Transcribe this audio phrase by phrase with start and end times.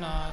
[0.00, 0.29] not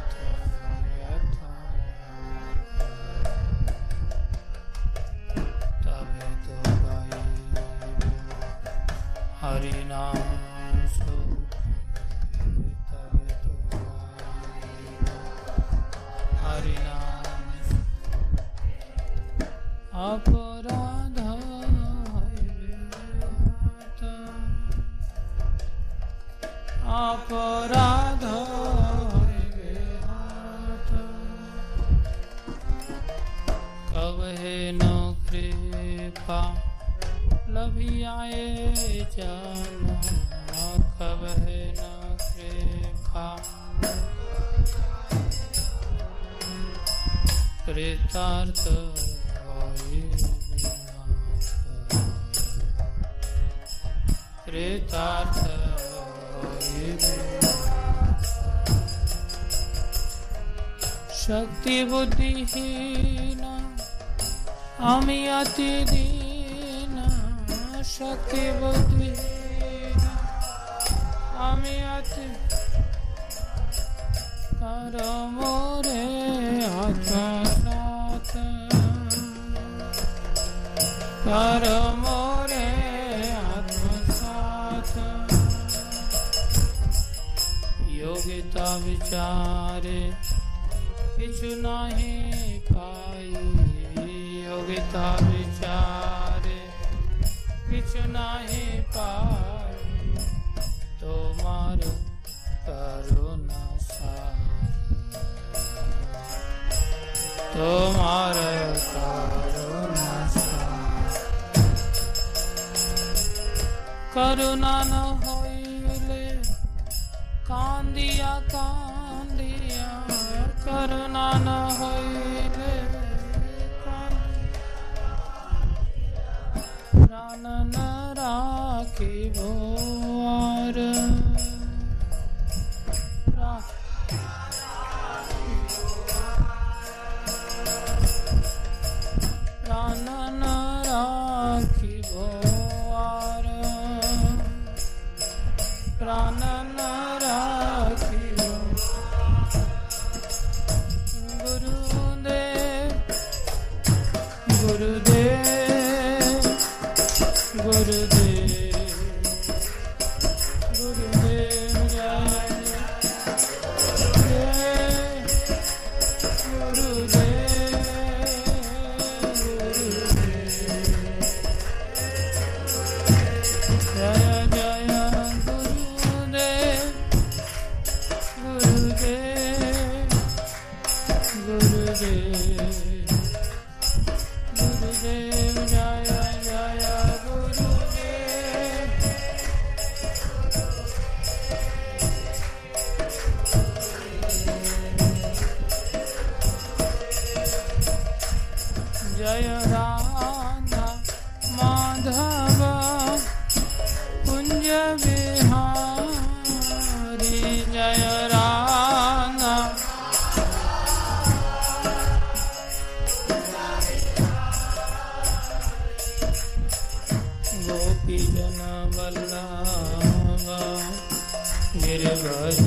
[221.82, 222.58] निर्भय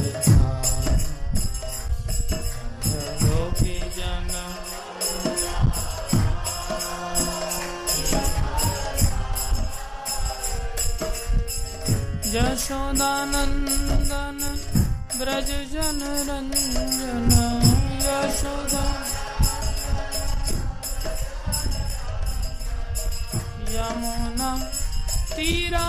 [3.22, 4.28] गोपी जन
[13.03, 14.38] यशोदानन्दन
[15.19, 17.32] ब्रज जन रञ्जन
[18.04, 18.84] यशोदा
[23.75, 24.50] यमुना
[25.34, 25.87] तीरा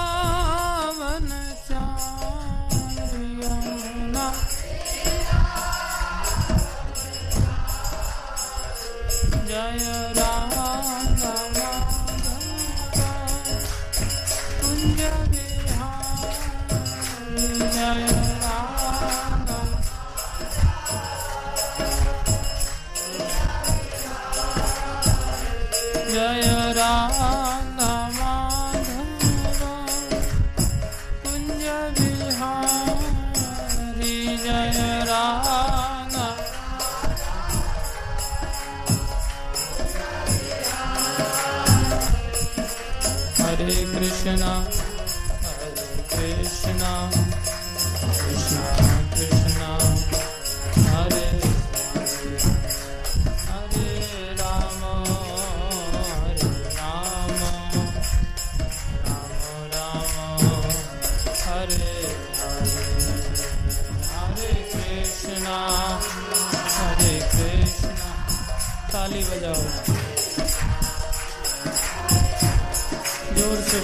[9.51, 10.40] Jaya Ram.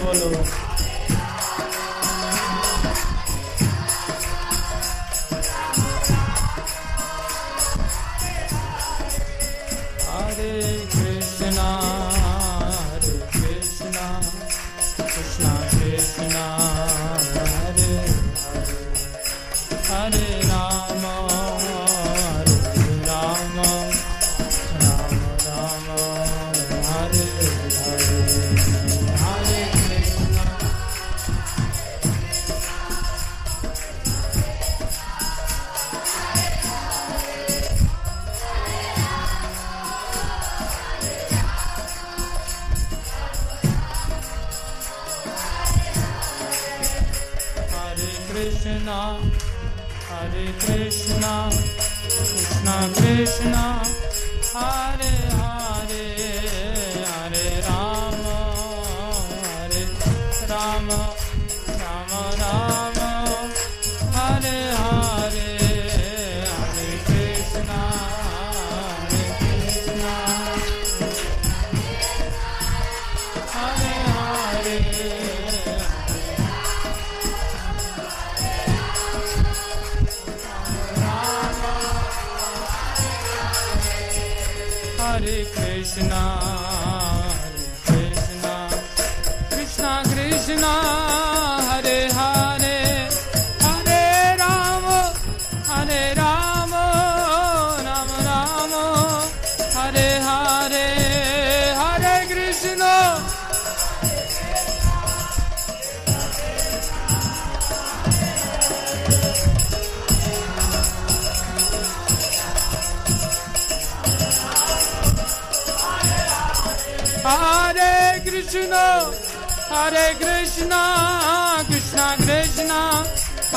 [0.07, 0.66] monólogo.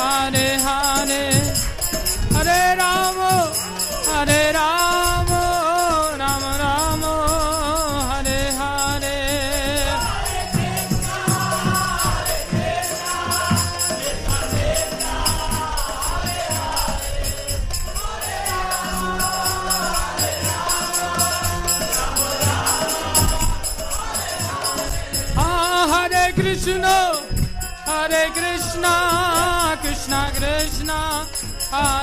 [0.01, 1.23] Hare Hare,
[2.33, 3.10] Hare Rama,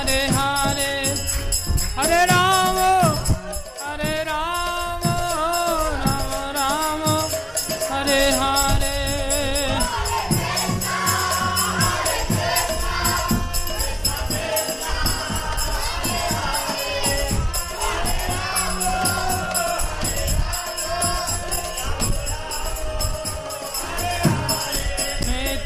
[0.09, 1.15] Hare Hare,
[1.95, 2.89] Hare Rama,
[3.81, 5.13] Hare Rama,
[6.03, 7.15] Rama Rama,
[7.89, 8.97] Hare Hare.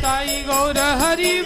[0.04, 1.43] ताई गौर हरि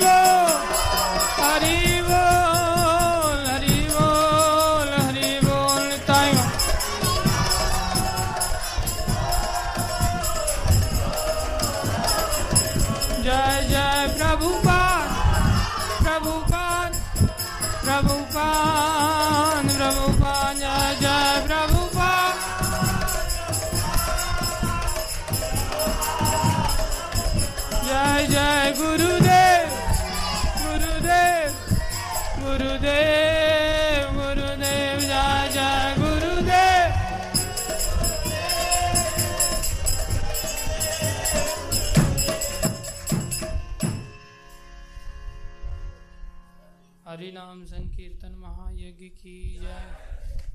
[49.28, 49.88] की जय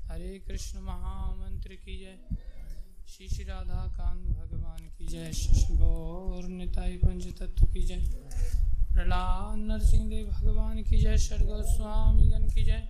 [0.09, 2.17] हरे कृष्ण महामंत्र की जय
[3.07, 8.01] श्री श्री राधा कांत भगवान की जय श्री पंच तत्व की जय
[8.93, 12.89] प्रहलाद नरसिंह देव भगवान की जय शर गोस्वामी गण की जय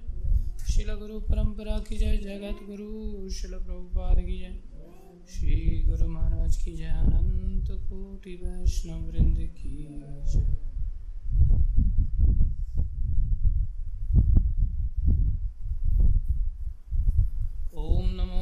[0.72, 4.60] शिल गुरु परंपरा की जय जगत गुरु शिल प्रभुपाद की जय
[5.30, 10.62] श्री गुरु महाराज की जय अनंत कोटि वैष्णव वृंद की जय
[17.84, 18.42] ओम नमो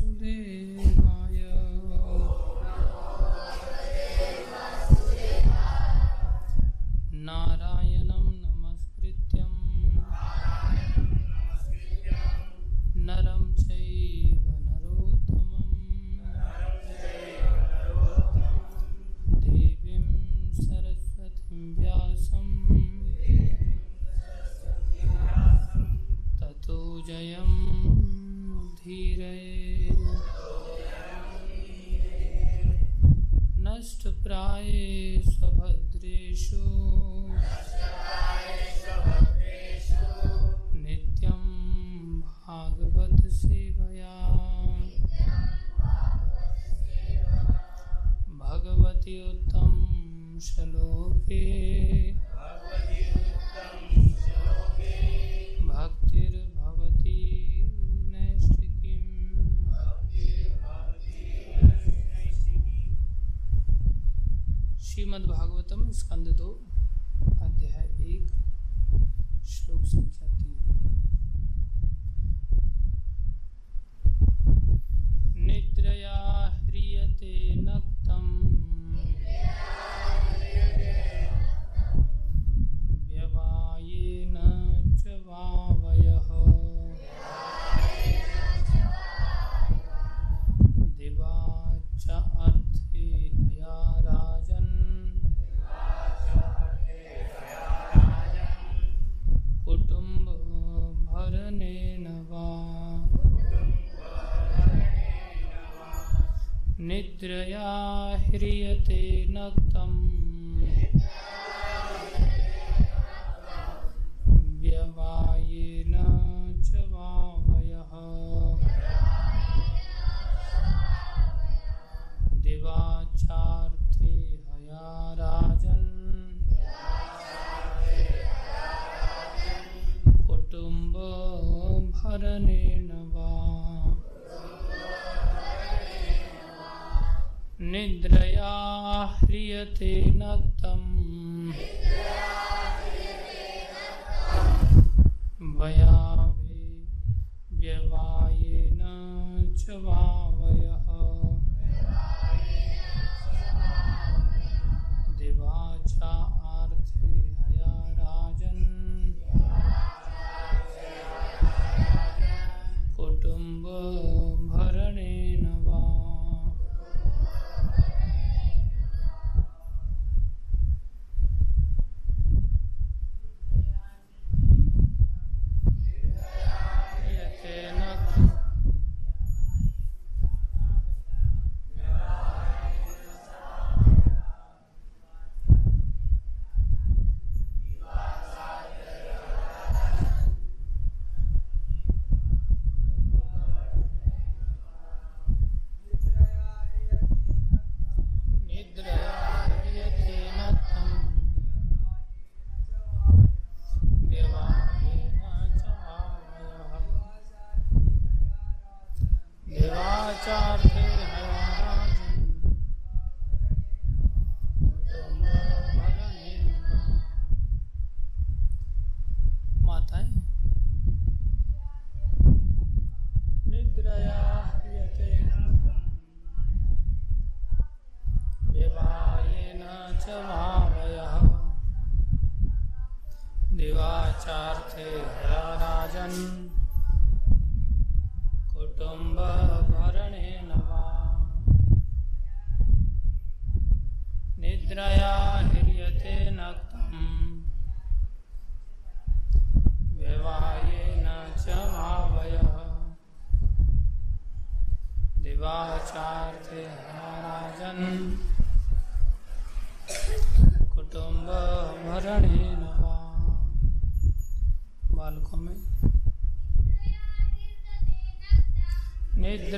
[0.00, 1.38] वासुदेवाय
[7.26, 9.52] नारायणं नमस्कृत्यं।
[13.06, 15.68] नरं चैव नरोत्तमं
[19.44, 22.48] देवीं सरस्वतीं व्यासं
[33.80, 36.64] नष्टप्राये स्वभद्रेषु
[40.80, 41.44] नित्यं
[42.20, 44.18] भागवत सेवया
[48.42, 49.72] भगवति उत्तम
[50.48, 51.40] श्लोके।
[65.10, 66.48] श्रीमद्भागवतम स्कंद दो
[67.42, 68.28] अध्याय एक
[69.44, 70.49] श्लोक संख्या तीन।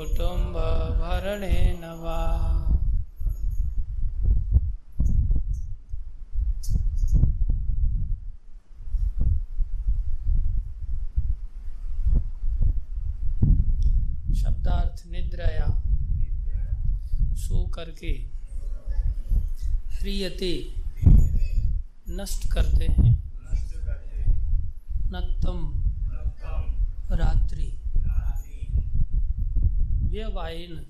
[0.00, 2.20] कुटुम्बभरणेन वा
[14.34, 15.66] शब्दार्थ निद्रया।
[17.36, 18.12] सो करके
[19.96, 20.54] ह्रियते
[22.10, 23.12] नष्ट करते हैं।
[25.12, 25.60] नत्तम
[27.12, 27.79] रात्रि।
[30.10, 30.86] व्यवायन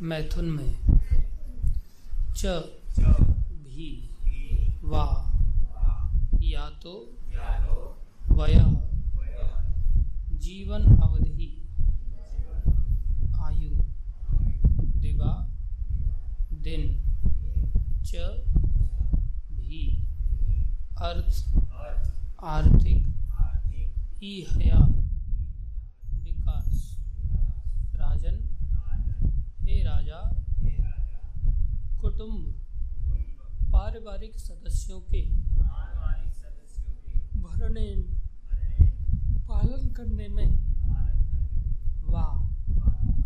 [0.00, 0.76] मैथुन में।
[2.36, 2.46] च।
[3.64, 3.90] भी।
[4.84, 5.04] वा।
[6.42, 6.94] या तो।
[8.30, 8.54] वय।
[10.38, 11.50] जीवन अवधि।
[13.40, 13.70] आयु।
[15.00, 15.48] दिवा।
[16.52, 16.88] दिन।
[18.04, 18.14] च।
[19.52, 19.84] भी।
[20.98, 21.44] अर्थ।
[22.44, 23.08] आर्थिक।
[24.24, 24.78] ई हया
[26.14, 26.88] विकास
[28.02, 28.48] राजन।
[29.60, 30.20] हे राजा।
[32.00, 32.54] कुटुंब।
[33.72, 35.22] पारिवारिक सदस्यों के।
[37.38, 37.88] भरने।
[39.48, 40.50] पालन करने में।
[42.04, 42.24] वा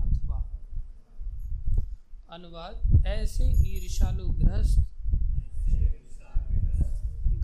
[0.05, 0.59] अथवा।
[2.31, 4.87] अनुवाद। ऐसे ईर्षालु ग्रस्त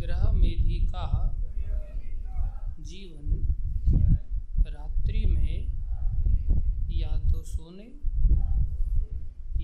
[0.03, 1.37] ग्रह मेधी का।
[2.81, 3.49] जीवन।
[4.67, 5.82] रात्रि में।
[7.03, 7.89] या तो सोने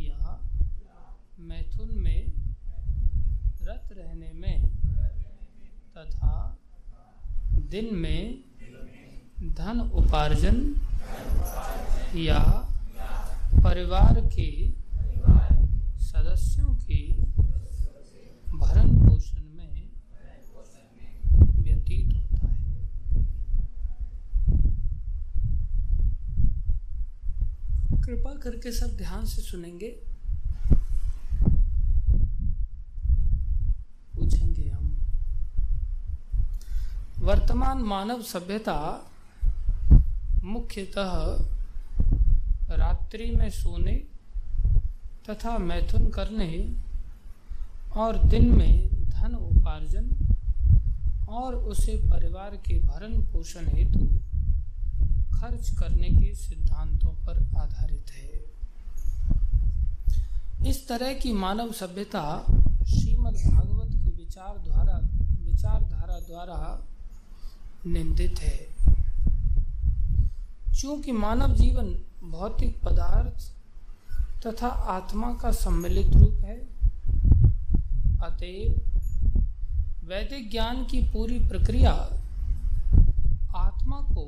[0.01, 0.39] या
[1.49, 2.21] मैथुन में
[3.69, 4.69] रत रहने में
[5.97, 6.35] तथा
[7.73, 8.45] दिन में
[9.59, 10.57] धन उपार्जन
[12.17, 12.41] या
[13.65, 14.51] परिवार के
[16.09, 17.01] सदस्यों के
[18.57, 19.91] भरण पोषण में
[21.59, 22.87] व्यतीत होता है
[28.09, 29.89] कृपा करके सब ध्यान से सुनेंगे।
[34.15, 34.87] पूछेंगे हम।
[37.19, 39.11] वर्तमान मानव सभ्यता
[40.45, 41.11] मुख्यतः
[42.77, 43.93] रात्रि में सोने
[45.31, 46.77] तथा मैथुन करने
[47.97, 50.11] और दिन में धन उपार्जन
[51.29, 54.28] और उसे परिवार के भरण पोषण हेतु
[55.39, 58.27] खर्च करने के सिद्धांतों पर आधारित है।
[60.71, 62.23] इस तरह की मानव सभ्यता
[62.87, 64.99] श्रीमद् भागवत की विचार द्वारा
[65.45, 66.59] विचारधारा द्वारा
[67.87, 68.59] निंदित है।
[70.75, 71.87] चूँकि मानव जीवन
[72.31, 73.47] भौतिक पदार्थ
[74.47, 76.57] तथा आत्मा का सम्मिलित रूप है,
[78.23, 78.71] अतएव
[80.09, 81.93] वैदिक ज्ञान की पूरी प्रक्रिया
[83.57, 84.25] आत्मा को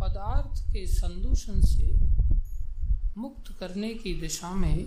[0.00, 1.92] पदार्थ के संदूषण से
[3.18, 4.86] मुक्त करने की दिशा में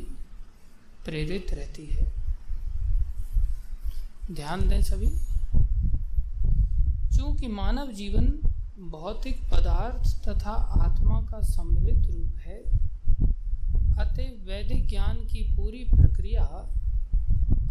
[1.06, 2.14] प्रेरित रहती है।
[4.32, 5.10] ध्यान दें सभी,
[7.18, 8.28] चूँकि मानव जीवन
[8.92, 10.52] भौतिक पदार्थ तथा
[10.86, 12.60] आत्मा का सम्मिलित रूप है
[14.00, 16.44] अतः वैदिक ज्ञान की पूरी प्रक्रिया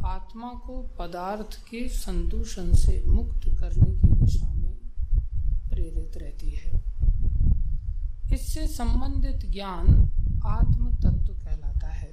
[0.07, 4.77] आत्मा को पदार्थ के संदूषण से मुक्त करने की दिशा में
[5.69, 6.84] प्रेरित रहती है।
[8.35, 10.11] इससे संबंधित ज्ञान
[10.47, 12.13] आत्म तत्व कहलाता है।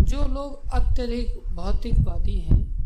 [0.00, 2.76] जो लोग अत्यधिक भौतिकवादी हैं,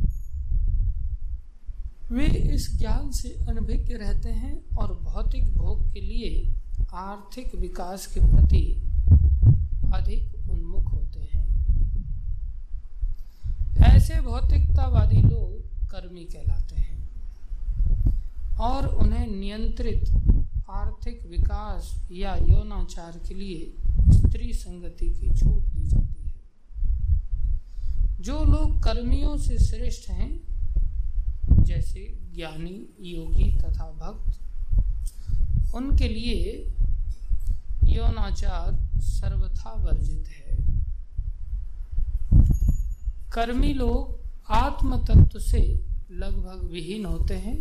[2.12, 6.55] वे इस ज्ञान से अनभिज्ञ रहते हैं और भौतिक भोग के लिए
[6.94, 8.83] आर्थिक विकास के प्रति
[9.94, 11.46] अधिक उन्मुख होते हैं।
[13.77, 17.11] ऐसे भौतिकतावादी लोग कर्मी कहलाते हैं
[18.61, 20.11] और उन्हें नियंत्रित
[21.01, 23.75] आर्थिक विकास या यौनाचार के लिए
[24.13, 26.35] स्त्री संगति की छूट दी जाती है।
[28.21, 30.31] जो लोग कर्मियों से श्रेष्ठ हैं,
[31.65, 32.01] जैसे
[32.35, 36.75] ज्ञानी, योगी तथा भक्त, उनके लिए
[37.85, 40.57] यौनाचार सर्वथा वर्जित है।
[43.33, 45.63] कर्मी लोग आत्म तत्व से
[46.11, 47.59] लगभग विहीन होते हैं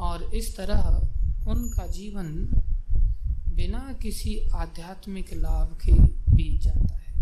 [0.00, 1.10] और इस तरह
[1.46, 2.26] उनका जीवन
[3.54, 5.92] बिना किसी आध्यात्मिक लाभ के
[6.34, 7.12] बीत जाता है।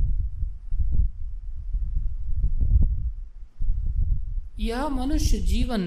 [4.59, 5.83] यह मनुष्य जीवन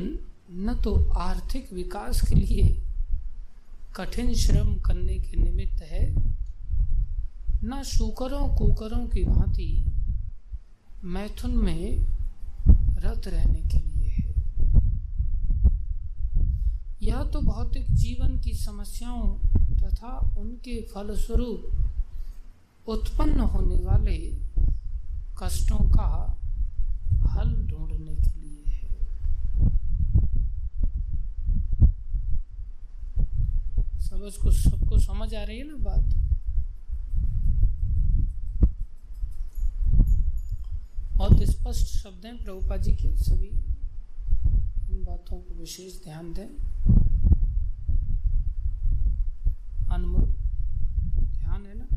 [0.51, 2.81] न तो आर्थिक विकास के लिए
[3.95, 6.05] कठिन श्रम करने के निमित्त है,
[7.63, 9.85] न शुकरों कुकरों की भांति
[11.03, 12.05] मैथुन में
[12.97, 14.33] रत रहने के लिए है
[17.05, 19.37] यह तो भौतिक जीवन की समस्याओं
[19.77, 24.17] तथा उनके फलस्वरूप उत्पन्न होने वाले
[25.37, 26.07] कष्टों का
[27.27, 28.95] हल ढूँढने के लिए है।
[33.99, 36.05] सब उसको, सबको समझ आ रही है ना बात?
[41.17, 43.47] बहुत स्पष्ट शब्द हैं प्रभुपा जी के। सभी
[44.89, 46.74] इन बातों को विशेष ध्यान दें।
[49.91, 50.25] अनमोल।
[51.31, 51.87] ध्यान है ना?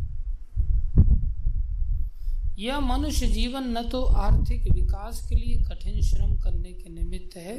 [2.59, 7.57] यह मनुष्य जीवन न तो आर्थिक विकास के लिए कठिन श्रम करने के निमित्त है,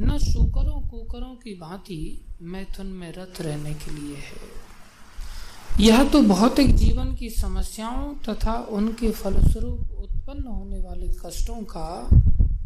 [0.00, 4.52] न शुकरों कुकरों की भांति मैथुन में रत रहने के लिए है।
[5.80, 11.88] यह तो भौतिक जीवन की समस्याओं तथा उनके फलस्वरूप उत्पन्न होने वाले कष्टों का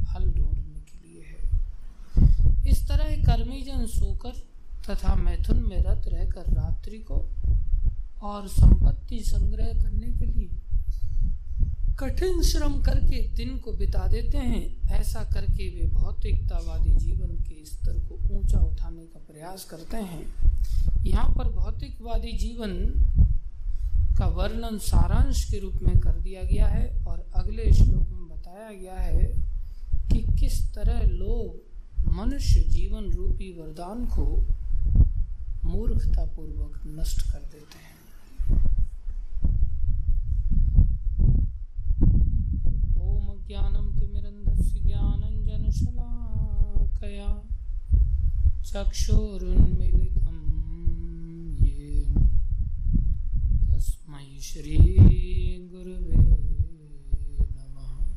[0.09, 4.48] हल ढूँढने के लिए है। इस तरह कर्मीजन सोकर
[4.90, 7.16] तथा मैथुन में रत रहकर रात्रि को
[8.22, 10.48] और संपत्ति संग्रह करने के लिए
[12.01, 17.98] कठिन श्रम करके दिन को बिता देते हैं। ऐसा करके वे भौतिकतावादी जीवन के स्तर
[18.09, 20.22] को ऊँचा उठाने का प्रयास करते हैं।
[21.07, 22.74] यहाँ पर भौतिकवादी जीवन
[24.18, 28.70] का वर्णन सारांश के रूप में कर दिया गया है और अगले श्लोक में बताया
[28.72, 29.24] गया है
[30.12, 34.24] कि किस तरह लोग मनुष्य जीवन रूपी वरदान को
[35.64, 37.99] मूर्खतापूर्वक नष्ट कर देते हैं।
[43.01, 47.42] ओम ज्ञानम ज्ञानं तिमिरन्धस्य ज्ञानञ्जनशलाकया
[48.66, 50.38] चक्षुरुन्मिलितं
[51.64, 52.14] येन
[53.71, 56.16] तस्मै श्रीगुरुवे
[57.57, 58.09] नमः।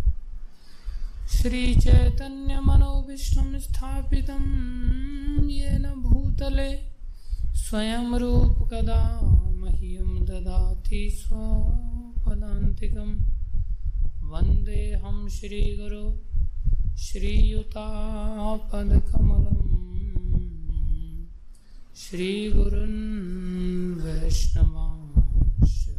[1.27, 4.45] श्रीचैतन्यमनोविष्णुं स्थापितं
[5.49, 6.90] येन भूतले
[7.55, 9.19] स्वयं रूपकदा
[9.51, 13.23] मह्यं ददाति स्वपदान्तिकम्।
[14.31, 16.17] वन्देऽहं श्रीगुरु
[16.97, 19.71] श्रीयुतापदकमलं
[21.95, 25.89] श्रीगुरुन् वैष्णवांश।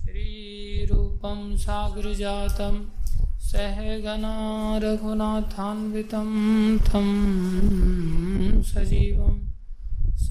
[0.00, 2.84] श्रीरूपं सागरजातं
[3.38, 9.45] सहगना रघुनाथान्वितं तं सजीवं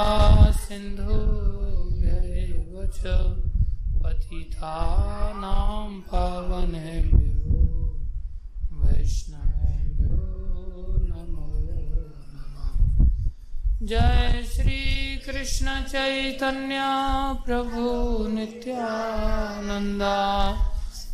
[0.53, 1.17] सिंधु
[2.95, 3.13] च
[4.03, 7.61] पतितानां पावनेभ्यो
[11.11, 11.47] नमो
[13.93, 14.81] जय श्री
[15.27, 16.81] कृष्ण चैतन्य
[17.47, 17.85] प्रभु
[18.35, 20.17] नित्यानंदा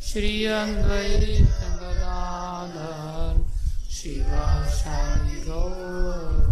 [0.09, 3.45] श्री अद्वैत गदाधर
[3.99, 6.52] शिवा शिवाशाई गौरवृंद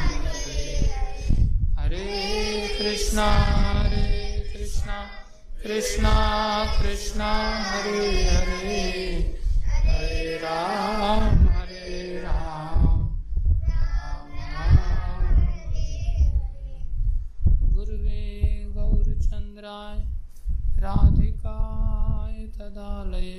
[2.03, 4.97] कृष्णा हरे कृष्णा
[5.63, 6.13] कृष्णा
[6.81, 7.31] कृष्णा
[7.69, 8.79] हरे हरे
[9.87, 12.97] हरे राम हरे राम
[17.75, 18.23] गुरुवे
[18.75, 19.99] गौरचन्द्राय
[20.85, 23.35] राधिकाय तदालये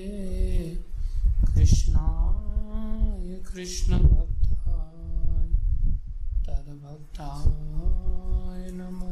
[1.55, 4.32] कृष्णाय कृष्णभक्ताय
[6.73, 9.09] भगवताय नमो।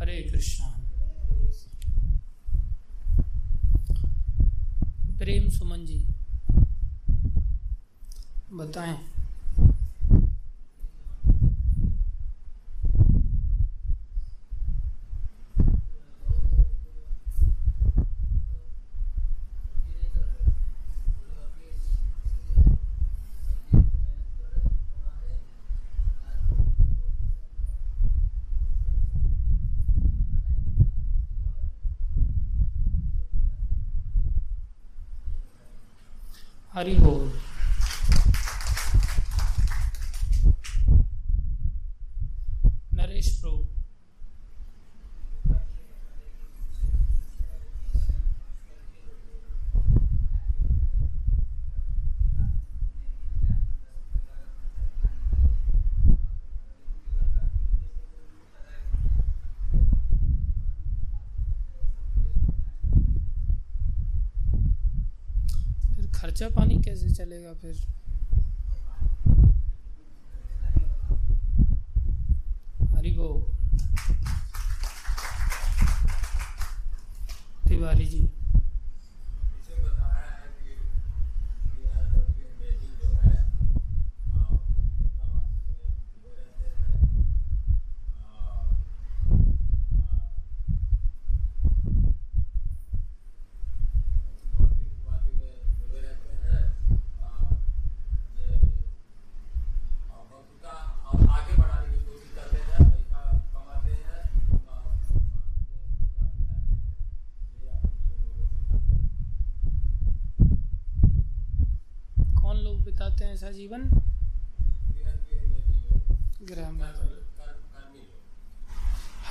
[0.00, 0.64] हरे कृष्ण।
[5.18, 6.06] प्रेम सुमन जी
[8.52, 9.15] बताएँ।
[36.76, 37.45] हरि बोल।
[66.36, 67.76] बचा पानी कैसे चलेगा फिर?
[113.36, 113.82] ऐसा जीवन?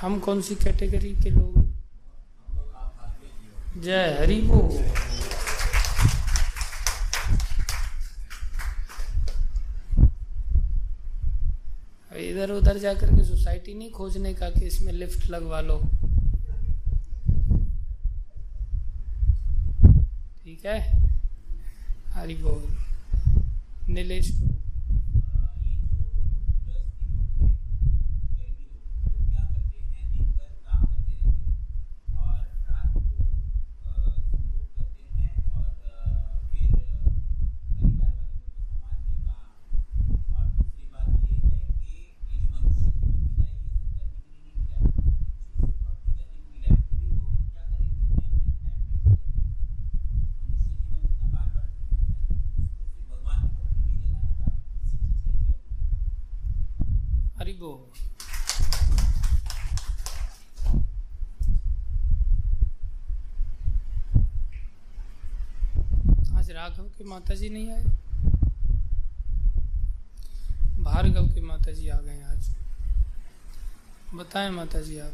[0.00, 1.56] हम कौन सी कैटेगरी के लोग
[3.84, 4.60] जय हरि वो
[12.28, 15.78] इधर उधर जाकर के सोसाइटी नहीं खोजने का कि इसमें लिफ्ट लगवा लो।
[20.44, 20.80] ठीक है?
[22.12, 22.85] हरी बोल।
[24.06, 24.32] niveles
[66.76, 67.84] राघव के माता जी नहीं आए?
[70.84, 72.50] भार्गव के माता जी आ गए आज।
[74.14, 75.12] बताएँ माता जी आप।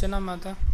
[0.00, 0.69] अर्चना माता।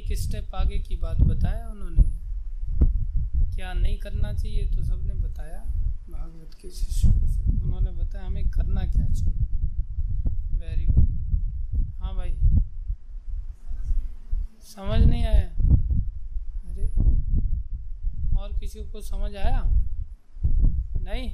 [0.00, 2.02] एक स्टेप आगे की बात बताया उन्होंने।
[3.56, 5.64] क्या नहीं करना चाहिए तो सबने बताया।
[6.10, 9.46] भागवत के शिष्यों से उन्होंने बताया, हमें करना क्या चाहिए?
[10.52, 11.08] वेरी गुड
[11.98, 12.30] हाँ भाई।
[14.62, 15.50] समझ नहीं आया?
[16.70, 16.88] अरे,
[18.38, 19.62] और किसी को समझ आया?
[21.00, 21.30] नहीं?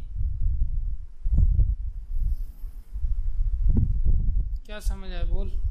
[4.66, 5.22] क्या समझ आया?
[5.22, 5.65] बोल।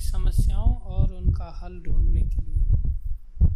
[0.00, 3.48] भौतिक समस्याओं और उनका हल ढूँढने के लिए।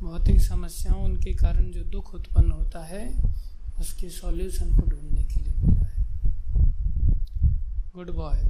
[0.00, 3.02] भौतिक समस्याओं उनके कारण जो दुख उत्पन्न होता है,
[3.80, 6.02] उसके सॉल्यूशन को ढूँढने के लिए मिला है।
[7.94, 8.44] गुड बॉय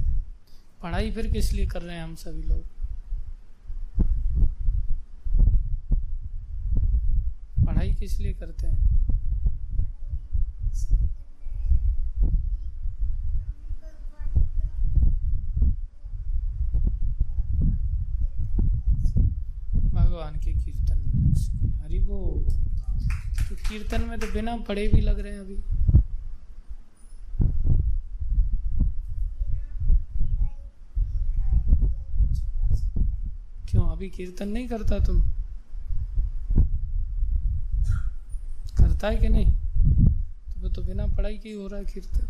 [0.83, 2.63] पढ़ाई फिर किस लिए कर रहे हैं हम सभी लोग?
[7.65, 8.83] पढ़ाई किस लिए करते हैं
[19.95, 22.17] भगवान के कीर्तन में लग सके हरि वो
[23.49, 25.55] तो कीर्तन में तो बिना पढ़े भी लग रहे हैं अभी।
[33.69, 33.83] क्यों?
[33.89, 35.19] अभी कीर्तन नहीं करता तुम?
[38.77, 39.51] करता है कि नहीं?
[40.61, 42.25] तो तो बिना पढ़ाई के ही हो रहा है कीर्तन।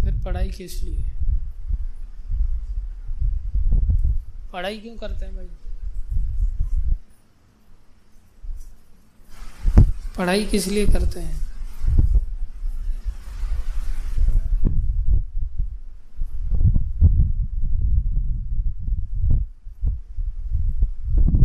[0.00, 1.04] फिर पढ़ाई किस लिए?
[4.52, 5.48] पढ़ाई क्यों करते हैं भाई?
[10.18, 11.40] पढ़ाई किस लिए करते हैं?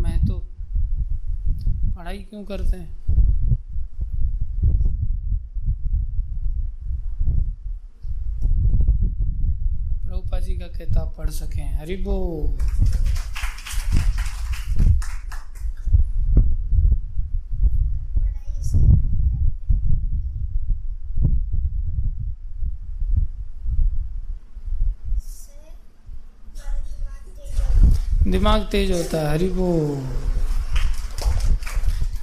[0.01, 0.37] मैं तो
[1.95, 2.95] पढ़ाई क्यों करते हैं?
[10.05, 11.95] प्रभुपा जी का किताब पढ़ सकें। हरि
[28.47, 29.69] दिमाग तेज होता है, हरि वो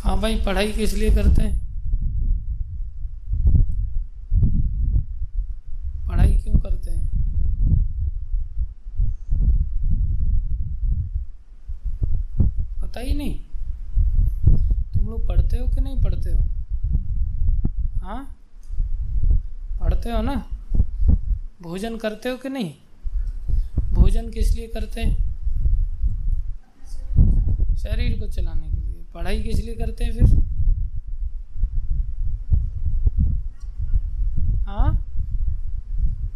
[0.03, 1.57] हाँ भाई, पढ़ाई किस लिए करते हैं?
[6.09, 7.09] पढ़ाई क्यों करते हैं?
[12.83, 13.35] पता ही नहीं।
[14.95, 16.39] तुम लोग पढ़ते हो कि नहीं पढ़ते हो?
[18.03, 18.25] हाँ?
[19.81, 20.37] पढ़ते हो ना?
[21.63, 22.75] भोजन करते हो कि नहीं?
[23.93, 25.24] भोजन किस लिए करते हैं?
[27.85, 30.25] शरीर को चलाने के लिए। पढ़ाई किस लिए करते हैं फिर?
[34.67, 35.07] हाँ?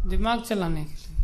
[0.09, 1.15] दिमाग चलाने के लिए।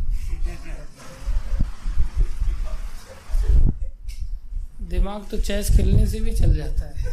[4.88, 7.06] दिमाग तो चेस खेलने से भी चल जाता है।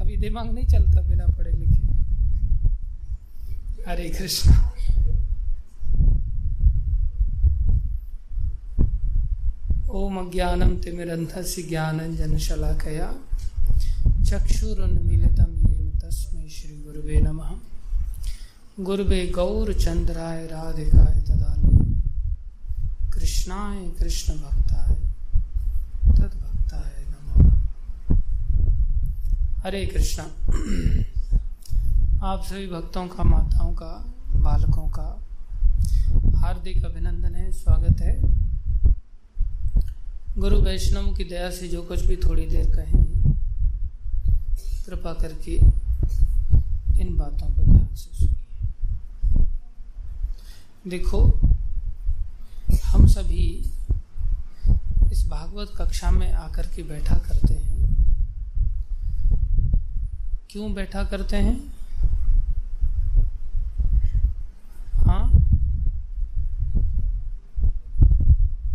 [0.00, 1.82] अभी दिमाग नहीं चलता बिना पढ़े लिखे।
[3.90, 4.71] हरे कृष्णा।
[9.94, 13.14] ओम ज्ञानम तिमिरंधस्य ज्ञानंजन शलाकया
[14.24, 17.50] चक्षुरुन्मीलितं येन तस्मै श्री गुरुवे नमः।
[18.80, 22.00] गुरुवे गौरचंद्राय राधिकाय तदालय।
[23.10, 24.94] कृष्णाय कृष्ण भक्ताय
[26.12, 27.50] तद्भक्ताय नमः।
[29.64, 30.24] हरे कृष्णा।
[32.26, 35.20] आप सभी भक्तों का, माताओं का, बालकों का
[36.38, 38.41] हार्दिक अभिनंदन है, स्वागत है।
[40.38, 43.02] गुरु वैष्णव की दया से जो कुछ भी थोड़ी देर कहें,
[44.86, 45.54] कृपा करके
[47.00, 49.46] इन बातों को ध्यान से सुनिए।
[50.90, 51.20] देखो,
[52.84, 53.44] हम सभी
[55.12, 57.70] इस भागवत कक्षा में आकर के बैठा करते हैं।
[60.50, 61.56] क्यों बैठा करते हैं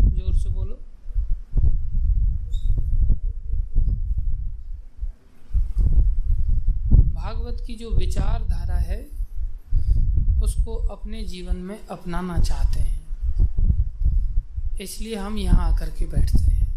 [0.09, 0.75] ज़ोर से बोलो
[7.13, 9.01] भागवत की जो विचारधारा है,
[10.43, 12.97] उसको अपने जीवन में अपनाना चाहते हैं।
[14.81, 16.67] इसलिए हम यहाँ आकर के बैठते हैं।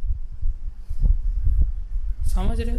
[2.24, 2.78] समझ रहे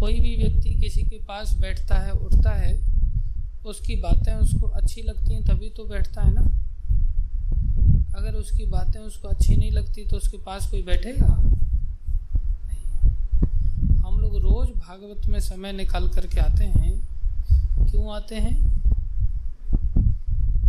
[0.00, 2.74] कोई भी व्यक्ति किसी के पास बैठता है, उठता है,
[3.66, 6.42] उसकी बातें उसको अच्छी लगती हैं, तभी तो बैठता है ना।
[8.18, 11.57] अगर उसकी बातें उसको अच्छी नहीं लगती तो उसके पास कोई बैठेगा?
[14.38, 17.08] रोज भागवत में समय निकाल करके आते हैं,
[17.90, 18.82] क्यों आते हैं?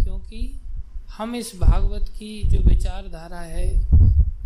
[0.04, 0.62] क्योंकि
[1.18, 3.88] हम इस भागवत की जो विचारधारा है,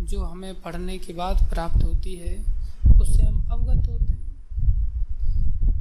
[0.00, 2.44] जो हमें पढ़ने के बाद प्राप्त होती है,
[3.00, 4.24] उससे हम अवगत होते हैं।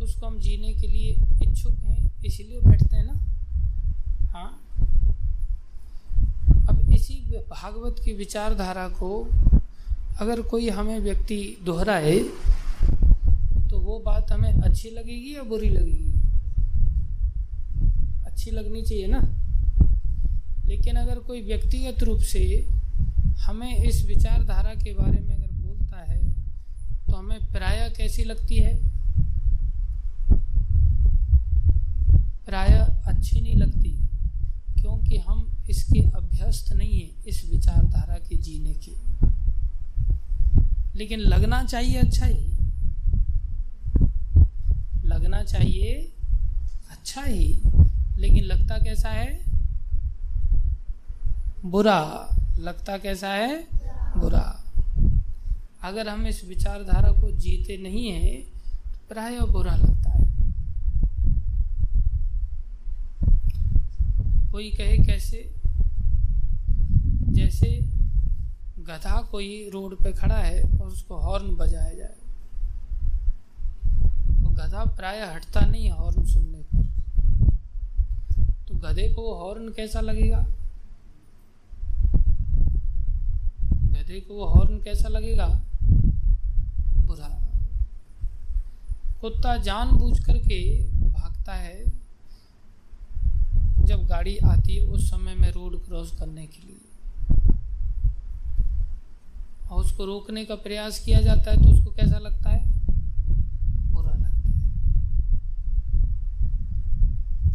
[0.02, 3.14] उसको हम जीने के लिए इच्छुक हैं, इसीलिए बैठते हैं ना?
[4.30, 4.60] हाँ।
[6.70, 7.16] अब इसी
[7.50, 9.28] भागवत की विचारधारा को
[10.20, 12.20] अगर कोई हमें व्यक्ति दोहराए
[13.94, 16.12] वो बात हमें अच्छी लगेगी या बुरी लगेगी?
[18.26, 19.20] अच्छी लगनी चाहिए ना।
[20.66, 22.40] लेकिन अगर कोई व्यक्तिगत रूप से
[23.40, 26.18] हमें इस विचारधारा के बारे में अगर बोलता है
[27.08, 28.74] तो हमें प्राय कैसी लगती है?
[32.46, 32.74] प्राय
[33.08, 33.92] अच्छी नहीं लगती,
[34.82, 38.96] क्योंकि हम इसके अभ्यस्त नहीं है, इस विचारधारा के जीने के।
[40.96, 42.53] लेकिन लगना चाहिए अच्छा ही
[45.14, 45.94] लगना चाहिए
[46.92, 47.62] अच्छा ही,
[48.18, 49.40] लेकिन लगता कैसा है?
[51.66, 53.68] बुरा। लगता कैसा है?
[54.18, 54.64] बुरा।
[55.84, 58.36] अगर हम इस विचारधारा को जीते नहीं है
[58.86, 60.22] तो प्राय बुरा लगता है।
[64.52, 65.50] कोई कहे कैसे?
[67.30, 67.70] जैसे
[68.80, 72.16] गधा कोई रोड पे खड़ा है और उसको हॉर्न बजाया जाए।
[74.54, 76.84] गधा प्राय हटता नहीं है हॉर्न सुनने पर।
[78.68, 80.40] तो गधे को हॉर्न कैसा लगेगा?
[83.86, 85.48] गधे को हॉर्न कैसा लगेगा?
[87.06, 87.30] बुरा।
[89.22, 90.60] कुत्ता जानबूझ करके
[91.10, 91.84] भागता है,
[93.80, 96.80] जब गाड़ी आती है उस समय में रोड क्रॉस करने के लिए।
[99.70, 102.62] और उसको रोकने का प्रयास किया जाता है तो उसको कैसा लगता है
[103.92, 104.52] बुरा लगता है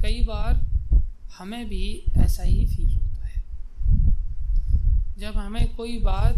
[0.02, 0.54] कई बार
[1.38, 3.42] हमें भी ऐसा ही फील होता है।
[5.18, 6.34] जब हमें कोई बात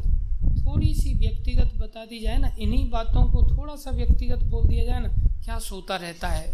[0.67, 4.85] थोड़ी सी व्यक्तिगत बता दी जाए ना, इन्हीं बातों को थोड़ा सा व्यक्तिगत बोल दिया
[4.85, 5.09] जाए ना,
[5.45, 6.49] क्या सोता रहता है?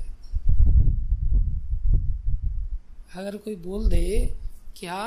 [3.16, 4.34] अगर कोई बोल दे,
[4.76, 5.00] क्या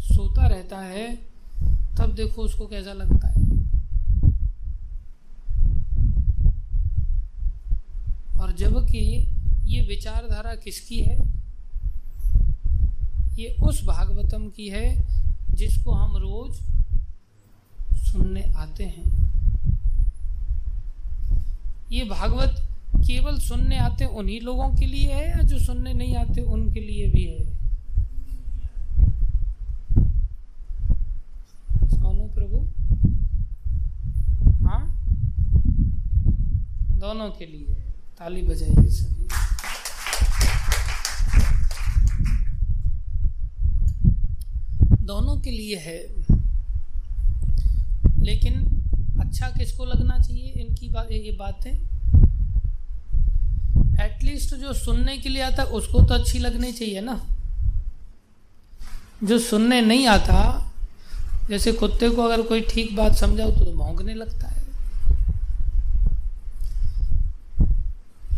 [0.00, 1.16] सोता रहता है?
[1.98, 3.44] तब देखो उसको कैसा लगता है।
[8.40, 9.33] और जबकि
[9.74, 11.16] ये विचारधारा किसकी है?
[13.38, 14.86] ये उस भागवतम की है
[15.50, 16.56] जिसको हम रोज
[17.98, 19.12] सुनने आते हैं।
[21.92, 22.60] ये भागवत
[22.96, 27.06] केवल सुनने आते उन्हीं लोगों के लिए है या जो सुनने नहीं आते उनके लिए
[27.10, 27.44] भी है?
[31.90, 32.58] सोनू प्रभु?
[34.64, 34.82] हाँ?
[37.00, 37.74] दोनों के लिए
[38.18, 39.22] ताली बजाइए सभी
[45.04, 46.24] दोनों के लिए है।
[48.24, 48.54] लेकिन
[49.20, 50.66] अच्छा किसको लगना चाहिए?
[50.66, 51.70] इनकी बात ये बातें।
[54.04, 57.20] एटलीस्ट जो सुनने के लिए आता, उसको तो अच्छी लगनी चाहिए ना।
[59.24, 60.72] जो सुनने नहीं आता,
[61.48, 64.64] जैसे कुत्ते को अगर कोई ठीक बात समझाओ तो भौंकने लगता है।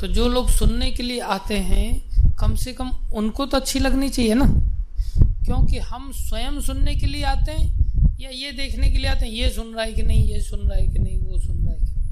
[0.01, 4.09] तो जो लोग सुनने के लिए आते हैं, कम से कम उनको तो अच्छी लगनी
[4.09, 4.76] चाहिए ना।
[5.47, 9.32] क्योंकि हम स्वयं सुनने के लिए आते हैं या ये देखने के लिए आते हैं,
[9.32, 11.72] ये सुन रहा है कि नहीं, ये सुन रहा है कि नहीं, वो सुन रहा
[11.72, 12.05] है कि नहीं।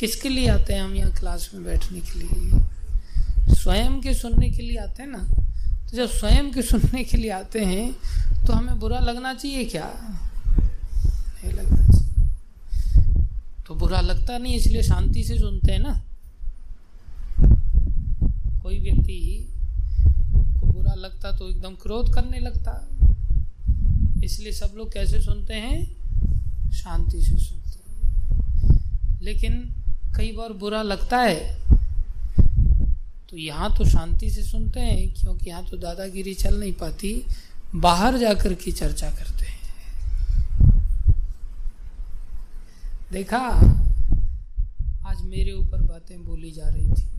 [0.00, 2.60] किसके लिए आते हैं हम यहाँ क्लास में बैठने के लिए?
[3.54, 5.18] स्वयं के सुनने के लिए आते हैं ना?
[5.86, 7.92] तो जब स्वयं के सुनने के लिए आते हैं
[8.46, 9.90] तो हमें बुरा लगना चाहिए क्या?
[10.56, 13.24] नहीं लगना चाहिए।
[13.66, 16.02] तो बुरा लगता नहीं, इसलिए शांति से सुनते हैं ना?
[18.62, 19.52] कोई व्यक्ति
[20.96, 22.88] लगता तो एकदम क्रोध करने लगता।
[24.24, 25.96] इसलिए सब लोग कैसे सुनते हैं?
[26.70, 29.74] शांति से सुनते हैं। लेकिन
[30.16, 31.60] कई बार बुरा लगता है।
[33.30, 37.26] तो यहाँ तो शांति से सुनते हैं, क्योंकि यहाँ तो दादागिरी चल नहीं पाती।
[37.74, 39.56] बाहर जाकर की चर्चा करते हैं।
[43.12, 43.38] देखा,
[45.06, 47.15] आज मेरे ऊपर बातें बोली जा रही थी।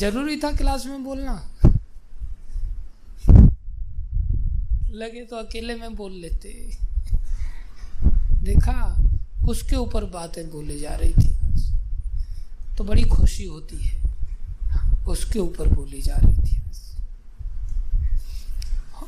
[0.00, 1.32] ज़रूरी था क्लास में बोलना।
[4.90, 6.76] लगे तो अकेले में बोल लेते।
[8.44, 8.76] देखा,
[9.48, 11.30] उसके ऊपर बातें बोली जा रही थी।
[12.78, 14.02] तो बड़ी खुशी होती है।
[15.08, 16.56] उसके ऊपर बोली जा रही थी।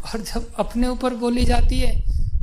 [0.04, 2.00] और जब अपने ऊपर बोली जाती है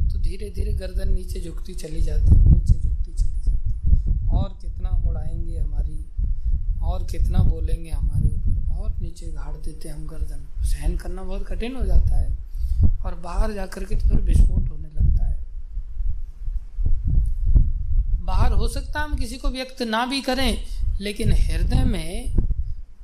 [0.10, 4.58] तो धीरे धीरे गर्दन नीचे झुकती चली जाती है, नीचे झुकती चली जाती है। और
[4.62, 6.06] कितना उड़ाएँगे हमारी
[6.82, 11.76] और कितना बोलेंगे हमारे ऊपर, और नीचे गाड़ देते हम गर्दन। सहन करना बहुत कठिन
[11.76, 12.38] हो जाता है,
[13.06, 15.38] और बाहर जाकर के तो फिर विस्फोट होने लगता है।
[18.26, 20.64] बाहर हो सकता हम किसी को व्यक्त ना भी करें,
[21.02, 22.36] लेकिन हृदय में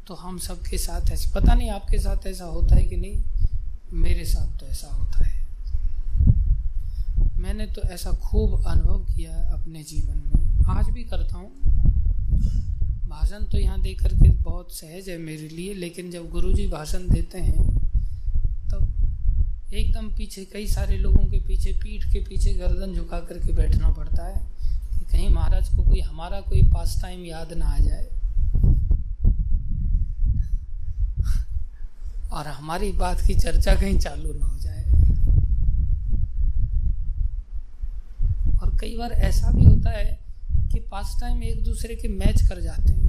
[0.08, 3.24] तो हम सबके साथ ऐसा, पता नहीं आपके साथ ऐसा होता है कि नहीं,
[3.94, 5.34] मेरे साथ तो ऐसा होता है।
[7.40, 11.50] मैंने तो ऐसा खूब अनुभव किया है अपने जीवन में। आज भी करता हूँ।
[13.16, 17.40] भाषण तो यहाँ दे करके बहुत सहज है मेरे लिए, लेकिन जब गुरुजी भाषण देते
[17.40, 17.64] हैं,
[18.72, 23.90] तब एकदम पीछे कई सारे लोगों के पीछे, पीठ के पीछे गर्दन झुका करके बैठना
[23.90, 24.42] पड़ता है
[24.90, 28.04] कि कहीं महाराज को कोई, हमारा कोई पास टाइम याद ना आ जाए।
[32.32, 34.84] और हमारी बात की चर्चा कहीं चालू ना हो जाए।
[38.60, 40.25] और कई बार ऐसा भी होता है
[40.76, 43.04] कि पास टाइम एक दूसरे के मैच कर जाते हैं।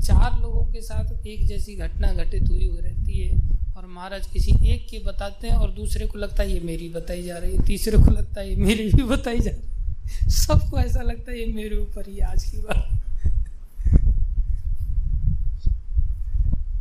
[0.00, 3.38] चार लोगों के साथ एक जैसी घटना घटित हुई हो रहती है
[3.76, 7.22] और महाराज किसी एक की बताते हैं और दूसरे को लगता है, ये मेरी बताई
[7.22, 10.78] जा रही है। तीसरे को लगता है, ये मेरी भी बताई जा रही है। सबको
[10.78, 12.92] ऐसा लगता है, ये मेरे ऊपर ही आज की बात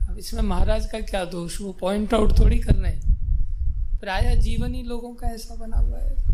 [0.10, 1.60] अब इसमें महाराज का क्या दोष?
[1.62, 6.00] वो पॉइंट आउट थोड़ी कर रहे हैं। प्राय जीवन ही लोगों का ऐसा बना हुआ
[6.00, 6.25] है।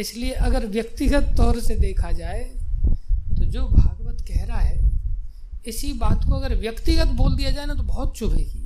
[0.00, 2.42] इसलिए अगर व्यक्तिगत तौर से देखा जाए
[3.30, 4.78] तो जो भागवत कह रहा है,
[5.66, 8.58] इसी बात को अगर व्यक्तिगत बोल दिया जाए ना तो बहुत चुभेगी।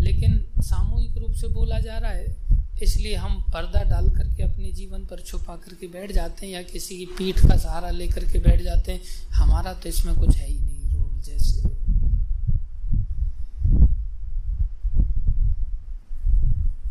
[0.00, 2.36] लेकिन सामूहिक रूप से बोला जा रहा है,
[2.82, 6.96] इसलिए हम पर्दा डाल करके अपने जीवन पर छुपा करके बैठ जाते हैं, या किसी
[6.96, 9.00] की पीठ का सहारा लेकर के बैठ जाते हैं।
[9.34, 11.68] हमारा तो इसमें कुछ है ही नहीं, रोल जैसे।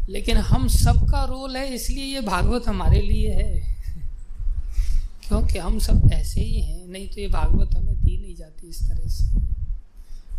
[0.09, 3.75] लेकिन हम सबका रोल है, इसलिए ये भागवत हमारे लिए है।
[5.27, 8.81] क्योंकि हम सब ऐसे ही हैं, नहीं तो ये भागवत हमें दी नहीं जाती इस
[8.89, 9.23] तरह से।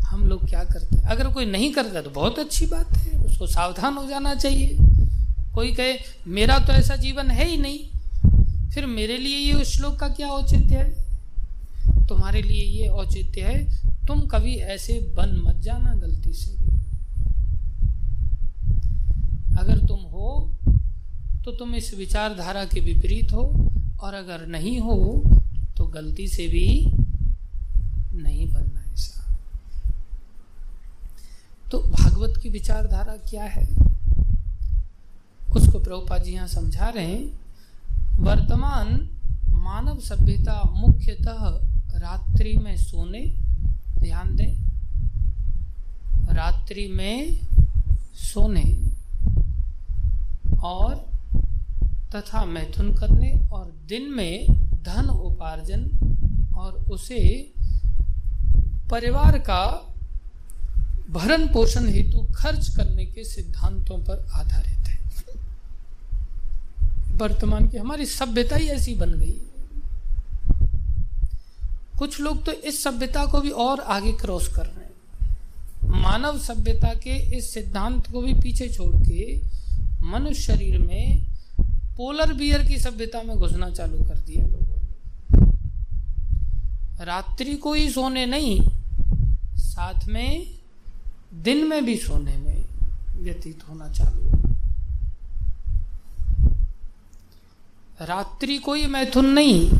[0.03, 1.03] हम लोग क्या करते हैं?
[1.03, 4.77] अगर कोई नहीं करता तो बहुत अच्छी बात है, उसको सावधान हो जाना चाहिए।
[5.55, 5.95] कोई कहे,
[6.27, 7.79] मेरा तो ऐसा जीवन है ही नहीं,
[8.71, 12.07] फिर मेरे लिए ये उस श्लोक का क्या औचित्य है?
[12.09, 13.65] तुम्हारे लिए ये औचित्य है,
[14.07, 16.72] तुम कभी ऐसे बन मत जाना गलती से।
[19.57, 20.29] अगर तुम हो
[21.45, 23.43] तो तुम इस विचारधारा के विपरीत हो,
[24.01, 24.97] और अगर नहीं हो
[25.77, 26.67] तो गलती से भी
[28.15, 29.35] नहीं बनना ऐसा।
[31.67, 33.67] तो भागवत की विचारधारा क्या है?
[35.49, 37.41] उसको प्रभुपा जी यहाँ समझा रहे हैं।
[38.19, 38.89] वर्तमान
[39.57, 41.41] मानव सभ्यता मुख्यतः
[41.99, 43.25] रात्रि में सोने,
[43.99, 44.55] ध्यान दें,
[46.35, 47.39] रात्रि में
[48.15, 48.92] सोने
[50.63, 50.95] और
[52.15, 54.47] तथा मैथुन करने और दिन में
[54.83, 55.85] धन उपार्जन
[56.57, 57.21] और उसे
[58.91, 59.65] परिवार का
[61.11, 64.99] भरण पोषण हेतु खर्च करने के सिद्धांतों पर आधारित है।
[67.17, 69.41] वर्तमान की हमारी सभ्यता ही ऐसी बन गई।
[71.99, 76.95] कुछ लोग तो इस सभ्यता को भी और आगे क्रॉस कर रहे हैं। मानव सभ्यता
[76.95, 79.37] के इस सिद्धांत को भी पीछे छोड़ के
[80.03, 81.27] मनुष्य शरीर में
[81.97, 85.45] पोलर बियर की सभ्यता में घुसना चालू कर दिया लोगों ने।
[87.05, 88.61] रात्रि को ही सोने नहीं,
[89.57, 90.47] साथ में
[91.35, 92.65] दिन में भी सोने में
[93.17, 94.31] व्यतीत होना चालू
[98.01, 99.71] रात्रि को ही मैथुन नहीं,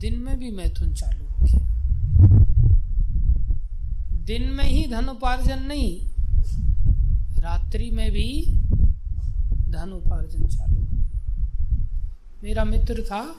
[0.00, 1.60] दिन में भी मैथुन चालू हो गया।
[4.24, 6.11] दिन में ही धन उपार्जन नहीं
[7.42, 8.46] रात्रि में भी
[9.68, 10.82] धन उपार्जन चालू
[12.42, 13.36] मेरा मित्र था,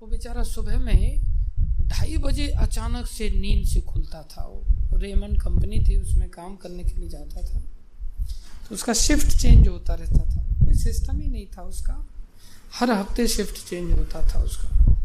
[0.00, 1.20] वो बेचारा सुबह में
[1.80, 6.84] ढाई बजे अचानक से नींद से खुलता था। वो रेमन कंपनी थी, उसमें काम करने
[6.84, 7.60] के लिए जाता था।
[8.68, 12.06] तो उसका शिफ्ट चेंज होता रहता था। कोई सिस्टम ही नहीं था उसका।
[12.74, 14.96] हर हफ़्ते शिफ्ट चेंज होता था उसका।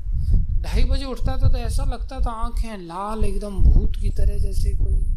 [0.62, 4.74] ढाई बजे उठता था तो ऐसा लगता था आँखें लाल एकदम भूत की तरह जैसे
[4.76, 5.14] कोई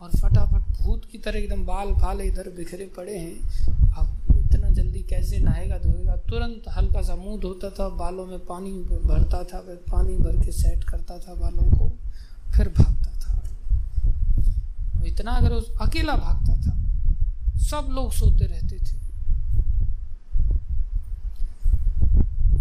[0.00, 3.36] और फटाफट भूत की तरह एकदम बाल बाल इधर बिखरे पड़े हैं।
[3.92, 6.16] अब इतना जल्दी कैसे नहाएगा, धोएगा?
[6.16, 8.72] तुरंत हल्का सा मुँह धोता था, बालों में पानी
[9.04, 11.88] भरता था, फिर पानी भर के सेट करता था बालों को,
[12.56, 13.42] फिर भागता था।
[15.06, 16.74] इतना अगर उस अकेला भागता था,
[17.58, 18.96] सब लोग सोते रहते थे।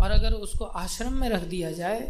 [0.01, 2.01] और अगर उसको आश्रम में रख दिया जाए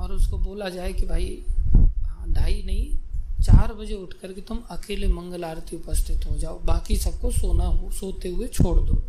[0.00, 1.44] और उसको बोला जाए कि भाई
[1.76, 3.09] हाँ ढाई नहीं
[3.42, 7.90] चार बजे उठ करके तुम अकेले मंगल आरती उपस्थित हो जाओ। बाकी सबको सोना हो,
[7.90, 9.02] सोते हुए छोड़ दो।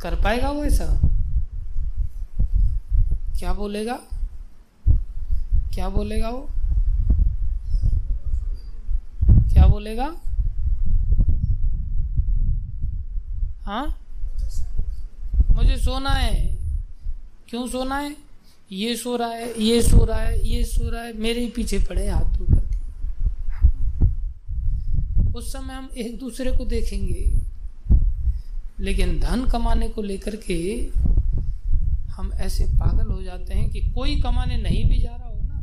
[0.00, 0.86] कर पाएगा वो ऐसा?
[3.38, 3.98] क्या बोलेगा?
[5.74, 6.48] क्या बोलेगा वो?
[9.52, 10.14] क्या बोलेगा?
[13.64, 13.86] हाँ?
[15.50, 16.56] मुझे सोना है।
[17.48, 18.16] क्यों सोना है?
[18.70, 21.78] ये सो रहा है, ये सो रहा है, ये सो रहा है, मेरे ही पीछे
[21.80, 22.62] पड़े हाथ ऊपर
[25.36, 27.24] उस समय हम एक दूसरे को देखेंगे,
[28.80, 30.56] लेकिन धन कमाने को लेकर के
[32.12, 35.60] हम ऐसे पागल हो जाते हैं कि कोई कमाने नहीं भी जा रहा हो ना।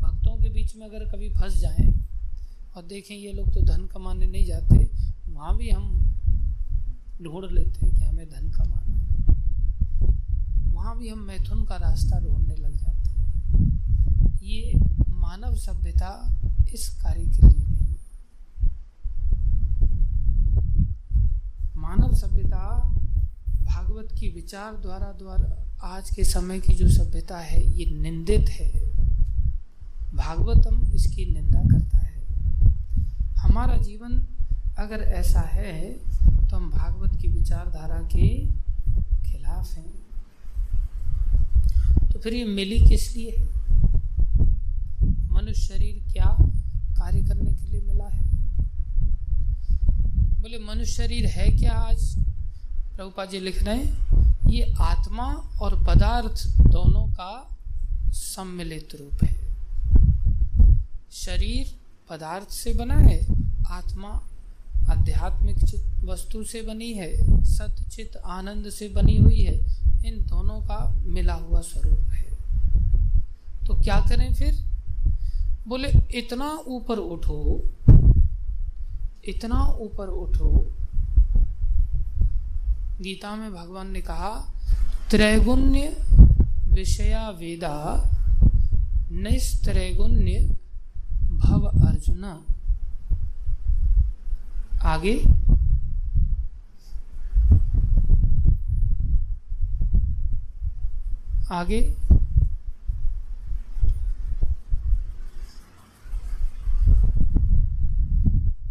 [0.00, 1.86] भक्तों के बीच में अगर कभी फंस जाए
[2.76, 4.84] और देखें ये लोग तो धन कमाने नहीं जाते,
[5.28, 5.84] वहाँ भी हम
[7.22, 8.87] ढूंढ लेते हैं कि हमें धन कमाना
[10.78, 14.78] वहाँ भी हम मैथुन का रास्ता ढूँढने लग जाते हैं। ये
[15.10, 16.10] मानव सभ्यता
[16.72, 17.96] इस कार्य के लिए नहीं
[21.76, 22.62] मानव सभ्यता
[23.62, 28.70] भागवत की विचार द्वारा द्वारा आज के समय की जो सभ्यता है, ये निंदित है।
[30.14, 32.16] भागवतम इसकी निंदा करता है।
[33.38, 34.18] हमारा जीवन
[34.78, 38.28] अगर ऐसा है तो हम भागवत की विचारधारा के
[39.24, 40.07] खिलाफ हैं।
[42.18, 43.36] तो फिर ये मिली किस लिए?
[45.30, 46.36] मनुष्य शरीर क्या
[46.98, 48.24] कार्य करने के लिए मिला है?
[50.40, 52.16] बोले, मनुष्य शरीर है क्या आज?
[52.96, 53.92] प्रभुपा जी लिख रहे हैं,
[54.50, 57.58] ये आत्मा और पदार्थ दोनों का
[58.10, 59.38] सम्मिलित रूप है।
[61.12, 61.78] शरीर
[62.10, 63.26] पदार्थ से बना है,
[63.66, 64.28] आत्मा
[64.90, 70.60] आध्यात्मिक चित वस्तु से बनी है, सत चित आनंद से बनी हुई है इन दोनों
[70.60, 72.28] का मिला हुआ स्वरूप है।
[73.66, 74.64] तो क्या करें फिर?
[75.68, 75.88] बोले,
[76.18, 77.70] इतना ऊपर उठो,
[79.24, 80.72] इतना ऊपर उठो।
[83.00, 84.54] गीता में भगवान ने कहा,
[85.10, 86.04] त्रैगुण्य
[86.66, 88.08] विषया वेदा,
[89.12, 90.58] निस्त्रैगुण्य
[91.30, 92.44] भव अर्जुन।
[94.82, 95.24] आगे
[101.52, 101.80] आगे।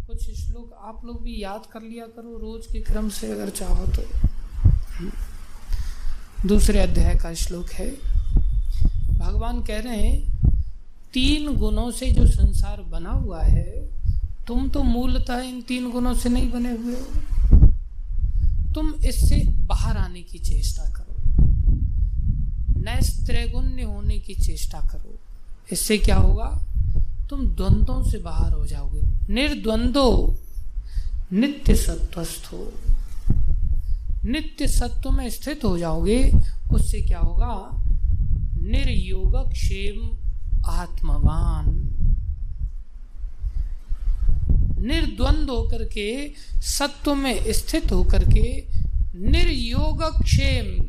[0.06, 3.86] कुछ श्लोक आप लोग भी याद कर लिया करो रोज के क्रम से अगर चाहो
[3.86, 4.02] तो।
[6.48, 7.90] दूसरे अध्याय का श्लोक है।
[9.18, 10.38] भगवान कह रहे हैं,
[11.12, 13.88] तीन गुणों से जो संसार बना हुआ है,
[14.46, 17.06] तुम तो मूलतः इन तीन गुणों से नहीं बने हुए हो।
[18.74, 21.07] तुम इससे बाहर आने की चेष्टा करो।
[22.88, 25.18] नैस्त्रैगुण्य होने की चेष्टा करो।
[25.72, 26.64] इससे क्या होगा?
[27.30, 30.38] तुम द्वंद्वों से बाहर हो जाओगे। निर्द्वंदो
[31.32, 32.72] नित्य सत्वस्थ हो।
[34.24, 36.32] नित्य सत्व में स्थित हो जाओगे।
[36.72, 37.70] उससे क्या होगा?
[38.62, 40.18] निर्योग क्षेम
[40.66, 41.66] आत्मवान।
[44.80, 48.66] निर्द्वंद होकर के सत्व में स्थित होकर के
[49.14, 50.84] निर्योग क्षेम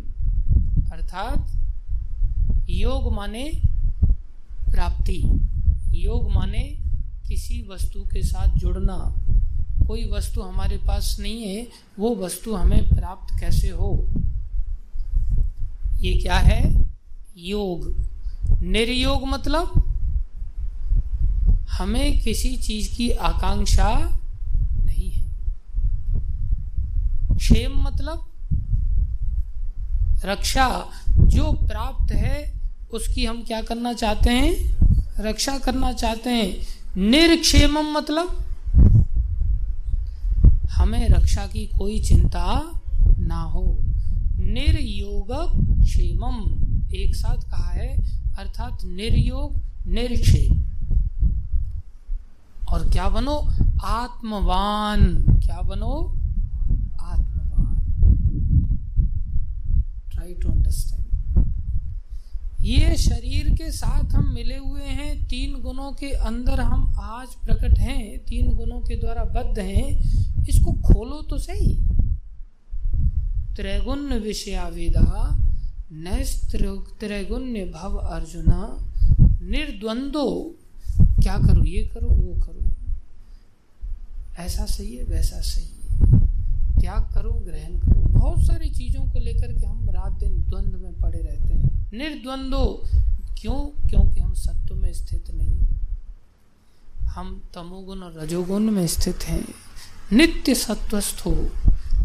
[0.91, 1.58] अर्थात
[2.69, 3.61] योग माने
[4.69, 5.23] प्राप्ति।
[5.87, 6.77] योग माने
[7.27, 9.15] किसी वस्तु के साथ जुड़ना।
[9.87, 11.67] कोई वस्तु हमारे पास नहीं है,
[11.99, 14.07] वो वस्तु हमें प्राप्त कैसे हो?
[15.97, 16.89] ये क्या है?
[17.37, 18.05] योग।
[18.61, 19.85] निर्योग मतलब
[21.69, 24.19] हमें किसी चीज़ की आकांक्षा
[24.83, 25.27] नहीं है।
[27.37, 28.31] क्षेम मतलब
[30.25, 30.85] रक्षा,
[31.19, 32.58] जो प्राप्त है
[32.93, 34.79] उसकी हम क्या करना चाहते हैं?
[35.19, 36.57] रक्षा करना चाहते हैं।
[36.97, 38.43] निर्क्षेम मतलब
[40.71, 42.79] हमें रक्षा की कोई चिंता
[43.19, 43.77] ना हो।
[44.37, 45.27] निर्योग
[45.83, 46.25] क्षेम
[46.93, 47.97] एक साथ कहा है,
[48.39, 50.65] अर्थात निर्योग, निर्क्षेम।
[52.69, 53.49] और क्या बनो?
[53.83, 56.15] आत्मवान। क्या बनो?
[57.01, 57.75] आत्मवान।
[60.11, 60.98] ट्राई टू अंडरस्टैंड
[62.61, 67.79] ये शरीर के साथ हम मिले हुए हैं। तीन गुणों के अंदर हम आज प्रकट
[67.79, 69.87] हैं। तीन गुणों के द्वारा बद्ध हैं।
[70.49, 71.75] इसको खोलो तो सही।
[73.55, 75.35] त्रैगुण्य विषयावेदा
[75.91, 78.91] नैस्त्रिगुण्य भव अर्जुना,
[79.41, 80.55] निर्द्वंदो।
[81.01, 81.63] क्या करो?
[81.63, 82.07] ये करो?
[82.07, 82.69] वो करो?
[84.43, 85.99] ऐसा सही है, वैसा सही है।
[86.81, 90.93] त्याग करो, ग्रहण करो। बहुत सारी चीज़ों को लेकर के हम रात दिन द्वंद्व में
[90.93, 92.83] पड़े रहते हैं। निर्द्वंदो,
[93.41, 93.89] क्यों?
[93.89, 95.61] क्योंकि हम सत्व में स्थित नहीं।
[97.07, 99.45] हम तमोगुण और रजोगुण में स्थित हैं।
[100.13, 101.49] नित्य सत्वस्थ हो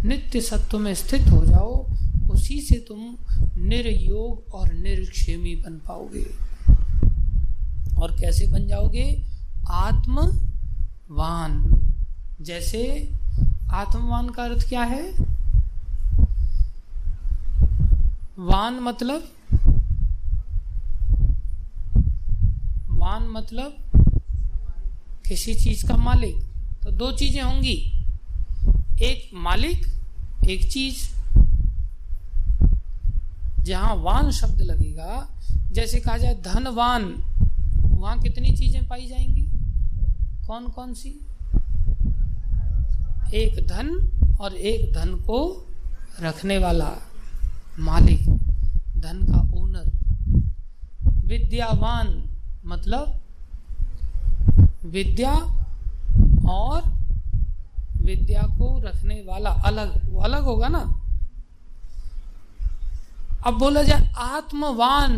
[0.05, 1.87] नित्य सत्व में स्थित हो जाओ।
[2.31, 3.17] उसी से तुम
[3.63, 6.27] निर्योग और निर्क्षेमी बन पाओगे।
[8.01, 9.25] और कैसे बन जाओगे?
[9.71, 11.81] आत्मवान।
[12.41, 13.13] जैसे
[13.71, 15.34] आत्मवान का अर्थ क्या है?
[18.39, 19.29] वान मतलब?
[22.89, 23.77] वान मतलब
[25.29, 26.35] किसी चीज़ का मालिक।
[26.85, 27.93] तो दो चीज़ें होंगी।
[29.03, 29.87] एक मालिक,
[30.49, 31.15] एक चीज़।
[33.63, 35.29] जहाँ वान शब्द लगेगा,
[35.73, 37.05] जैसे कहा जाए धनवान
[37.87, 39.47] वहाँ कितनी चीज़ें पाई जाएँगी?
[40.47, 41.21] कौन कौन सी?
[43.35, 44.11] एक धन
[44.41, 45.67] और एक धन को
[46.21, 46.99] रखने वाला।
[47.81, 48.27] मालिक,
[48.97, 49.91] धन का ओनर
[51.25, 52.09] विद्यावान
[52.67, 53.21] मतलब
[54.85, 55.33] विद्या
[56.51, 56.83] और
[58.01, 60.79] विद्या को रखने वाला अलग, वो अलग होगा ना?
[63.47, 65.13] अब बोला जाए आत्मवान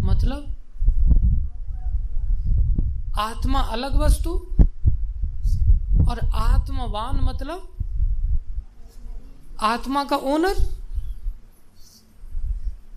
[0.00, 0.54] मतलब
[3.18, 4.30] आत्मा अलग वस्तु
[6.08, 7.68] और आत्मवान मतलब
[9.60, 10.74] आत्मा का ओनर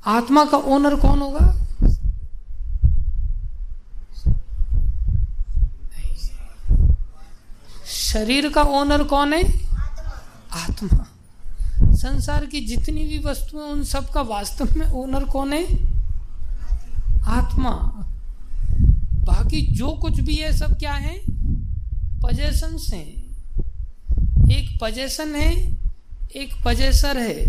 [0.05, 1.65] आत्मा का ओनर कौन होगा?
[7.85, 9.65] शरीर का ओनर कौन है?
[10.51, 11.07] आत्मा।
[11.93, 15.65] संसार की जितनी भी वस्तुएँ उन सब का वास्तव में ओनर कौन है?
[17.23, 17.71] आत्मा।
[19.13, 21.21] बाकी जो कुछ भी है, सब क्या है?
[22.23, 23.27] पजेशन है।
[24.51, 25.76] एक पजेशन है
[26.35, 27.45] एक पजेसर है।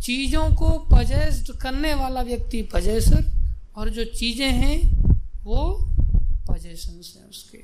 [0.00, 3.24] चीज़ों को पजेस्ट करने वाला व्यक्ति पजेसर
[3.76, 4.80] और जो चीज़ें हैं,
[5.44, 5.72] वो
[6.50, 7.58] पजेशन है उसके।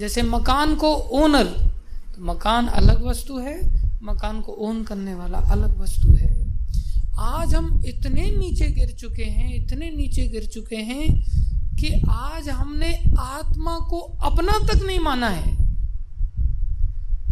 [0.00, 1.44] जैसे मकान को ओनर
[2.16, 6.34] तो मकान अलग वस्तु है, मकान को ओन करने वाला अलग वस्तु है।
[7.18, 11.06] आज हम इतने नीचे गिर चुके हैं, इतने नीचे गिर चुके हैं,
[11.76, 15.65] कि आज हमने आत्मा को अपना तक नहीं माना है।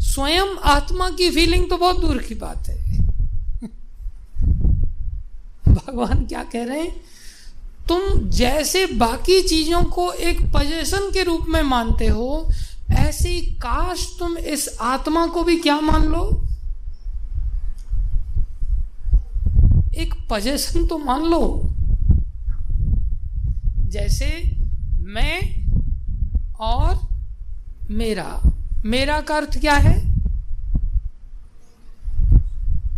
[0.04, 2.98] स्वयं आत्मा की फीलिंग तो बहुत दूर की बात है।
[5.68, 6.96] भगवान क्या कह रहे हैं?
[7.88, 12.50] तुम जैसे बाकी चीज़ों को एक पजेशन के रूप में मानते हो,
[12.90, 16.40] ऐसी काश तुम इस आत्मा को भी क्या मान लो?
[19.94, 21.70] एक पजेशन तो मान लो।
[23.90, 24.56] जैसे
[24.98, 25.64] मैं
[26.54, 27.08] और
[27.90, 28.40] मेरा।
[28.84, 29.96] मेरा का अर्थ क्या है?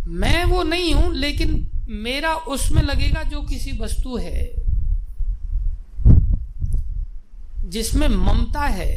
[0.07, 4.47] मैं वो नहीं हूँ, लेकिन मेरा उसमें लगेगा जो किसी वस्तु है,
[7.65, 8.95] जिसमें ममता है।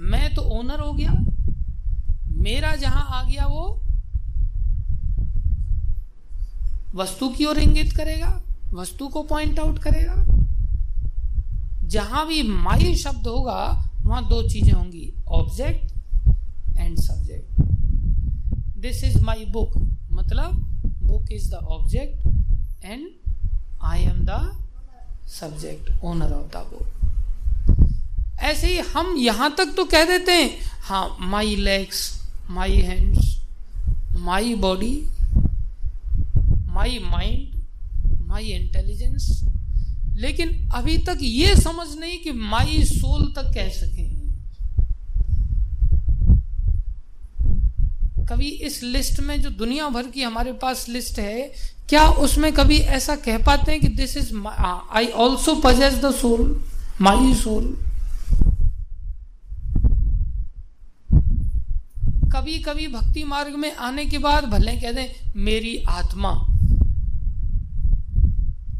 [0.00, 1.12] मैं तो ओनर हो गया।
[2.38, 3.66] मेरा जहाँ आ गया वो
[6.94, 8.40] वस्तु की ओर इंगित करेगा,
[8.72, 10.24] वस्तु को पॉइंट आउट करेगा।
[11.84, 13.60] जहाँ भी माई शब्द होगा,
[14.02, 15.96] वहाँ दो चीज़ें होंगी object
[16.78, 17.60] and subject
[18.80, 19.72] this is my book
[20.10, 20.54] मतलब
[21.02, 23.08] book is the object and
[23.82, 24.40] I am the
[25.30, 26.86] subject owner of the book
[28.40, 30.50] ऐसे ही हम यहाँ तक तो कह देते हैं
[30.82, 32.02] हाँ my legs
[32.50, 33.36] my hands
[34.20, 34.94] my body
[36.68, 39.26] my mind my intelligence
[40.16, 44.17] लेकिन अभी तक ये समझ नहीं कि माई सोल तक कह सके।
[48.28, 51.42] कभी इस लिस्ट में जो दुनिया भर की हमारे पास लिस्ट है,
[51.88, 56.64] क्या उसमें कभी ऐसा कह पाते हैं कि this is I also possess the soul
[57.00, 57.76] my soul
[62.32, 65.06] कभी कभी भक्ति मार्ग में आने के बाद भले कह दें,
[65.36, 66.32] मेरी आत्मा।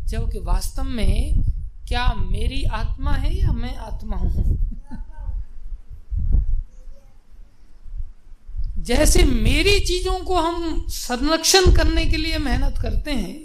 [0.06, 1.42] जबकि वास्तव में
[1.88, 4.67] क्या मेरी आत्मा है या मैं आत्मा हूँ?
[8.78, 13.36] जैसे मेरी चीज़ों को हम संरक्षण करने के लिए मेहनत करते हैं,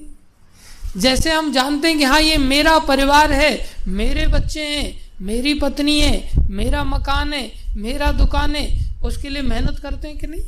[0.98, 6.00] जैसे हम जानते हैं कि हाँ ये मेरा परिवार है, मेरे बच्चे हैं, मेरी पत्नी
[6.00, 8.68] है, मेरा मकान है, मेरा दुकान है,
[9.04, 10.42] उसके लिए मेहनत करते हैं कि नहीं?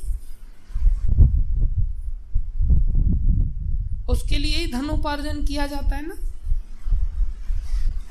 [4.09, 6.15] उसके लिए ही धनोपार्जन किया जाता है ना?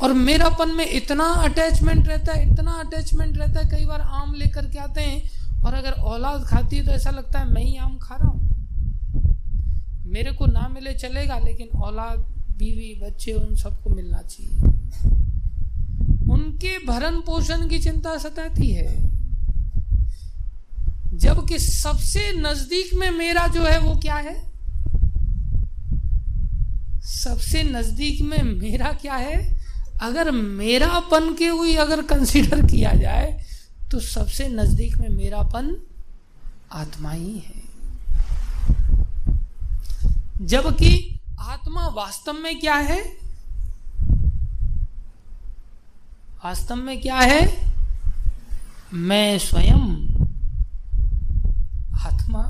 [0.03, 4.67] और मेरापन में इतना अटैचमेंट रहता है, इतना अटैचमेंट रहता है, कई बार आम लेकर
[4.67, 7.99] के आते हैं और अगर औलाद खाती है तो ऐसा लगता है मैं ही आम
[7.99, 8.41] खा रहा हूँ।
[10.07, 12.19] मेरे को ना मिले चलेगा, लेकिन औलाद,
[12.59, 14.59] बीवी, बच्चे, उन सबको मिलना चाहिए।
[16.33, 19.15] उनके भरण पोषण की चिंता सताती है।
[21.15, 24.55] जबकि सबसे नज़दीक में मेरा जो है वो क्या है?
[27.01, 29.59] सबसे नज़दीक में मेरा क्या है?
[30.03, 33.44] अगर मेरापन के हुई अगर कंसीडर किया जाए
[33.95, 35.77] तो सबसे नज़दीक में मेरापन
[36.73, 37.63] आत्मा ही है।
[40.47, 43.17] जबकि आत्मा वास्तव में क्या है?
[46.45, 47.73] वास्तव में क्या है?
[48.93, 50.05] मैं स्वयं
[51.95, 52.43] आत्मा।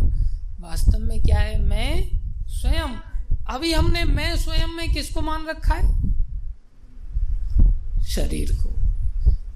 [0.60, 1.62] वास्तव में क्या है?
[1.62, 2.96] मैं स्वयं।
[3.46, 6.02] अभी हमने मैं स्वयं में किसको मान रखा है?
[8.02, 8.83] शरीर को।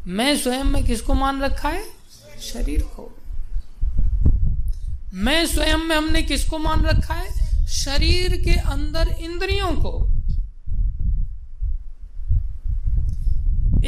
[0.08, 1.84] मैं स्वयं में किसको मान रखा है?
[2.40, 3.16] शरीर को।
[5.14, 7.66] मैं स्वयं में हमने किसको मान रखा है?
[7.66, 10.06] शरीर के अंदर इंद्रियों को।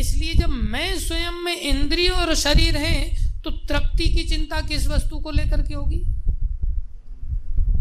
[0.00, 5.18] इसलिए जब मैं स्वयं में इंद्रिय और शरीर है तो तृप्ति की चिंता किस वस्तु
[5.18, 6.04] को लेकर के होगी?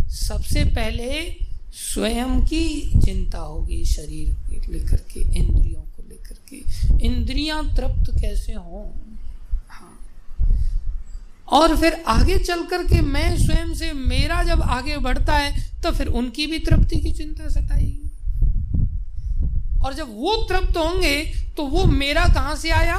[0.09, 1.35] सबसे पहले
[1.73, 5.88] स्वयं की चिंता होगी, शरीर के लेकर के इंद्रियों
[6.53, 8.85] को इंद्रियाँ तृप्त कैसे हों?
[9.69, 9.97] हाँ।
[11.51, 16.07] और फिर आगे चल करके मैं स्वयं से मेरा जब आगे बढ़ता है तो फिर
[16.07, 17.95] उनकी भी तृप्ति की चिंता सताएगी।
[19.85, 21.15] और जब वो तृप्त होंगे
[21.57, 22.97] तो वो मेरा कहाँ से आया?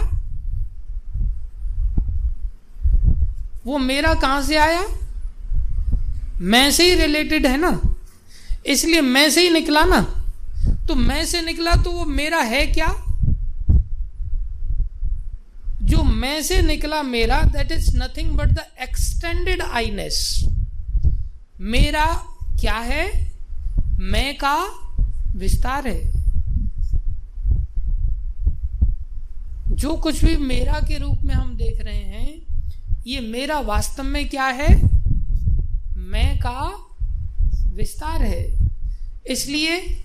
[3.67, 4.83] वो मेरा कहाँ से आया?
[6.41, 7.81] मैं से ही रिलेटेड है ना?
[8.67, 10.01] इसलिए मैं से ही निकला ना?
[10.89, 12.87] तो मैं से निकला तो वो मेरा है क्या?
[15.91, 20.45] जो मैं से निकला मेरा that is nothing but the extended Iness
[21.61, 22.07] मेरा
[22.61, 23.33] क्या है?
[23.99, 24.69] मैं का
[25.37, 26.21] विस्तार है।
[29.77, 32.43] जो कुछ भी मेरा के रूप में हम देख रहे हैं,
[33.07, 34.83] ये मेरा वास्तव में क्या है?
[35.97, 36.87] मैं का
[37.67, 38.69] विस्तार है।
[39.27, 40.03] इसलिए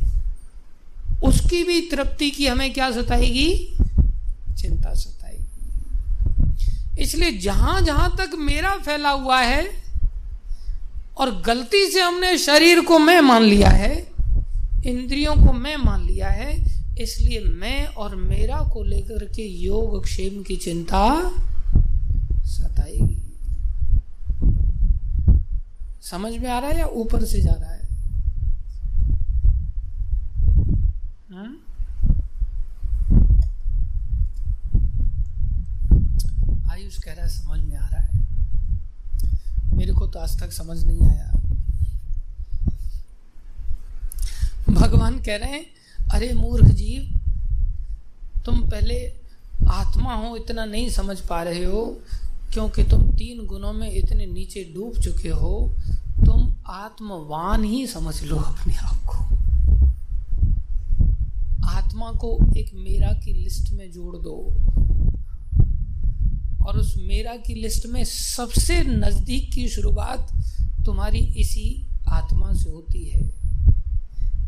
[1.23, 3.77] उसकी भी तृप्ति की हमें क्या सताएगी?
[4.57, 5.14] चिंता सताएगी।
[6.99, 9.63] इसलिए जहाँ जहाँ तक मेरा फैला हुआ है
[11.17, 13.95] और गलती से हमने शरीर को मैं मान लिया है,
[14.85, 16.55] इंद्रियों को मैं मान लिया है,
[17.01, 21.03] इसलिए मैं और मेरा को लेकर के योग क्षेम की चिंता
[22.45, 23.21] सताएगी
[26.03, 27.84] समझ में आ रहा है या ऊपर से जा रहा है?
[36.75, 38.09] आयुष कह रहा है समझ में आ रहा है।
[39.77, 41.31] मेरे को तो आज तक समझ नहीं आया।
[44.69, 45.65] भगवान कह रहे हैं,
[46.13, 47.19] अरे मूर्ख जीव,
[48.45, 48.97] तुम पहले
[49.67, 52.01] आत्मा हो, इतना नहीं समझ पा रहे हो,
[52.53, 55.71] क्योंकि तुम तीन गुणों में इतने नीचे डूब चुके हो,
[56.25, 59.23] तुम आत्मवान ही समझ लो अपने आप को।
[61.67, 64.53] आत्मा को एक मेरा की लिस्ट में जोड़ दो।
[66.65, 70.31] और उस मेरा की लिस्ट में सबसे नज़दीक की शुरुआत
[70.85, 71.67] तुम्हारी इसी
[72.09, 73.21] आत्मा से होती है।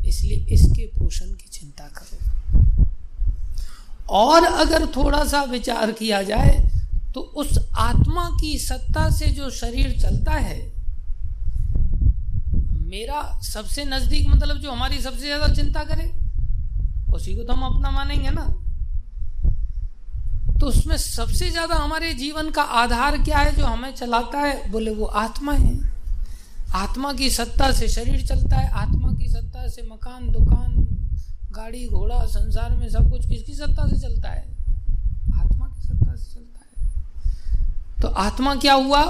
[0.08, 2.18] इसलिए इसके पोषण की चिंता करो।
[4.14, 6.56] और अगर थोड़ा सा विचार किया जाए
[7.14, 10.60] तो उस आत्मा की सत्ता से जो शरीर चलता है,
[12.88, 16.12] मेरा सबसे नज़दीक मतलब जो हमारी सबसे ज़्यादा चिंता करे,
[17.14, 18.46] उसी को तो हम अपना मानेंगे ना।
[20.60, 24.72] तो उसमें सबसे ज़्यादा हमारे जीवन का आधार क्या है जो हमें चलाता है?
[24.72, 25.80] बोले, वो आत्मा है।
[26.76, 30.74] आत्मा की सत्ता से शरीर चलता है, आत्मा की सत्ता से मकान, दुकान,
[31.52, 34.46] गाड़ी, घोड़ा, संसार में सब कुछ किसकी सत्ता से चलता है?
[35.40, 39.04] आत्मा की सत्ता से चलता है। तो आत्मा क्या हुआ?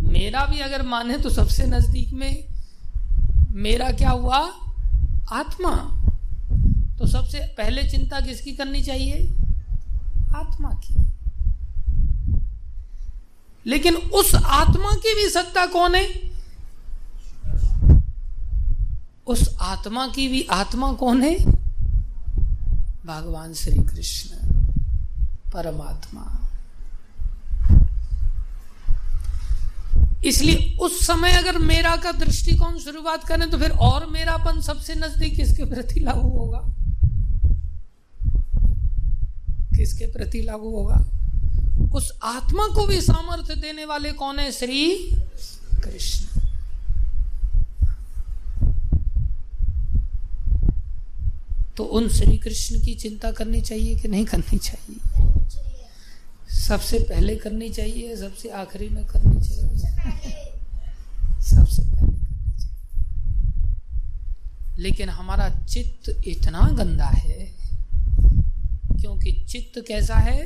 [0.00, 2.44] मेरा भी अगर माने तो सबसे नज़दीक में
[3.52, 4.38] मेरा क्या हुआ?
[5.32, 5.99] आत्मा।
[7.00, 9.14] तो सबसे पहले चिंता किसकी करनी चाहिए?
[10.36, 10.94] आत्मा की।
[13.66, 16.08] लेकिन उस आत्मा की भी सत्ता कौन है?
[19.26, 21.36] उस आत्मा की भी आत्मा कौन है?
[23.06, 24.36] भगवान श्री कृष्ण,
[25.52, 26.36] परमात्मा।
[30.24, 35.36] इसलिए उस समय अगर मेरा का दृष्टिकोण शुरुआत करें तो फिर और मेरापन सबसे नज़दीक
[35.36, 36.79] किसके प्रति लागू होगा?
[39.76, 41.06] किसके प्रति लागू होगा?
[41.92, 44.52] उस आत्मा को भी सामर्थ्य देने वाले कौन है?
[44.52, 45.10] श्री
[45.84, 46.40] कृष्ण।
[51.76, 54.96] तो उन श्री कृष्ण की चिंता करनी चाहिए कि नहीं करनी चाहिए?
[56.56, 59.70] सबसे पहले करनी चाहिए, सबसे आखिरी में करनी चाहिए?
[61.42, 62.76] सबसे पहले करनी चाहिए।
[64.78, 67.59] लेकिन हमारा चित्त इतना गंदा है
[69.00, 70.40] क्योंकि चित्त कैसा है?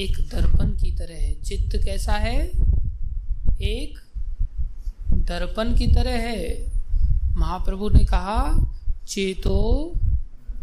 [0.00, 2.50] एक दर्पण की तरह है। चित्त कैसा है?
[3.60, 3.98] एक
[5.12, 6.72] दर्पण की तरह है।
[7.36, 8.58] महाप्रभु ने कहा,
[9.06, 9.92] चेतो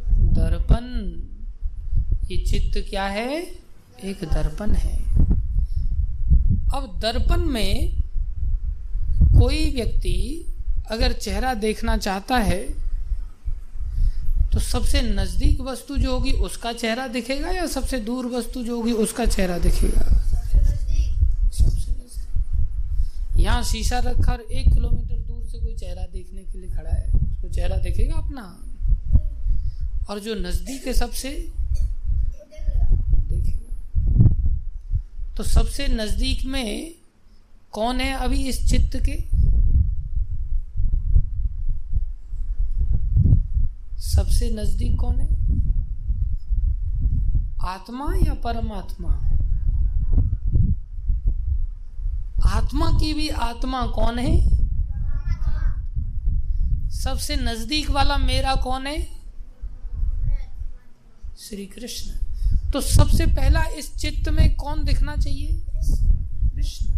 [0.09, 0.86] दर्पण।
[2.32, 3.43] ये चित्त क्या है?
[4.03, 4.97] एक दर्पण है।
[6.74, 7.99] अब दर्पण में
[9.22, 10.45] कोई व्यक्ति
[10.91, 12.84] अगर चेहरा देखना चाहता है
[14.56, 18.91] तो सबसे नज़दीक वस्तु जो होगी उसका चेहरा दिखेगा या सबसे दूर वस्तु जो होगी
[19.03, 20.06] उसका चेहरा दिखेगा?
[23.38, 27.12] यहाँ शीशा रखा और एक किलोमीटर दूर से कोई चेहरा देखने के लिए खड़ा है,
[27.12, 28.43] उसको चेहरा दिखेगा अपना?
[30.10, 31.30] और जो नज़दीक है सबसे?
[35.38, 36.93] तो सबसे नज़दीक में
[37.72, 39.24] कौन है अभी इस चित्त के?
[44.06, 45.28] सबसे नज़दीक कौन है?
[47.66, 49.10] आत्मा या परमात्मा?
[52.51, 54.56] आत्मा की भी आत्मा कौन है?
[56.89, 59.01] सबसे नज़दीक वाला मेरा कौन है?
[61.38, 62.12] श्री कृष्ण
[62.72, 65.66] तो सबसे पहला इस चित्त में कौन दिखना चाहिए?
[66.56, 66.93] कृष्ण।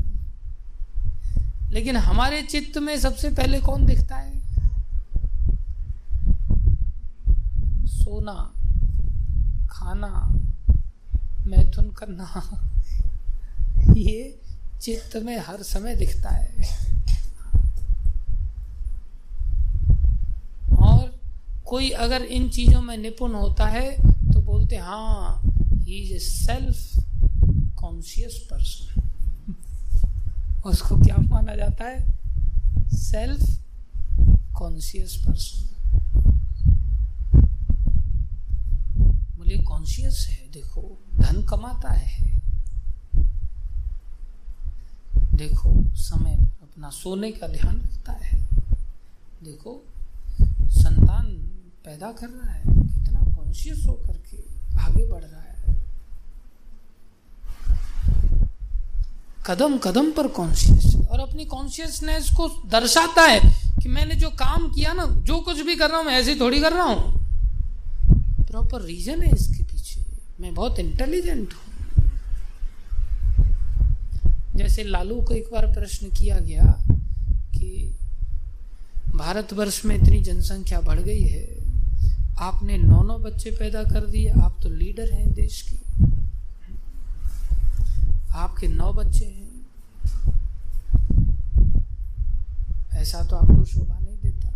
[1.72, 4.37] लेकिन हमारे चित्त में सबसे पहले कौन दिखता है?
[8.08, 8.34] सोना,
[9.70, 10.10] खाना,
[11.48, 12.28] मैथुन करना,
[13.98, 14.40] ये
[14.82, 16.48] चित्त में हर समय दिखता है।
[20.78, 21.20] और
[21.66, 23.92] कोई अगर इन चीज़ों में निपुण होता है
[24.32, 25.42] तो बोलते हाँ
[25.76, 26.78] he is a self
[27.76, 29.04] conscious person
[30.66, 32.00] उसको क्या माना जाता है?
[32.96, 33.44] सेल्फ
[34.56, 35.66] कॉन्शियस पर्सन
[39.48, 40.82] बोले कॉन्शियस है देखो,
[41.16, 42.26] धन कमाता है।
[45.36, 48.40] देखो, समय पर अपना सोने का ध्यान रखता है।
[49.44, 49.82] देखो,
[50.70, 51.26] संतान
[51.86, 54.38] पैदा कर रहा है, कितना कॉन्शियस होकर के
[54.80, 55.76] आगे बढ़ रहा है।
[59.48, 63.40] कदम कदम पर कॉन्शियस और अपनी कॉन्शियसनेस को दर्शाता है
[63.82, 66.60] कि मैंने जो काम किया ना, जो कुछ भी कर रहा हूँ, मैं ऐसे थोड़ी
[66.60, 67.17] कर रहा हूँ।
[68.58, 70.02] प्रॉपर रीजन है इसके पीछे।
[70.40, 71.74] मैं बहुत इंटेलिजेंट हूँ।
[74.56, 76.64] जैसे लालू को एक बार प्रश्न किया गया
[77.52, 77.98] कि
[79.16, 81.46] भारतवर्ष में इतनी जनसंख्या बढ़ गई है,
[82.40, 85.78] आपने नौ नौ बच्चे पैदा कर दिए, आप तो लीडर हैं देश के।
[88.38, 89.46] आपके नौ बच्चे हैं।
[92.94, 94.50] ऐसा तो आपको शोभा नहीं देता।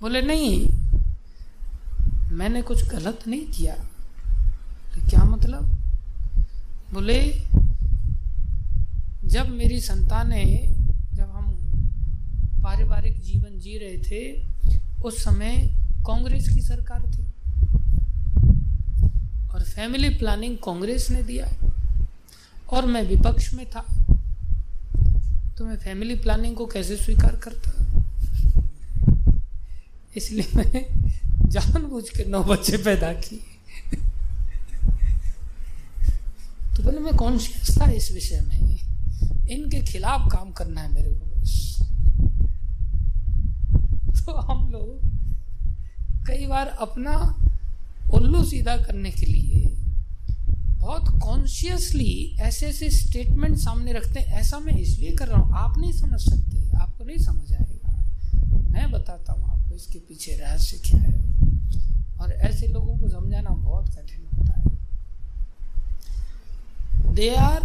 [0.00, 0.66] बोले, नहीं
[2.36, 3.74] मैंने कुछ गलत नहीं किया।
[4.94, 5.62] तो क्या मतलब?
[6.94, 7.42] बोले,
[9.24, 10.74] जब मेरी संतानें,
[11.14, 11.54] जब हम
[12.62, 14.46] पारिवारिक जीवन जी रहे थे,
[15.04, 15.56] उस समय
[16.06, 17.24] कांग्रेस की सरकार थी।
[19.54, 21.48] और फैमिली प्लानिंग कांग्रेस ने दिया।
[22.72, 23.80] और मैं विपक्ष में था।
[25.58, 27.70] तो मैं फैमिली प्लानिंग को कैसे स्वीकार करता?
[30.16, 31.05] इसलिए मैंने
[31.46, 33.38] जानबूझ के नौ बच्चे पैदा किए।
[36.76, 38.76] तो बोले, मैं कॉन्शियस था इस विषय में?
[39.48, 41.52] इनके खिलाफ काम करना है मेरे को बस।
[44.26, 47.12] तो हम लोग कई बार अपना
[48.14, 49.64] उल्लू सीधा करने के लिए
[50.78, 55.78] बहुत कॉन्शियसली ऐसे ऐसे स्टेटमेंट सामने रखते हैं। ऐसा मैं इसलिए कर रहा हूँ, आप
[55.78, 57.75] नहीं समझ सकते, आपको नहीं समझ आएगा।
[58.76, 61.12] मैं बताता हूँ आपको इसके पीछे रहस्य क्या है।
[62.20, 64.64] और ऐसे लोगों को समझाना बहुत कठिन होता है।
[67.14, 67.60] They are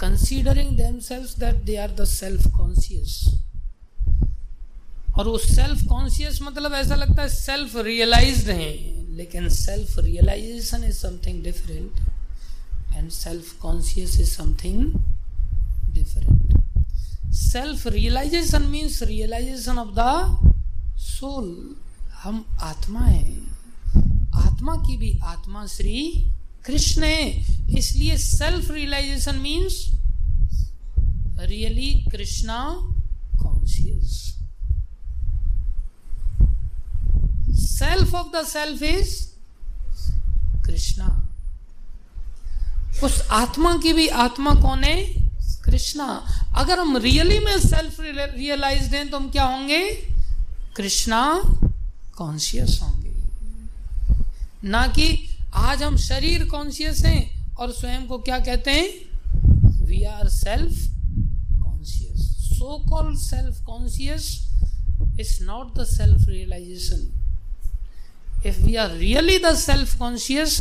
[0.00, 3.12] considering that they are the self conscious
[5.16, 8.72] और वो सेल्फ कॉन्शियस मतलब ऐसा लगता है सेल्फ रियलाइज़ है,
[9.16, 11.92] लेकिन self realisation is something different
[12.96, 14.80] and self self is something
[15.94, 16.33] something
[17.34, 21.76] self realisation means realisation of the soul
[22.22, 23.32] हम आत्मा है।
[24.34, 26.30] आत्मा की भी आत्मा श्री
[26.66, 27.30] कृष्ण है।
[27.78, 29.74] इसलिए self realisation means
[31.40, 32.58] really Krishna
[33.42, 34.12] conscious
[37.68, 39.28] self of the self is
[40.66, 41.28] Krishna.
[43.04, 45.23] उस आत्मा की भी आत्मा कौन है?
[45.64, 46.06] कृष्णा,
[46.56, 49.80] अगर हम रियली में सेल्फ रियलाइज़ हैं तो हम क्या होंगे?
[50.76, 51.40] कृष्णा
[52.16, 53.12] कॉन्शियस होंगे।
[54.68, 58.88] ना कि आज हम शरीर कॉन्शियस हैं और स्वयं को क्या कहते हैं?
[59.86, 60.76] We are self
[61.62, 64.30] conscious so call self conscious
[65.20, 67.10] is not the self realisation
[68.48, 70.54] if we are really the self conscious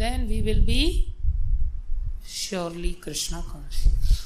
[0.00, 0.82] then we will be
[2.32, 4.19] surely krishna conscious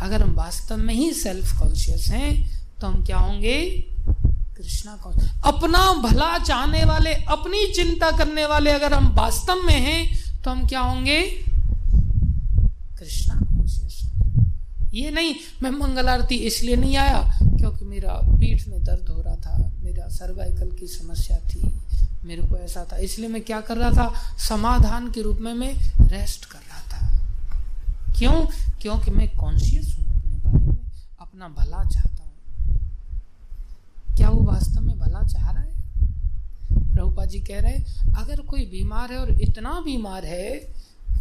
[0.00, 2.34] अगर हम वास्तव में ही सेल्फ कॉन्शियस हैं
[2.80, 3.60] तो हम क्या होंगे?
[4.56, 10.42] कृष्णा कॉन्शियस अपना भला चाहने वाले, अपनी चिंता करने वाले अगर हम वास्तव में हैं
[10.42, 11.20] तो हम क्या होंगे?
[12.98, 14.00] कृष्णा कॉन्शियस
[14.94, 19.34] ये नहीं, मैं मंगल आरती इसलिए नहीं आया क्योंकि मेरा पीठ में दर्द हो रहा
[19.36, 21.62] था, मेरा सर्वाइकल की समस्या थी,
[22.24, 24.36] मेरे को ऐसा था। इसलिए मैं क्या कर रहा था?
[24.38, 25.72] समाधान के रूप में मैं
[26.08, 26.58] रेस्ट कर
[28.18, 28.46] क्यों?
[28.80, 30.76] क्योंकि मैं कॉन्शियस हूँ अपने बारे में।
[31.20, 32.32] अपना भला चाहता हूँ।
[34.16, 35.68] क्या वो वास्तव में भला चाह रहा है?
[36.94, 40.50] प्रभुपा जी कह रहे हैं, अगर कोई बीमार है और इतना बीमार है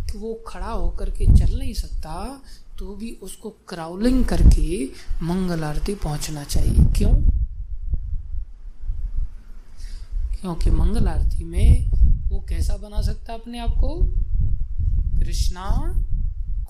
[0.07, 2.41] कि वो खड़ा होकर के चल नहीं सकता
[2.79, 4.85] तो भी उसको क्राउलिंग करके
[5.23, 7.13] मंगल आरती पहुँचना चाहिए। क्यों?
[10.41, 11.91] क्योंकि मंगल आरती में
[12.29, 13.97] वो कैसा बना सकता अपने आप को?
[15.19, 15.67] कृष्णा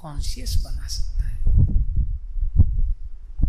[0.02, 1.38] कॉन्शियस बना सकता है।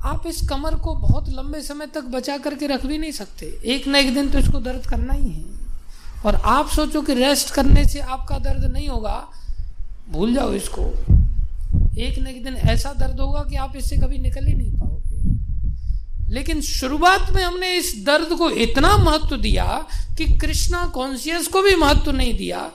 [0.02, 3.88] आप इस कमर को बहुत लंबे समय तक बचा करके रख भी नहीं सकते। एक
[3.88, 5.58] न एक दिन तो इसको दर्द करना ही है।
[6.26, 9.26] और आप सोचो कि रेस्ट करने से आपका दर्द नहीं होगा।
[10.10, 10.82] भूल जाओ इसको।
[11.98, 14.98] एक न एक दिन ऐसा दर्द होगा कि आप इससे कभी निकल ही नहीं पाओगे।
[16.34, 19.86] लेकिन शुरुआत में हमने इस दर्द को इतना महत्व दिया
[20.18, 22.70] कि कृष्णा कॉन्शियस को भी महत्व नहीं दिया।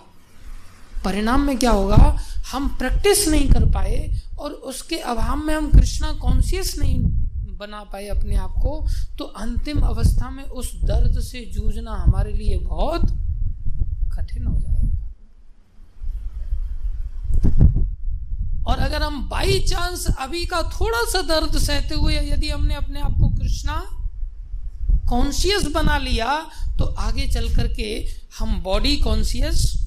[1.06, 2.18] परिणाम में क्या होगा?
[2.52, 7.00] हम प्रैक्टिस नहीं कर पाए और उसके अभाव में हम कृष्णा कॉन्शियस नहीं
[7.58, 8.88] बना पाए अपने आप को
[9.18, 13.02] तो अंतिम अवस्था में उस दर्द से जूझना हमारे लिए बहुत
[14.14, 14.82] कठिन हो जाएगा।
[18.68, 23.00] और अगर हम बाई चांस अभी का थोड़ा सा दर्द सहते हुए यदि हमने अपने
[23.00, 23.82] आप को कृष्णा
[25.10, 26.40] कॉन्शियस बना लिया
[26.80, 28.08] तो आगे चल करके
[28.40, 29.83] हम बॉडी कॉन्शियस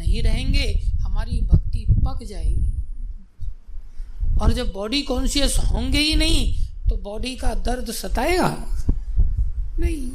[0.00, 0.66] नहीं रहेंगे,
[1.02, 2.68] हमारी भक्ति पक जाएगी।
[4.40, 6.52] और जब बॉडी कॉन्शियस होंगे ही नहीं
[6.88, 8.48] तो बॉडी का दर्द सताएगा?
[9.80, 10.10] नहीं।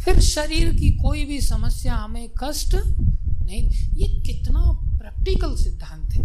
[0.00, 4.60] फिर शरीर की कोई भी समस्या, हमें कष्ट नहीं, ये कितना
[4.98, 6.24] प्रैक्टिकल सिद्धांत है।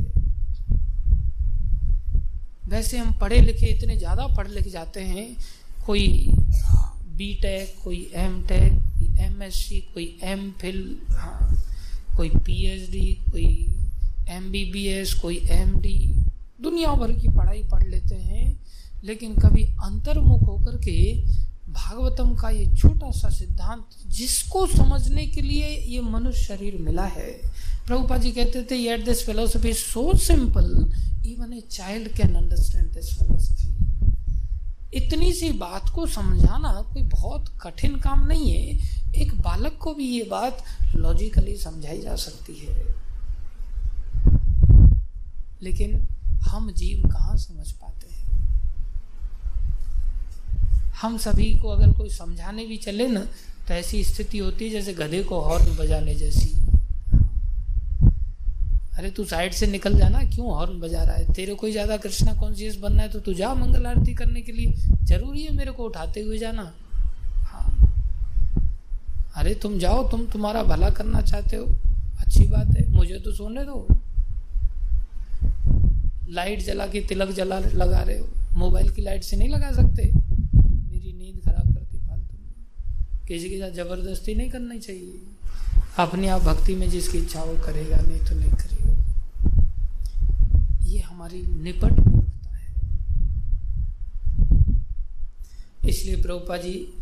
[2.70, 5.28] वैसे हम पढ़े लिखे इतने ज़्यादा पढ़ लिख जाते हैं,
[5.86, 6.08] कोई
[7.18, 8.72] बी टेक कोई एम टेक
[9.12, 11.64] कोई एम एस सी कोई एम फिल हाँ
[12.18, 13.46] कोई पी एच डी कोई
[14.30, 15.98] एम बी बी एस कोई एम डी
[16.62, 18.60] दुनिया भर की पढ़ाई पढ़ लेते हैं,
[19.04, 21.14] लेकिन कभी अंतर्मुख होकर के
[21.72, 27.32] भागवतम का ये छोटा सा सिद्धांत, जिसको समझने के लिए ये मनुष्य शरीर मिला है।
[27.88, 30.92] प्रभुपा जी कहते थे yet this philosophy so simple
[31.26, 33.70] even a child can understand this philosophy
[34.98, 40.06] इतनी सी बात को समझाना कोई बहुत कठिन काम नहीं है एक बालक को भी
[40.08, 40.64] ये बात
[40.96, 42.76] लॉजिकली समझाई जा सकती है।
[45.64, 45.96] लेकिन
[46.42, 48.20] हम जीव कहाँ समझ पाते हैं?
[51.02, 53.20] हम सभी को अगर कोई समझाने भी चले ना
[53.68, 56.50] तो ऐसी स्थिति होती है जैसे गधे को हॉर्न बजाने जैसी।
[58.92, 61.34] अरे तू साइड से निकल जाना, क्यों हॉर्न बजा रहा है?
[61.34, 64.74] तेरे कोई ज़्यादा कृष्णा कॉन्शियस बनना है तो तू जा मंगल आरती करने के लिए।
[65.06, 66.72] ज़रूरी है मेरे को उठाते हुए जाना।
[69.36, 71.66] अरे तुम जाओ, तुम तुम्हारा भला करना चाहते हो।
[72.20, 73.88] अच्छी बात है, मुझे तो सोने दो।
[76.30, 80.12] लाइट जला के तिलक जला लगा रहे हो। मोबाइल की लाइट से नहीं लगा सकते?
[80.62, 82.54] मेरी नींद खराब करती फालतू में।
[83.28, 85.14] किसी के साथ ज़बरदस्ती नहीं करनी चाहिए।
[85.98, 88.92] अपने आप भक्ति में जिसकी इच्छा हो करेगा, नहीं तो नहीं करेगा।
[90.84, 92.74] ये हमारी निपट मूर्खता है।
[95.90, 96.94] इसलिए प्रभुपा जी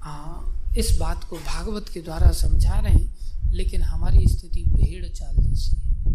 [0.00, 3.16] हाँ इस बात को भागवत के द्वारा समझा रहे हैं,
[3.50, 6.14] लेकिन हमारी स्थिति भेड़ चाल जैसी है।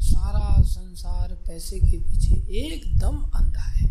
[0.00, 3.86] सारा संसार पैसे के पीछे एकदम अंधा है,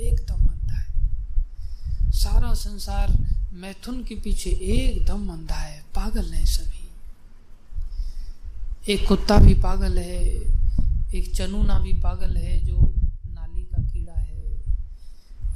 [0.00, 3.16] एकदम अंधा है। सारा संसार
[3.52, 6.88] मैथुन के पीछे एकदम अंधा है, पागल है सभी।
[8.92, 10.24] एक कुत्ता भी पागल है,
[11.14, 12.76] एक चनूना भी पागल है, जो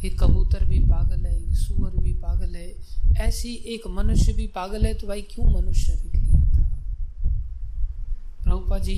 [0.05, 2.73] एक कबूतर भी पागल है सुअर भी पागल है,
[3.19, 6.65] ऐसी एक मनुष्य भी पागल है तो भाई क्यों मनुष्य लिख लिया था?
[8.45, 8.97] प्रभुपा जी,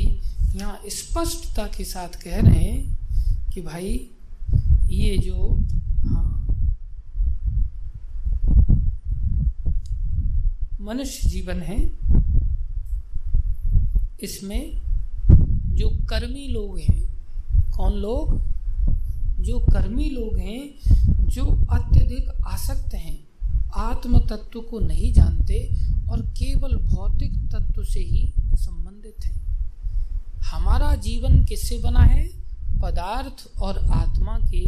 [0.57, 3.93] यहाँ स्पष्टता के साथ कह रहे हैं कि भाई,
[4.91, 5.53] ये जो
[6.05, 6.33] हाँ
[10.81, 11.79] मनुष्य जीवन है,
[14.23, 14.83] इसमें
[15.77, 17.01] जो कर्मी लोग हैं,
[17.77, 18.41] कौन लोग?
[19.47, 23.19] जो कर्मी लोग हैं, जो अत्यधिक आसक्त हैं
[23.75, 25.59] आत्म तत्व को नहीं जानते
[26.11, 29.35] और केवल भौतिक तत्व से ही संबंधित हैं।
[30.45, 32.27] हमारा जीवन किससे बना है?
[32.81, 34.65] पदार्थ और आत्मा के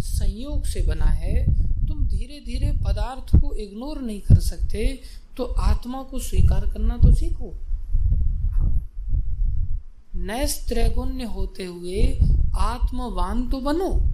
[0.00, 1.44] संयोग से बना है।
[1.86, 5.00] तुम धीरे धीरे पदार्थ को इग्नोर नहीं कर सकते
[5.36, 7.52] तो आत्मा को स्वीकार करना तो सीखो।
[10.22, 12.02] नैस्त्रैगुण्य होते हुए
[12.56, 14.12] आत्मवान तो बनो।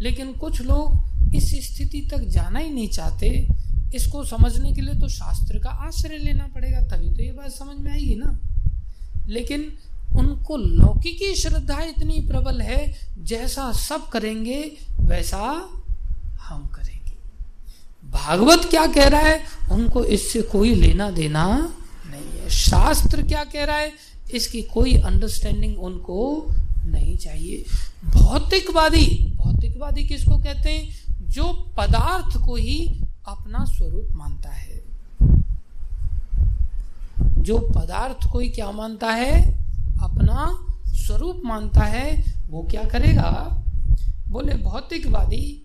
[0.00, 3.48] लेकिन कुछ लोग इस स्थिति तक जाना ही नहीं चाहते।
[3.94, 7.76] इसको समझने के लिए तो शास्त्र का आश्रय लेना पड़ेगा, तभी तो ये बात समझ
[7.80, 8.38] में आएगी ना।
[9.28, 9.78] लेकिन
[10.16, 15.70] उनको लौकिकी श्रद्धा इतनी प्रबल है, जैसा सब करेंगे, वैसा
[16.40, 17.16] हम करेंगे।
[18.04, 19.40] भागवत क्या कह रहा है?
[19.72, 21.74] उनको इससे कोई लेना देना
[22.06, 23.92] नहीं है। शास्त्र क्या कह रहा है?
[24.34, 26.48] इसकी कोई अंडरस्टैंडिंग उनको
[26.86, 27.64] नहीं चाहिए।
[28.04, 30.88] भौतिकवादी भौतिकवादी किसको कहते हैं?
[31.30, 31.44] जो
[31.78, 34.84] पदार्थ को ही अपना स्वरूप मानता है।
[37.42, 39.52] जो पदार्थ को ही क्या मानता है?
[40.02, 43.62] अपना स्वरूप मानता है। वो क्या करेगा?
[44.28, 45.62] बोले, भौतिकवादी।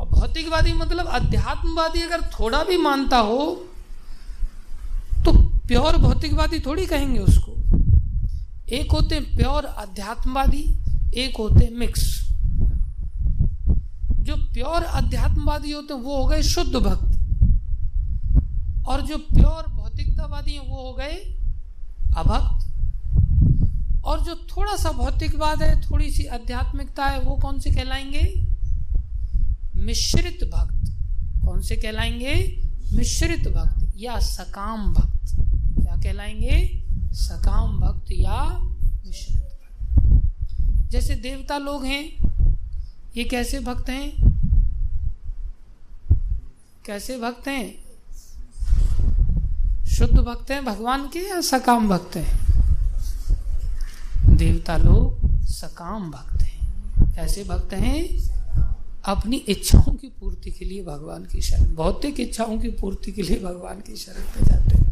[0.00, 3.64] और भौतिकवादी मतलब अध्यात्मवादी अगर थोड़ा भी मानता हो
[5.24, 5.32] तो
[5.66, 7.52] प्योर भौतिकवादी थोड़ी कहेंगे उसको।
[8.72, 10.76] एक होते हैं प्योर अध्यात्मवादी,
[11.14, 12.30] एक होते हैं मिक्स।
[14.20, 17.10] जो प्योर अध्यात्मवादी होते हैं वो हो गए शुद्ध भक्त।
[18.86, 21.38] और जो प्योर भौतिकतावादी हैं, वो हो गए
[22.16, 22.70] अभक्त।
[24.04, 28.46] और जो थोड़ा सा भौतिकवाद है, थोड़ी सी आध्यात्मिकता है, वो कौन से कहलाएँगे?
[29.76, 30.96] मिश्रित भक्त।
[31.44, 32.62] कौन से कहलाएँगे?
[32.92, 35.36] मिश्रित भक्त या सकाम भक्त।
[35.82, 36.83] क्या कहलाएँगे?
[37.14, 38.58] सकाम भक्त या
[39.06, 42.04] मिश्रित भक्त जैसे देवता लोग हैं,
[43.16, 44.12] ये कैसे भक्त हैं?
[46.86, 47.84] कैसे भक्त हैं?
[49.86, 52.38] शुद्ध भक्त हैं भगवान के या सकाम भक्त हैं?
[54.36, 56.60] देवता लोग सकाम भक्त हैं।
[57.14, 58.02] कैसे भक्त हैं?
[59.04, 63.40] अपनी इच्छाओं की पूर्ति के लिए भगवान की शरण भौतिक इच्छाओं की पूर्ति के लिए
[63.40, 64.83] भगवान की शरण पे जाते हैं।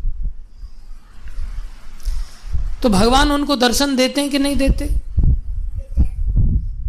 [2.83, 4.87] तो भगवान उनको दर्शन देते हैं कि नहीं देते?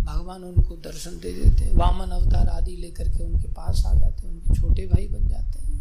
[0.05, 4.27] भगवान उनको दर्शन दे देते हैं। वामन अवतार आदि लेकर के उनके पास आ जाते
[4.27, 5.79] हैं, उनके छोटे भाई बन जाते हैं।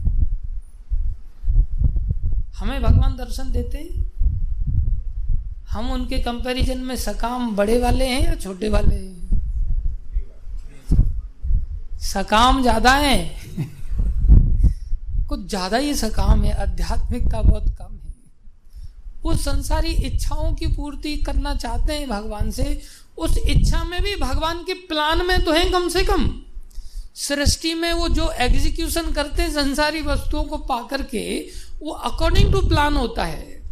[2.57, 4.11] हमें भगवान दर्शन देते हैं?
[5.71, 9.11] हम उनके कंपैरिजन में सकाम बड़े वाले हैं या छोटे वाले हैं?
[12.03, 13.19] सकाम ज़्यादा है।
[15.29, 17.92] कुछ ज़्यादा ही सकाम है। आध्यात्मिकता बहुत कम
[19.23, 22.81] वो संसारी इच्छाओं की पूर्ति करना चाहते हैं भगवान से।
[23.19, 26.31] उस इच्छा में भी भगवान के प्लान में तो है कम से कम।
[27.15, 31.41] सृष्टि में वो जो एग्जीक्यूशन करते हैं संसारी वस्तुओं को पा करके,
[31.81, 33.63] वो अकॉर्डिंग टू प्लान होता है।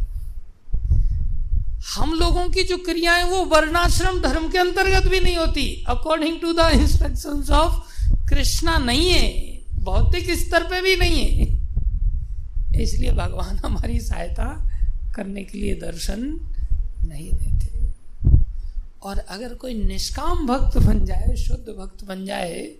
[1.95, 6.53] हम लोगों की जो क्रियाएँ, वो वर्णाश्रम धर्म के अंतर्गत भी नहीं होती। According to
[6.53, 7.73] the instructions of
[8.29, 11.61] Krishna नहीं है। भौतिक स्तर पे भी नहीं है।
[12.81, 14.45] इसलिए भगवान हमारी सहायता
[15.15, 16.19] करने के लिए दर्शन
[17.07, 17.91] नहीं देते।
[19.03, 22.75] और अगर कोई निष्काम भक्त बन जाए, शुद्ध भक्त बन जाए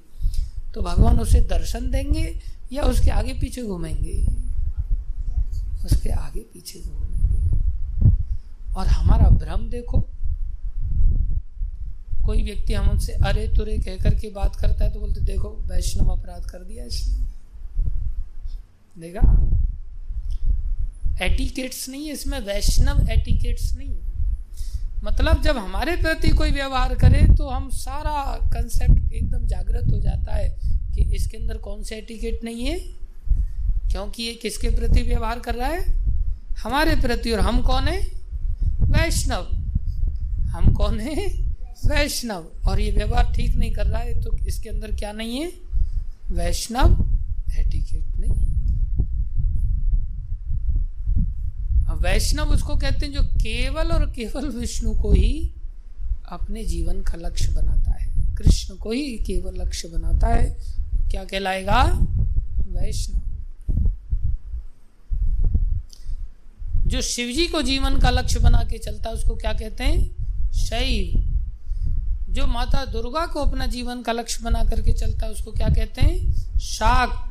[0.74, 2.40] तो भगवान उसे दर्शन देंगे
[2.74, 4.26] या उसके आगे पीछे घूमेंगे?
[5.86, 7.58] उसके आगे पीछे घूमेंगे।
[8.76, 10.00] और हमारा भ्रम देखो।
[12.26, 16.08] कोई व्यक्ति हम उनसे अरे, तुरे, कह करके बात करता है तो बोलते, देखो, वैष्णव
[16.10, 17.32] अपराध कर दिया इसने।
[18.98, 19.48] देखा?
[21.20, 24.10] एटिकेट्स नहीं है इसमें वैष्णव एटिकेट्स नहीं। है
[25.04, 28.24] मतलब जब हमारे प्रति कोई व्यवहार करे तो हम सारा
[28.54, 30.50] कंसेप्ट एकदम जागृत हो जाता है
[30.96, 32.78] कि इसके अंदर कौन से एटिकेट नहीं है,
[33.92, 35.84] क्योंकि ये किसके प्रति व्यवहार कर रहा है?
[36.60, 38.00] हमारे प्रति, और हम कौन है?
[38.82, 39.48] वैष्णव।
[40.48, 41.28] हम कौन है?
[41.86, 45.52] वैष्णव। और ये व्यवहार ठीक नहीं कर रहा है तो इसके अंदर क्या नहीं है?
[46.32, 47.06] वैष्णव
[47.58, 48.51] एटिकेट नहीं
[52.02, 55.54] वैष्णव उसको कहते हैं जो केवल और केवल विष्णु को ही
[56.30, 60.58] अपने जीवन का लक्ष्य बनाता है। कृष्ण को ही केवल लक्ष्य बनाता है।
[61.10, 61.84] क्या कहलाएगा?
[62.70, 63.22] वैष्णव।
[66.88, 70.12] जो शिवजी को जीवन का लक्ष्य बना के चलता है, उसको क्या कहते हैं?
[70.52, 71.32] शैव।
[72.30, 76.02] जो माता दुर्गा को अपना जीवन का लक्ष्य बना करके चलता है, उसको क्या कहते
[76.02, 76.34] हैं?
[76.60, 77.31] शाक्त हाँ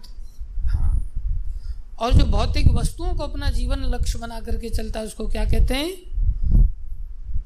[2.00, 5.74] और जो भौतिक वस्तुओं को अपना जीवन लक्ष्य बना करके चलता है, उसको क्या कहते
[5.74, 5.90] हैं?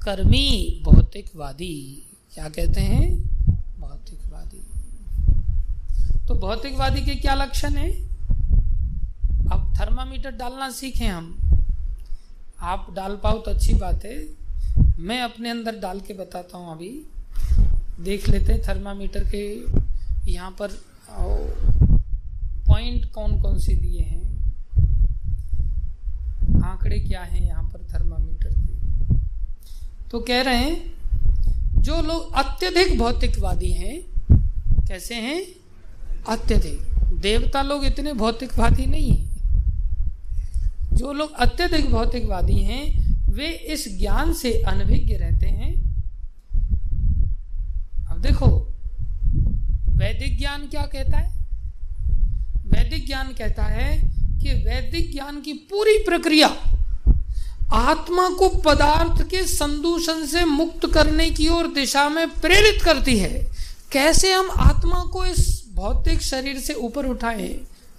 [0.03, 2.03] कर्मी, भौतिकवादी।
[2.35, 3.15] क्या कहते हैं?
[3.81, 4.63] भौतिकवादी।
[6.29, 7.91] तो भौतिकवादी के क्या लक्षण है?
[9.53, 11.39] अब थर्मामीटर डालना सीखें हम।
[12.61, 14.27] आप डाल पाओ तो अच्छी बात है।
[14.99, 17.07] मैं अपने अंदर डाल के बताता हूँ अभी।
[18.01, 19.43] देख लेते हैं थर्मामीटर के
[20.33, 20.69] यहाँ पर
[22.69, 24.34] पॉइंट कौन कौन से दिए हैं?
[26.75, 29.15] आंकड़े क्या हैं यहाँ पर थर्मामीटर के?
[30.11, 30.95] तो कह रहे हैं,
[31.83, 34.03] जो लोग अत्यधिक भौतिकवादी हैं,
[34.89, 35.47] कैसे हैं?
[36.29, 36.81] अत्यधिक।
[37.21, 39.37] देवता लोग इतने भौतिकवादी नहीं हैं।
[40.93, 45.73] जो लोग अत्यधिक भौतिकवादी हैं, वे इस ज्ञान से अनभिज्ञ रहते हैं।
[48.11, 48.75] अब देखो,
[49.89, 51.45] वैदिक ज्ञान क्या कहता है?
[52.67, 54.15] वैदिक ज्ञान कहता है
[54.45, 56.49] कि वैदिक ज्ञान की पूरी प्रक्रिया
[57.73, 63.47] आत्मा को पदार्थ के संदूषण से मुक्त करने की ओर दिशा में प्रेरित करती है।
[63.93, 65.41] कैसे हम आत्मा को इस
[65.75, 67.49] भौतिक शरीर से ऊपर उठाए?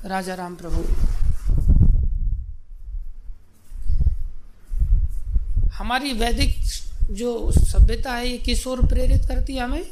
[0.06, 0.84] राजा राम प्रभु
[5.74, 6.56] हमारी वैदिक
[7.12, 9.86] जो सभ्यता है, ये किस ओर प्रेरित करती है हमें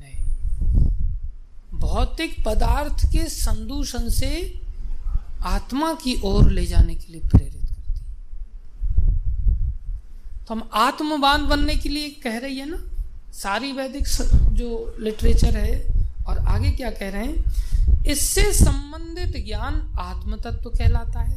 [0.00, 0.20] नहीं
[1.88, 4.60] भौतिक पदार्थ के संदूषण से
[5.46, 8.06] आत्मा की ओर ले जाने के लिए प्रेरित करती है।
[10.46, 12.78] तो हम आत्मवान बनने के लिए कह रही है ना,
[13.32, 14.06] सारी वैदिक
[14.52, 15.80] जो लिटरेचर है,
[16.26, 21.36] और आगे क्या कह रहे हैं, इससे संबंधित ज्ञान आत्म तत्व कहलाता है।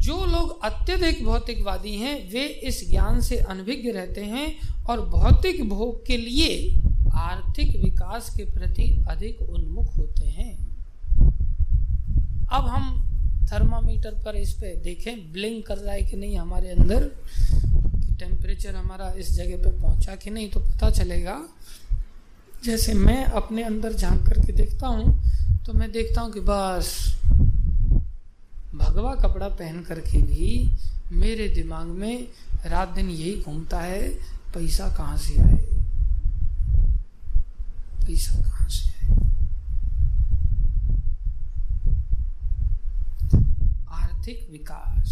[0.00, 4.48] जो लोग अत्यधिक भौतिकवादी हैं, वे इस ज्ञान से अनभिज्ञ रहते हैं,
[4.84, 6.79] और भौतिक भोग के लिए
[7.20, 10.52] आर्थिक विकास के प्रति अधिक उन्मुख होते हैं।
[12.52, 13.06] अब हम
[13.52, 17.10] थर्मामीटर पर इस पे देखें, ब्लिंक कर रहा है कि नहीं हमारे अंदर
[18.20, 21.38] टेम्परेचर हमारा इस जगह पे पहुँचा कि नहीं तो पता चलेगा।
[22.64, 26.92] जैसे मैं अपने अंदर झाँक करके देखता हूँ तो मैं देखता हूँ कि बस,
[28.74, 30.70] भगवा कपड़ा पहन करके भी
[31.12, 32.26] मेरे दिमाग में
[32.66, 34.08] रात दिन यही घूमता है,
[34.54, 35.59] पैसा कहाँ से आए?
[38.10, 39.16] पैसा कहाँ से आए
[43.88, 45.10] आर्थिक विकास।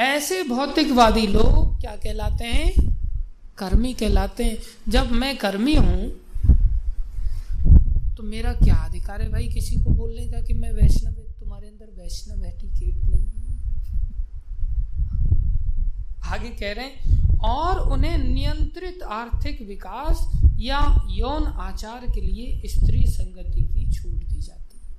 [0.00, 2.72] ऐसे भौतिकवादी लोग क्या कहलाते हैं?
[3.58, 4.56] कर्मी कहलाते हैं।
[4.88, 6.10] जब मैं कर्मी हूँ
[8.16, 12.02] तो मेरा क्या अधिकार है भाई किसी को बोलने का कि मैं वैष्णव तुम्हारे अंदर
[12.02, 13.37] वैष्णव एटिकेट नहीं
[16.24, 23.06] आगे कह रहे हैं, और उन्हें नियंत्रित आर्थिक विकास या यौन आचार के लिए स्त्री
[23.06, 24.94] संगति की छूट दी जाती है।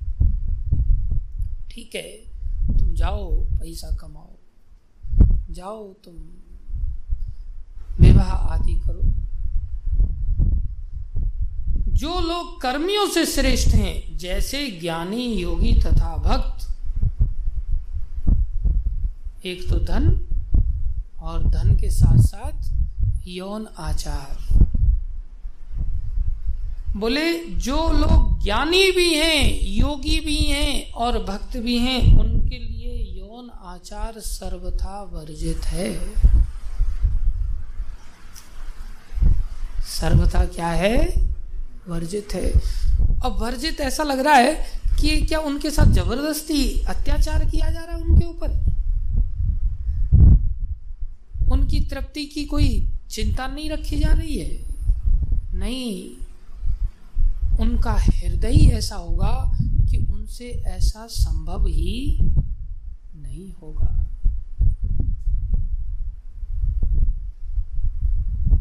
[1.70, 2.12] ठीक है,
[2.78, 4.30] तुम जाओ, पैसा कमाओ।
[5.50, 6.14] जाओ तुम,
[8.00, 9.00] विवाह आदि करो।
[11.88, 16.66] जो लोग कर्मियों से श्रेष्ठ हैं, जैसे ज्ञानी योगी तथा भक्त,
[19.46, 20.29] एक तो धन
[21.20, 22.70] और धन के साथ साथ
[23.28, 24.60] यौन आचार।
[26.96, 33.20] बोले, जो लोग ज्ञानी भी हैं, योगी भी हैं और भक्त भी हैं, उनके लिए
[33.20, 36.14] यौन आचार सर्वथा वर्जित है।
[39.82, 40.96] सर्वथा क्या है?
[41.88, 42.50] वर्जित है।
[43.24, 44.52] अब वर्जित ऐसा लग रहा है
[45.00, 48.79] कि क्या उनके साथ ज़बरदस्ती अत्याचार किया जा रहा है उनके ऊपर?
[51.50, 54.58] उनकी तृप्ति की कोई चिंता नहीं रखी जा रही है?
[55.54, 56.10] नहीं।
[57.60, 59.58] उनका हृदय ही ऐसा होगा
[59.90, 62.18] कि उनसे ऐसा संभव ही
[63.16, 64.06] नहीं होगा।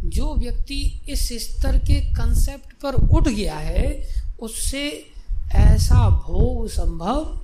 [0.05, 4.07] जो व्यक्ति इस स्तर के कंसेप्ट पर उठ गया है,
[4.41, 5.11] उससे
[5.51, 7.41] ऐसा भोग संभव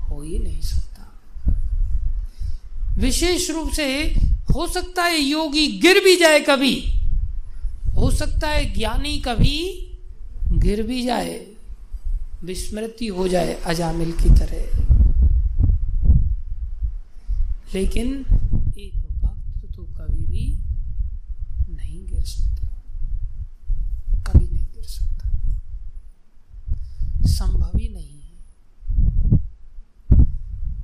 [0.00, 1.22] हो ही नहीं सकता।
[2.98, 4.14] विशेष रूप से
[4.44, 7.00] हो सकता है योगी गिर भी जाए कभी।
[7.94, 9.80] हो सकता है ज्ञानी कभी
[10.52, 11.46] गिर भी जाए,
[12.44, 14.84] विस्मृति हो जाए अजामिल की तरह।
[17.74, 18.14] लेकिन
[18.78, 20.58] एक भक्त तो कभी भी
[21.70, 22.82] नहीं गिर सकता।
[24.22, 25.28] कभी नहीं गिर सकता।
[27.26, 28.34] संभव ही नहीं है।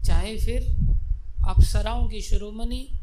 [0.05, 0.77] चाहे फिर
[1.49, 3.00] अप्सराओं की शिरोमणि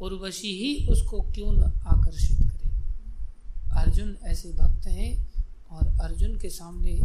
[0.00, 2.70] उर्वशी ही उसको क्यों न आकर्षित करे?
[3.80, 5.28] अर्जुन ऐसे भक्त हैं
[5.70, 7.00] और अर्जुन के सामने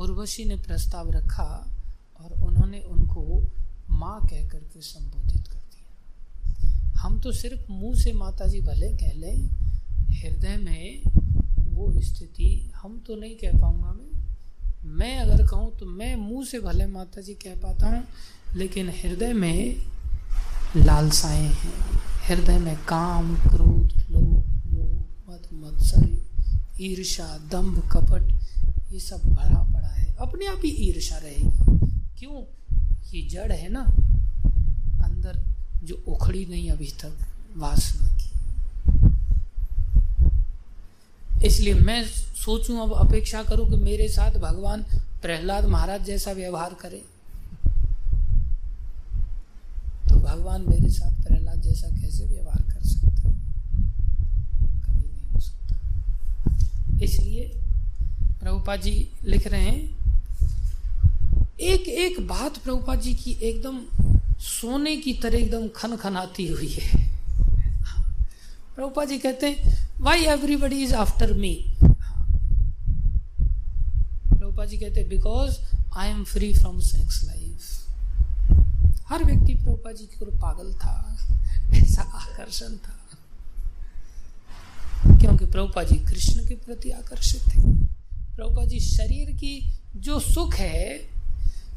[0.00, 1.44] उर्वशी ने प्रस्ताव रखा
[2.20, 3.42] और उन्होंने उनको
[3.90, 9.12] माँ कह करके संबोधित कर दिया। हम तो सिर्फ़ मुँह से माता जी भले कह
[9.12, 9.48] लें,
[10.12, 11.02] हृदय में
[11.74, 16.60] वो स्थिति हम तो नहीं कह पाऊँगा मैं। मैं अगर कहूँ तो मैं मुँह से
[16.60, 18.02] भले माता जी कह पाता हूँ,
[18.56, 19.76] लेकिन हृदय में
[20.76, 26.24] लालसाएँ हैं। हृदय में काम, क्रोध, लोभ, मोह मत मत्सर
[26.80, 28.22] ईर्षा दंभ कपट,
[28.92, 31.50] ये सब भरा पड़ा है। अपने आप ही ईर्षा रहेगी।
[32.18, 32.42] क्यों?
[33.14, 33.82] ये जड़ है ना।
[35.04, 35.42] अंदर
[35.84, 37.12] जो उखड़ी नहीं अभी तक,
[37.56, 38.30] वासना की।
[41.46, 42.04] इसलिए मैं
[42.44, 44.82] सोचूं, अब अपेक्षा करूँ कि मेरे साथ भगवान
[45.22, 47.02] प्रहलाद महाराज जैसा व्यवहार करे।
[50.08, 53.22] तो भगवान मेरे साथ प्रहलाद जैसा कैसे व्यवहार कर सकते
[54.82, 55.76] कभी नहीं हो सकता
[57.02, 57.60] इसलिए
[58.64, 63.80] प्रभुपा जी लिख रहे हैं। एक एक बात प्रभुपा जी की एकदम
[64.40, 67.00] सोने की तरह एकदम खन खनाती हुई है।
[68.76, 69.56] प्रभुपा जी कहते हैं
[70.00, 71.54] why everybody is after me
[74.30, 75.58] Prabhupa ji कहते हैं because
[75.96, 77.60] I am free from sex life
[79.08, 80.94] हर व्यक्ति प्रभुपा जी की ओर पागल था,
[81.74, 83.00] ऐसा आकर्षण था।
[85.20, 87.62] क्योंकि प्रभुपा जी कृष्ण के प्रति आकर्षित थे।
[88.36, 91.00] प्रभुपा जी, शरीर की जो सुख है,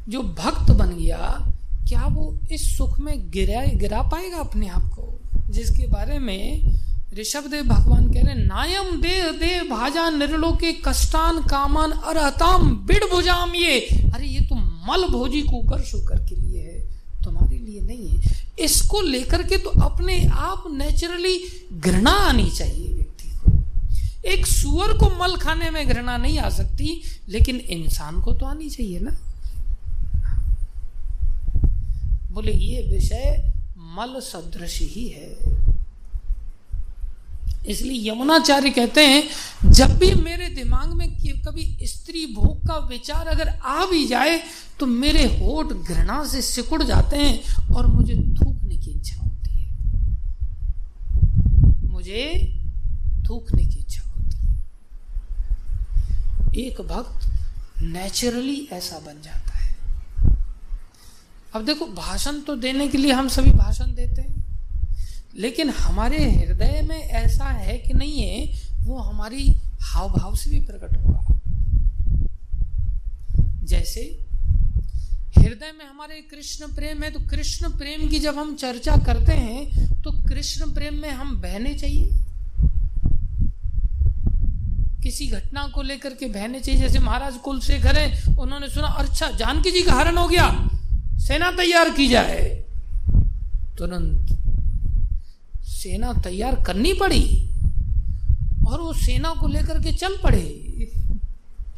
[0.09, 1.53] जो भक्त बन गया,
[1.89, 5.19] क्या वो इस सुख में गिरा गिरा पाएगा अपने आप को?
[5.49, 6.73] जिसके बारे में
[7.13, 13.03] ऋषभ देव भगवान कह रहे नायम देह देह भाजा निर्लो के कष्टान कामान अरहताम बिड़
[13.03, 13.79] भुजाम ये।
[14.15, 19.01] अरे, ये तो मल भोजी कुकर शुकर के लिए है, तुम्हारे लिए नहीं है। इसको
[19.01, 21.39] लेकर के तो अपने आप नेचुरली
[21.73, 22.86] घृणा आनी चाहिए।
[24.27, 28.69] एक सुअर को मल खाने में घृणा नहीं आ सकती, लेकिन इंसान को तो आनी
[28.69, 29.11] चाहिए ना।
[32.31, 33.53] बोले, ये विषय
[33.97, 35.65] मल सदृश ही है।
[37.67, 39.23] इसलिए यमुनाचार्य कहते हैं,
[39.71, 41.07] जब भी मेरे दिमाग में
[41.47, 44.39] कभी स्त्री भोग का विचार अगर आ भी जाए
[44.79, 49.67] तो मेरे होठ घृणा से सिकुड़ जाते हैं और मुझे थूकने की इच्छा होती है।
[51.83, 52.23] मुझे
[53.29, 53.96] थूकने की इच्छा
[56.57, 59.75] एक भक्त नेचुरली ऐसा बन जाता है।
[61.53, 64.35] अब देखो, भाषण तो देने के लिए हम सभी भाषण देते हैं,
[65.35, 68.45] लेकिन हमारे हृदय में ऐसा है कि नहीं है,
[68.79, 69.47] वो हमारी
[69.83, 71.15] हाव भाव से भी प्रकट होगा
[73.63, 74.01] जैसे
[75.37, 80.01] हृदय में हमारे कृष्ण प्रेम है तो कृष्ण प्रेम की जब हम चर्चा करते हैं
[80.03, 82.26] तो कृष्ण प्रेम में हम बहने चाहिए।
[85.07, 89.71] किसी घटना को लेकर के बहने चाहिए, जैसे महाराज कुलशेखर है, उन्होंने सुना अच्छा जानकी
[89.71, 90.47] जी का हरण हो गया।
[91.17, 92.65] सेना तैयार की जाए।
[93.77, 94.27] तुरंत
[95.63, 97.23] सेना तैयार करनी पड़ी
[98.67, 100.41] और वो सेना को लेकर के चल पड़े।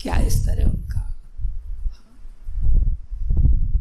[0.02, 1.02] क्या इस तरह उनका?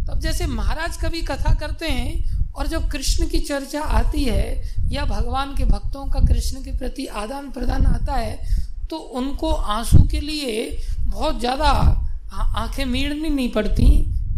[0.07, 5.05] तब जैसे महाराज कभी कथा करते हैं और जब कृष्ण की चर्चा आती है या
[5.07, 10.21] भगवान के भक्तों का कृष्ण के प्रति आदान प्रदान आता है तो उनको आँसू के
[10.21, 10.71] लिए
[11.01, 11.71] बहुत ज़्यादा
[12.33, 13.87] आँखें मीड़नी नहीं पड़ती,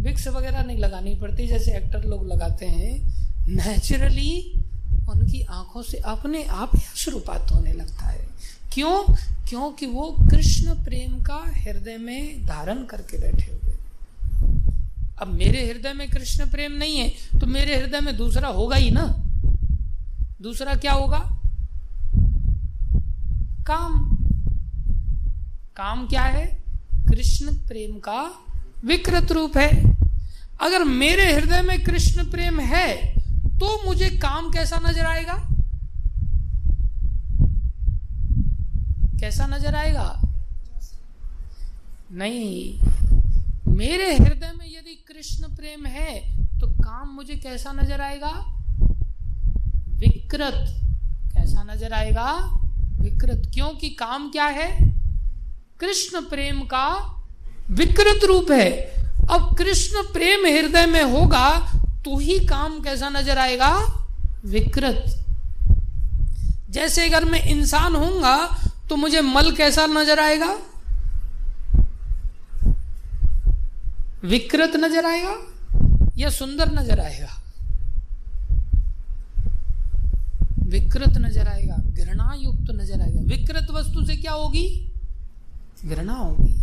[0.03, 2.95] विक्स वगैरह नहीं लगानी पड़ती, जैसे एक्टर लोग लगाते हैं।
[3.49, 4.33] नेचुरली
[5.11, 8.29] उनकी आँखों से अपने आप ही अश्रुपात होने लगता है।
[8.73, 9.03] क्यों?
[9.49, 13.75] क्योंकि वो कृष्ण प्रेम का हृदय में धारण करके बैठे हुए
[15.21, 18.91] अब मेरे हृदय में कृष्ण प्रेम नहीं है तो मेरे हृदय में दूसरा होगा ही
[18.91, 19.05] ना।
[20.43, 21.19] दूसरा क्या होगा?
[23.67, 24.20] काम।
[25.81, 26.45] काम क्या है?
[27.09, 28.23] कृष्ण प्रेम का
[28.85, 29.69] विकृत रूप है।
[30.61, 32.89] अगर मेरे हृदय में कृष्ण प्रेम है
[33.61, 35.35] तो मुझे काम कैसा नज़र आएगा?
[39.21, 40.05] कैसा नज़र आएगा?
[42.13, 46.15] नहीं। मेरे हृदय में यदि कृष्ण प्रेम है
[46.61, 48.37] तो काम मुझे कैसा नज़र आएगा?
[49.99, 50.65] विकृत।
[51.35, 52.31] कैसा नज़र आएगा?
[53.01, 54.71] विकृत। क्योंकि काम क्या है?
[55.81, 56.89] कृष्ण प्रेम का
[57.71, 58.71] विकृत रूप है।
[59.31, 61.49] अब कृष्ण प्रेम हृदय में होगा
[62.05, 63.71] तो ही काम कैसा नज़र आएगा?
[64.47, 65.05] विकृत।
[66.71, 68.37] जैसे अगर मैं इंसान हूँगा
[68.89, 70.57] तो मुझे मल कैसा नज़र आएगा?
[74.25, 75.37] विकृत नज़र आएगा
[76.19, 77.37] या सुंदर नज़र आएगा?
[80.67, 84.90] विकृत नज़र आएगा घृणा युक्त नज़र आएगा। विकृत वस्तु से क्या होगी?
[85.85, 86.57] घृणा होगी।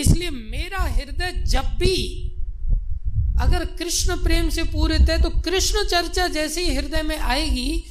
[0.00, 2.28] इसलिए मेरा हृदय जब भी
[3.40, 7.84] अगर कृष्ण प्रेम से पूरित है तो कृष्ण चर्चा जैसे ही हृदय में आएगी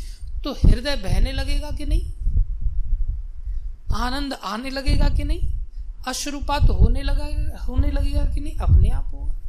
[0.43, 2.13] तो हृदय बहने लगेगा कि नहीं?
[3.93, 5.53] आनंद आने लगेगा कि नहीं?
[6.07, 7.25] अश्रुपात होने लगा,
[7.65, 8.55] होने लगेगा कि नहीं?
[8.57, 9.39] अपने आप होगा।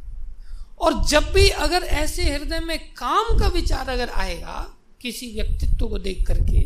[0.79, 4.67] और जब भी अगर ऐसे हृदय में काम का विचार अगर आएगा,
[5.01, 6.61] किसी व्यक्तित्व को देख करके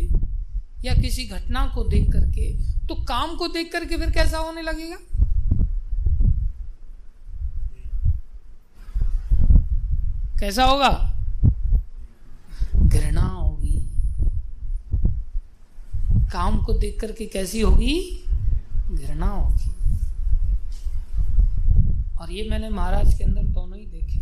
[0.85, 2.51] या किसी घटना को देख करके
[2.87, 4.97] तो काम को देख करके फिर कैसा होने लगेगा?
[10.39, 11.13] कैसा होगा?
[12.75, 13.79] घृणा होगी।
[16.31, 18.23] काम को देख करके कैसी होगी?
[18.91, 19.69] घृणा होगी।
[22.21, 24.19] और ये मैंने महाराज के अंदर दोनों ही देखे।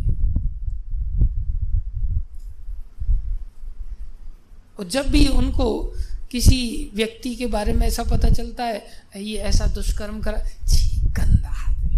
[4.78, 5.94] और जब भी उनको
[6.30, 8.86] किसी व्यक्ति के बारे में ऐसा पता चलता है
[9.16, 10.38] ये ऐसा दुष्कर्म करा
[11.06, 11.96] गंदा आदमी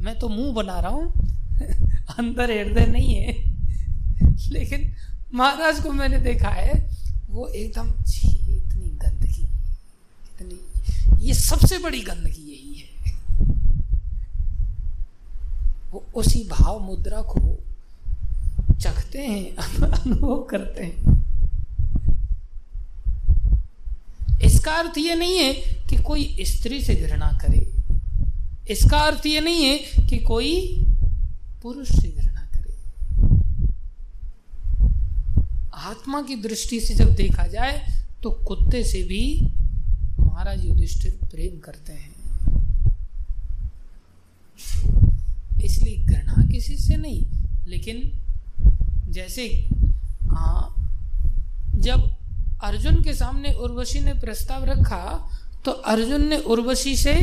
[0.00, 1.12] मैं तो मुँह बना रहा हूँ।
[2.18, 3.32] अंदर हृदय नहीं है।
[4.50, 4.92] लेकिन
[5.34, 6.90] महाराज को मैंने देखा है,
[7.30, 9.42] वो एकदम इतनी गंदगी,
[10.24, 10.60] इतनी,
[11.26, 12.88] ये सबसे बड़ी गंदगी यही है।
[15.90, 17.58] वो उसी भाव मुद्रा को
[18.80, 19.56] चखते हैं,
[19.90, 21.17] अनुभव करते हैं।
[24.44, 25.52] इसका अर्थ ये नहीं है
[25.88, 27.66] कि कोई स्त्री से घृणा करे।
[28.72, 30.52] इसका अर्थ ये नहीं है कि कोई
[31.62, 32.74] पुरुष से घृणा करे।
[35.90, 37.78] आत्मा की दृष्टि से जब देखा जाए
[38.22, 39.22] तो कुत्ते से भी
[40.20, 42.16] महाराज युधिष्ठिर प्रेम करते हैं।
[45.64, 47.22] इसलिए घृणा किसी से नहीं
[47.66, 48.10] लेकिन
[49.12, 49.48] जैसे
[50.30, 50.68] आ,
[51.76, 52.14] जब
[52.62, 55.30] अर्जुन के सामने उर्वशी ने प्रस्ताव रखा
[55.64, 57.14] तो अर्जुन ने उर्वशी से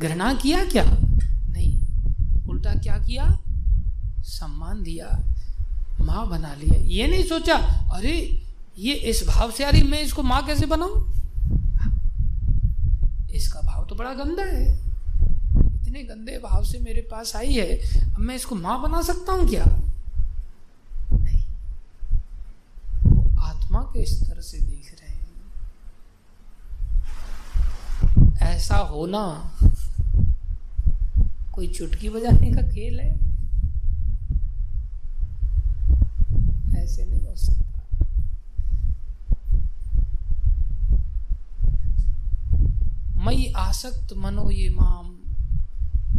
[0.00, 0.84] घृणा किया क्या?
[1.48, 1.82] नहीं।
[2.46, 3.38] उल्टा क्या किया?
[4.20, 5.24] सम्मान दिया।
[6.00, 7.54] माँ बना लिया। ये नहीं सोचा,
[7.94, 8.42] अरे,
[8.78, 10.94] ये इस भाव से आ रही मैं इसको माँ कैसे बनाऊ?
[13.30, 14.74] इसका भाव तो बड़ा गंदा है।
[15.74, 17.78] इतने गंदे भाव से मेरे पास आई है,
[18.14, 19.64] अब मैं इसको माँ बना सकता हूँ क्या
[21.12, 21.42] नहीं
[23.72, 25.32] आत्मा के स्तर से देख रहे हैं।
[28.42, 29.52] ऐसा होना
[31.52, 33.12] कोई चुटकी बजाने का खेल है?
[36.82, 37.80] ऐसे नहीं हो सकता।
[43.24, 45.16] मई आसक्त मनो ये माम,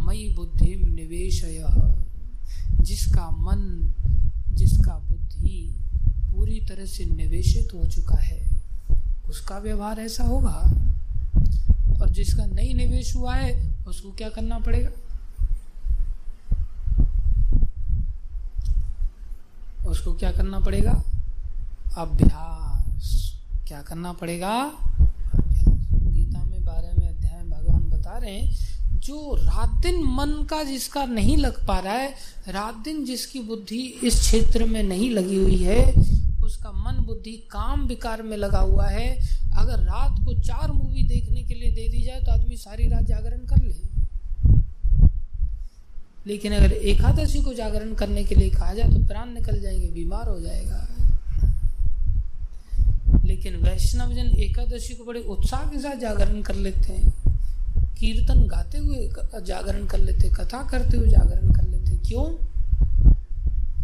[0.06, 1.44] मई बुद्धि निवेश
[2.80, 3.92] जिसका मन,
[4.48, 5.83] जिसका बुद्धि
[6.34, 8.50] पूरी तरह से निवेशित हो चुका है।
[9.28, 10.56] उसका व्यवहार ऐसा होगा।
[12.00, 14.90] और जिसका नहीं निवेश हुआ है, उसको क्या करना पड़ेगा?
[19.88, 21.02] उसको क्या करना पड़ेगा?
[21.96, 23.34] अभ्यास।
[23.68, 24.72] क्या करना पड़ेगा?
[25.92, 28.56] गीता में बारहवें अध्याय भगवान बता रहे हैं,
[29.00, 32.14] जो रात दिन मन का जिसका नहीं लग पा रहा है,
[32.48, 36.14] रात दिन जिसकी बुद्धि इस क्षेत्र में नहीं लगी हुई है
[36.44, 39.08] उसका मन बुद्धि काम विकार में लगा हुआ है।
[39.56, 43.04] अगर रात को चार मूवी देखने के लिए दे दी जाए तो आदमी सारी रात
[43.04, 43.74] जागरण कर ले।
[46.26, 50.28] लेकिन अगर एकादशी को जागरण करने के लिए कहा जाए तो प्राण निकल जाएँगे, बीमार
[50.28, 50.86] हो जाएगा।
[53.24, 57.12] लेकिन वैष्णव जन एकादशी को बड़े उत्साह के साथ जागरण कर लेते हैं।
[57.94, 59.08] कीर्तन गाते हुए
[59.46, 62.24] जागरण कर लेते कथा करते हुए जागरण कर लेते क्यों?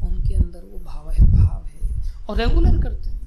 [0.09, 0.70] उनके अंदर
[2.31, 3.19] और रेगुलर करते हैं।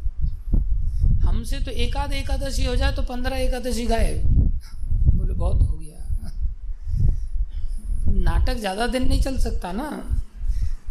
[1.22, 6.32] हमसे तो एकाद एकादशी हो जाए तो पंद्रह एकादशी गाए बोले, बहुत हो गया।
[8.24, 9.90] नाटक ज़्यादा दिन नहीं चल सकता ना।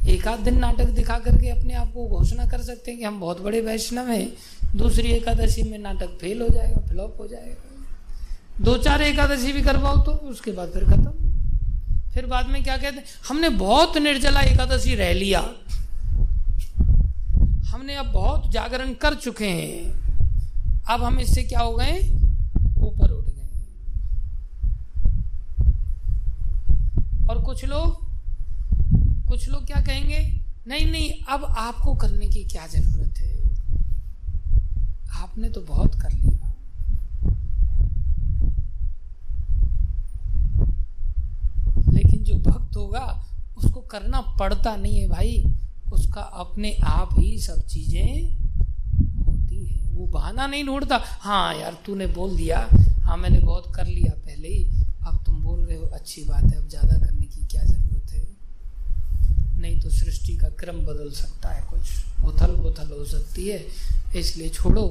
[0.08, 3.20] एक आध दिन नाटक दिखा करके अपने आप को घोषणा कर सकते हैं कि हम
[3.20, 8.76] बहुत बड़े वैष्णव हैं। दूसरी एकादशी में नाटक फेल हो जाएगा फ्लॉप हो जाएगा। दो
[8.78, 11.12] चार एकादशी भी करवाओ तो उसके बाद फिर खत्म।
[12.14, 15.40] फिर बाद में क्या कहते हमने बहुत निर्जला एकादशी रह लिया।
[17.72, 20.02] हमने अब बहुत जागरण कर चुके हैं।
[20.90, 21.98] अब हम इससे क्या हो गए?
[22.78, 23.48] ऊपर उठ गए।
[27.26, 28.12] और कुछ लोग
[29.28, 30.44] कुछ लोग क्या कहेंगे?
[30.66, 33.32] नहीं नहीं, अब आपको करने की क्या ज़रूरत है?
[35.22, 36.48] आपने तो बहुत कर लिया।
[41.92, 43.24] लेकिन जो भक्त होगा,
[43.56, 45.44] उसको करना पड़ता नहीं है भाई।
[45.92, 48.22] उसका अपने आप ही सब चीज़ें
[49.26, 52.68] होती है। वो बहाना नहीं ढूंढता हाँ यार, तूने बोल दिया।
[53.02, 54.64] हाँ मैंने बहुत कर लिया पहले ही।
[55.06, 58.26] अब तुम बोल रहे हो, अच्छी बात है, अब ज़्यादा करने की क्या ज़रूरत है?
[59.60, 63.64] नहीं तो सृष्टि का क्रम बदल सकता है कुछ। उथल पुथल हो सकती है।
[64.16, 64.86] इसलिए छोड़ो।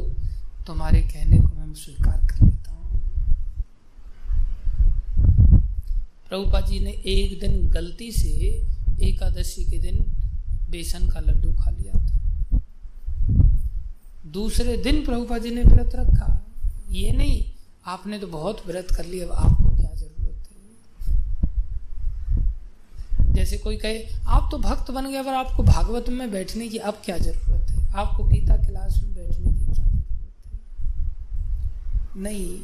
[0.68, 3.02] तुम्हारे कहने को मैं स्वीकार कर लेता हूँ।
[6.30, 8.30] प्रभुपा जी ने एक दिन गलती से
[9.08, 10.04] एकादशी के दिन
[10.72, 12.60] बेसन का लड्डू खा लिया था।
[14.32, 16.42] दूसरे दिन प्रभुपा जी ने व्रत रखा।
[16.90, 17.52] ये नहीं,
[17.86, 20.56] आपने तो बहुत व्रत कर लिया अब आपको क्या ज़रूरत है?
[23.34, 27.02] जैसे कोई कहे, आप तो भक्त बन गए अगर आपको भागवत में बैठने की अब
[27.06, 27.94] क्या ज़रूरत है?
[27.94, 30.52] आपको गीता क्लास में बैठने की क्या ज़रूरत है?
[32.18, 32.60] नहीं।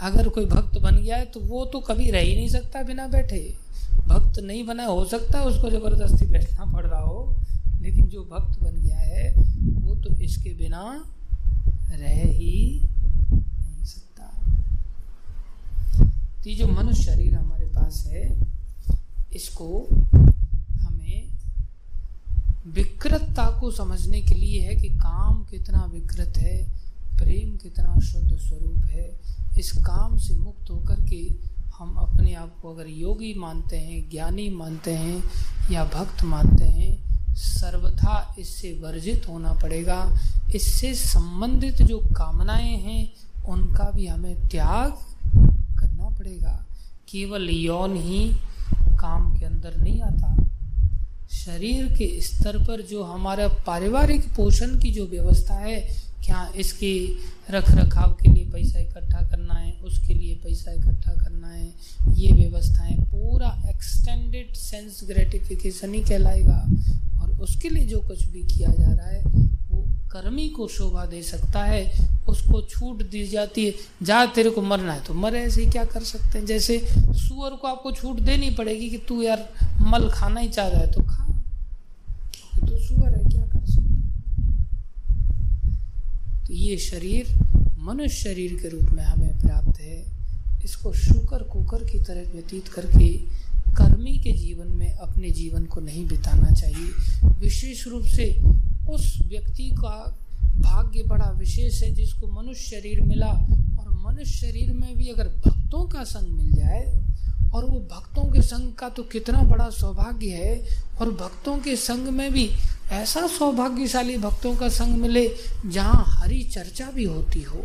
[0.00, 3.06] अगर कोई भक्त बन गया है तो वो तो कभी रह ही नहीं सकता बिना
[3.06, 3.61] बैठे।
[4.08, 7.36] भक्त नहीं बना, हो सकता उसको ज़बरदस्ती बैठना पड़ रहा हो,
[7.80, 9.32] लेकिन जो भक्त बन गया है,
[9.80, 10.82] वो तो इसके बिना
[11.90, 14.26] रह ही नहीं सकता।
[16.44, 18.24] तो जो मनुष्य शरीर हमारे पास है,
[19.34, 19.68] इसको
[20.80, 21.30] हमें
[22.74, 26.56] विकृतता को समझने के लिए है कि काम कितना विकृत है,
[27.18, 29.10] प्रेम कितना शुद्ध स्वरूप है।
[29.58, 31.22] इस काम से मुक्त होकर के
[31.82, 35.24] हम अपने आप को अगर योगी मानते हैं, ज्ञानी मानते हैं
[35.70, 37.02] या भक्त मानते हैं,
[37.34, 40.18] सर्वथा इससे वर्जित होना पड़ेगा।
[40.54, 43.12] इससे संबंधित जो कामनाएँ हैं,
[43.48, 44.90] उनका भी हमें त्याग
[45.80, 46.66] करना पड़ेगा।
[47.08, 48.32] केवल यौन ही
[49.00, 50.36] काम के अंदर नहीं आता।
[51.30, 56.94] शरीर के स्तर पर जो हमारा पारिवारिक पोषण की जो व्यवस्था है क्या इसकी
[57.50, 61.70] रख रखाव के लिए पैसा इकट्ठा करना है, उसके लिए पैसा इकट्ठा करना है,
[62.14, 66.66] ये व्यवस्थाएँ पूरा एक्सटेंडेड सेंस ग्रेटिफिकेशन ही कहलाएगा।
[67.22, 69.22] और उसके लिए जो कुछ भी किया जा रहा है,
[69.70, 69.82] वो
[70.12, 73.72] कर्मी को शोभा दे सकता है, उसको छूट दी जाती है।
[74.02, 76.46] जा, तेरे को मरना है तो मरे ऐसे क्या कर सकते हैं?
[76.46, 76.78] जैसे
[77.18, 79.48] सुअर को आपको छूट देनी पड़ेगी कि तू यार
[79.82, 81.26] मल खाना ही चाह रहा है तो खा।
[82.60, 83.80] तो सुअर है, क्या कर सकते
[86.46, 87.28] तो ये शरीर
[87.80, 90.00] मनुष्य शरीर के रूप में हमें प्राप्त है।
[90.64, 93.08] इसको शुकर कुकर की तरह व्यतीत करके
[93.76, 98.26] कर्मी के जीवन में अपने जीवन को नहीं बिताना चाहिए। विशेष रूप से
[98.90, 99.96] उस व्यक्ति का
[100.56, 105.84] भाग्य बड़ा विशेष है जिसको मनुष्य शरीर मिला और मनुष्य शरीर में भी अगर भक्तों
[105.88, 106.82] का संग मिल जाए
[107.54, 110.54] और वो भक्तों के संग का तो कितना बड़ा सौभाग्य है
[111.00, 112.48] और भक्तों के संग में भी
[112.92, 115.26] ऐसा सौभाग्यशाली भक्तों का संग मिले
[115.66, 117.64] जहाँ हरी चर्चा भी होती हो,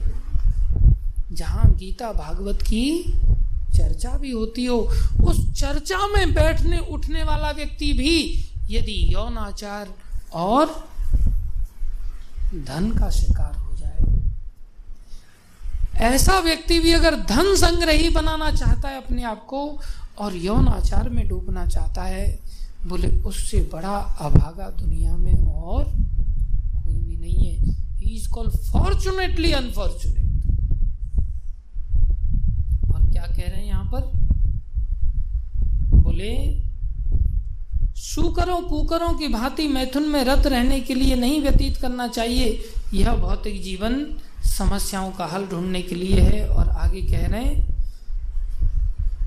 [1.31, 2.83] जहाँ गीता भागवत की
[3.77, 4.77] चर्चा भी होती हो।
[5.29, 8.15] उस चर्चा में बैठने उठने वाला व्यक्ति भी
[8.69, 9.93] यदि यौनाचार
[10.35, 10.65] और
[12.55, 13.97] धन का शिकार हो जाए,
[16.05, 19.67] ऐसा व्यक्ति भी अगर धन संग्रही बनाना चाहता है अपने आप को
[20.19, 22.27] और यौन आचार में डूबना चाहता है
[22.87, 29.51] बोले, उससे बड़ा अभागा दुनिया में और कोई भी नहीं है। He is called fortunately
[29.51, 30.25] unfortunate
[32.93, 34.01] और क्या कह रहे हैं यहाँ पर?
[35.93, 36.31] बोले,
[37.97, 42.59] शुकरों, कुकरों की भांति मैथुन में रत रहने के लिए नहीं व्यतीत करना चाहिए।
[42.93, 44.05] यह भौतिक जीवन
[44.57, 47.67] समस्याओं का हल ढूँढने के लिए है। और आगे कह रहे हैं,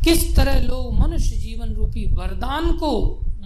[0.05, 2.91] किस तरह लोग मनुष्य जीवन रूपी वरदान को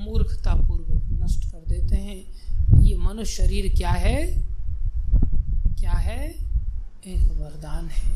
[0.04, 2.24] मूर्खता पूर्वक नष्ट कर देते हैं।
[2.82, 4.26] ये मनुष्य शरीर क्या है?
[5.80, 6.30] क्या है?
[7.06, 8.14] एक वरदान है।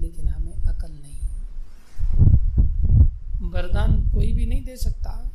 [0.00, 1.40] लेकिन हमें अकल नहीं है।
[3.50, 5.30] वरदान कोई भी नहीं दे सकता।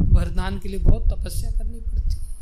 [0.00, 2.36] वरदान के लिए बहुत तपस्या करनी पड़ती है।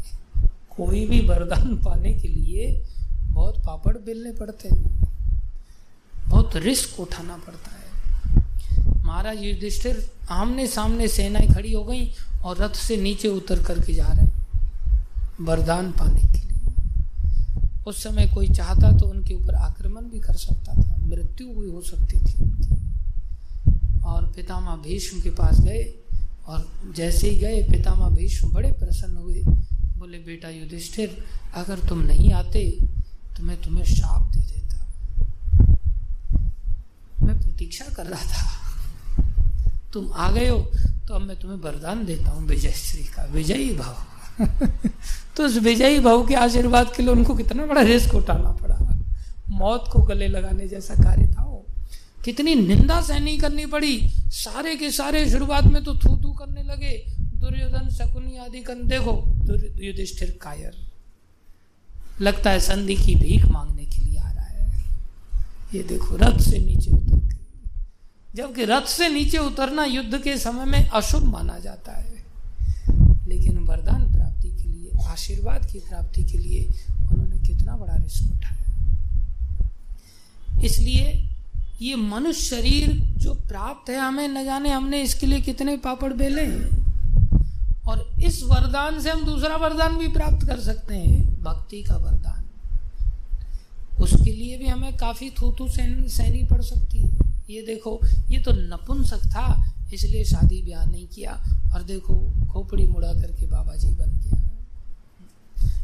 [0.77, 2.87] कोई भी वरदान पाने के लिए
[3.23, 4.83] बहुत पापड़ बेलने पड़ते हैं।
[6.29, 7.76] बहुत रिस्क उठाना पड़ता है।
[9.07, 12.11] महाराज युधिष्ठिर, आमने सामने सेनाएँ खड़ी हो गई
[12.45, 18.49] और रथ से नीचे उतर करके जा रहे वरदान पाने के लिए। उस समय कोई
[18.49, 22.35] चाहता तो उनके ऊपर आक्रमण भी कर सकता था, मृत्यु भी हो सकती थी
[24.05, 25.85] और पितामह भीष्म के पास गए
[26.47, 26.67] और
[26.97, 29.43] जैसे ही गए, पितामह भीष्म बड़े प्रसन्न हुए।
[29.99, 31.25] बोले, बेटा युधिष्ठिर,
[31.55, 32.71] अगर तुम नहीं आते
[33.37, 34.77] तो मैं तुम्हें शाप दे देता।
[37.23, 38.66] मैं प्रतीक्षा कर रहा था।
[39.97, 40.59] तुम आ गए हो
[41.09, 43.97] तो अब मैं तुम्हें वरदान देता हूँ विजय श्री का, विजयी भाव
[45.37, 49.05] तो उस विजयी भाव के आशीर्वाद के लिए उनको कितना बड़ा रिस्क उठाना पड़ा।
[49.51, 51.67] मौत को गले लगाने जैसा कार्य था वो।
[52.25, 57.05] कितनी निंदा सहनी करनी पड़ी। सारे के सारे शुरुआत में तो थू थू करने लगे।
[57.19, 59.35] दुर्योधन, शकुनी आदि कर देखो
[59.85, 60.75] युधिष्ठिर कायर।
[62.21, 64.85] लगता है संधि की भीख मांगने के लिए आ रहा है।
[65.75, 67.36] ये देखो, रथ से नीचे उतर
[68.37, 72.27] जबकि रथ से नीचे उतरना युद्ध के समय में अशुभ माना जाता है।
[73.29, 78.65] लेकिन वरदान प्राप्ति के लिए, आशीर्वाद की प्राप्ति के लिए उन्होंने कितना बड़ा रिस्क उठाया।
[80.65, 81.29] इसलिए
[81.83, 86.43] ये मनुष्य शरीर जो प्राप्त है, हमें न जाने हमने इसके लिए कितने पापड़ बेले
[86.43, 86.69] हैं।
[87.89, 92.45] और इस वरदान से हम दूसरा वरदान भी प्राप्त कर सकते हैं, भक्ति का वरदान।
[93.99, 95.69] उसके लिए भी हमें काफ़ी थूथू
[96.09, 98.01] सहनी पड़ सकती है। ये देखो,
[98.31, 99.47] ये तो नपुंसक था,
[99.95, 101.33] इसलिए शादी ब्याह नहीं किया।
[101.75, 102.15] और देखो,
[102.53, 104.37] खोपड़ी मुड़ा करके बाबा जी बन गया।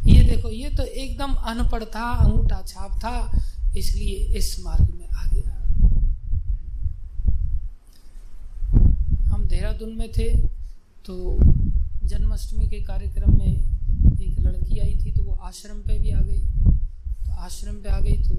[0.07, 3.43] ये देखो, ये तो एकदम अनपढ़ था, अंगूठा छाप था,
[3.77, 5.51] इसलिए इस मार्ग में आ गया
[9.29, 10.29] हम देहरादून में थे
[11.05, 11.39] तो
[12.05, 16.41] जन्माष्टमी के कार्यक्रम में एक लड़की आई थी तो वो आश्रम पे भी आ गई।
[17.27, 18.35] तो आश्रम पे आ गई तो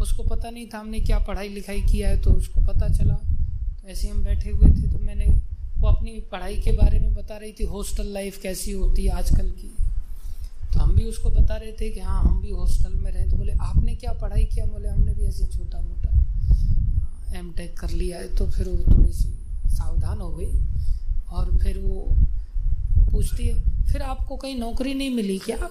[0.00, 3.88] उसको पता नहीं था हमने क्या पढ़ाई लिखाई किया है तो उसको पता चला। तो
[3.88, 5.26] ऐसे हम बैठे हुए थे तो मैंने
[5.78, 9.50] वो अपनी पढ़ाई के बारे में बता रही थी, हॉस्टल लाइफ कैसी होती है आजकल
[9.50, 9.68] की।
[10.72, 13.36] तो हम भी उसको बता रहे थे कि हाँ हम भी हॉस्टल में रहे। तो
[13.36, 14.64] बोले, आपने क्या पढ़ाई किया?
[14.66, 19.12] बोले, हमने भी ऐसे छोटा मोटा एम टेक कर लिया है। तो फिर वो थोड़ी
[19.12, 19.28] सी
[19.68, 20.50] सावधान हो गई
[21.28, 22.06] और फिर वो
[23.12, 25.68] पूछती है, फिर आपको कहीं नौकरी नहीं मिली क्या?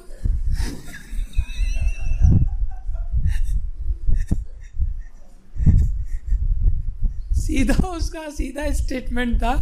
[7.55, 9.53] सीधा उसका सीधा स्टेटमेंट था,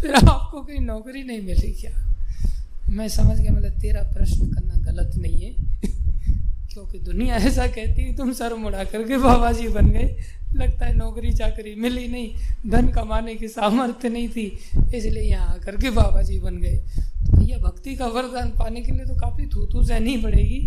[0.00, 1.90] फिर आपको कहीं नौकरी नहीं मिली क्या?
[2.88, 5.52] मैं समझ गया मतलब तेरा प्रश्न करना गलत नहीं है,
[6.72, 10.16] क्योंकि दुनिया ऐसा कहती है, तुम सर मुड़ा करके बाबा जी बन गए।
[10.54, 12.30] लगता है नौकरी चाकरी मिली नहीं,
[12.70, 14.46] धन कमाने की सामर्थ्य नहीं थी,
[14.94, 18.92] इसलिए यहाँ आकर के बाबा जी बन गए। तो भैया, भक्ति का वरदान पाने के
[18.92, 20.66] लिए तो काफ़ी थू थू सहनी पड़ेगी।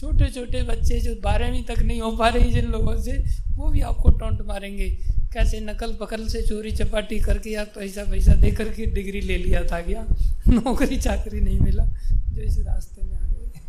[0.00, 3.80] छोटे छोटे बच्चे जो बारहवीं तक नहीं हो पा रही जिन लोगों से, वो भी
[3.80, 4.88] आपको टोंट मारेंगे।
[5.32, 9.62] कैसे नकल पकल से चोरी चपाटी करके या पैसा पैसा दे करके डिग्री ले लिया
[9.62, 10.06] था क्या?
[10.48, 13.60] नौकरी चाकरी नहीं मिला, जो इस रास्ते में आ गए।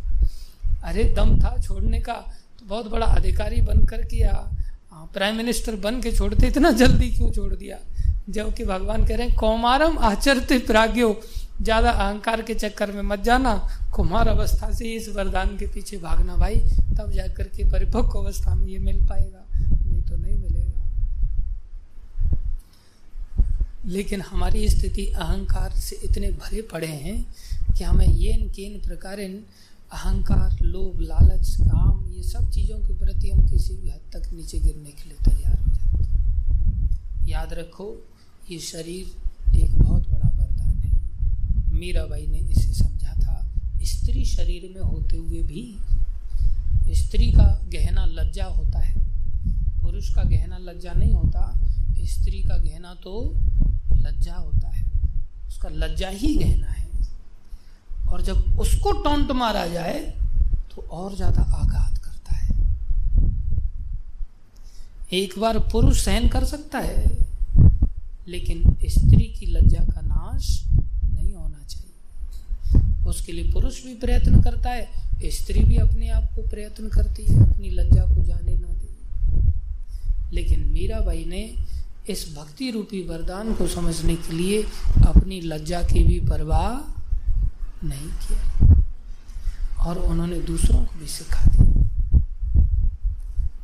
[0.84, 2.14] अरे, दम था छोड़ने का।
[2.60, 4.52] तो बहुत बड़ा अधिकारी बन कर किया
[5.14, 7.78] प्राइम मिनिस्टर बन के छोड़ते, इतना जल्दी क्यों छोड़ दिया?
[8.30, 11.22] जबकि भगवान कह रहे हैं, कौमारम आचरते प्राग्यो।
[11.62, 13.54] ज़्यादा अहंकार के चक्कर में मत जाना।
[13.96, 16.56] कुमार अवस्था से इस वरदान के पीछे भागना भाई,
[16.98, 20.82] तब जाकर के परिपक्व अवस्था में ये मिल पाएगा। नहीं तो नहीं मिलेगा।
[23.88, 27.24] लेकिन हमारी स्थिति अहंकार से इतने भरे पड़े हैं
[27.74, 33.48] कि हमें ये किन प्रकार अहंकार, लोभ, लालच, काम, ये सब चीज़ों के प्रति हम
[33.48, 37.88] किसी भी हद तक नीचे गिरने के लिए तैयार हो जाते याद रखो,
[38.52, 39.06] ये शरीर
[39.58, 40.10] एक बहुत
[41.76, 43.42] मीराबाई ने इसे समझा था।
[43.86, 45.64] स्त्री शरीर में होते हुए भी
[46.96, 47.44] स्त्री का
[47.74, 48.94] गहना लज्जा होता है।
[49.82, 51.52] पुरुष का गहना लज्जा नहीं होता,
[52.06, 53.22] स्त्री का गहना तो
[53.94, 54.84] लज्जा होता है।
[55.48, 56.84] उसका लज्जा ही गहना है।
[58.06, 60.00] और जब उसको टोंट मारा जाए
[60.72, 62.54] तो और ज़्यादा आघात करता है।
[65.14, 67.06] एक बार पुरुष सहन कर सकता है,
[68.28, 70.62] लेकिन स्त्री की लज्जा का नाश
[73.06, 74.92] उसके लिए पुरुष भी प्रयत्न करता है,
[75.26, 78.96] स्त्री भी अपने आप को प्रयत्न करती है, अपनी लज्जा को जाने ना दे।
[80.36, 81.56] लेकिन मीराबाई ने
[82.10, 84.64] इस भक्ति रूपी वरदान को समझने के लिए
[85.08, 86.92] अपनी लज्जा की भी परवाह
[87.88, 88.76] नहीं किया।
[89.86, 91.66] और उन्होंने दूसरों को भी सिखा दिया।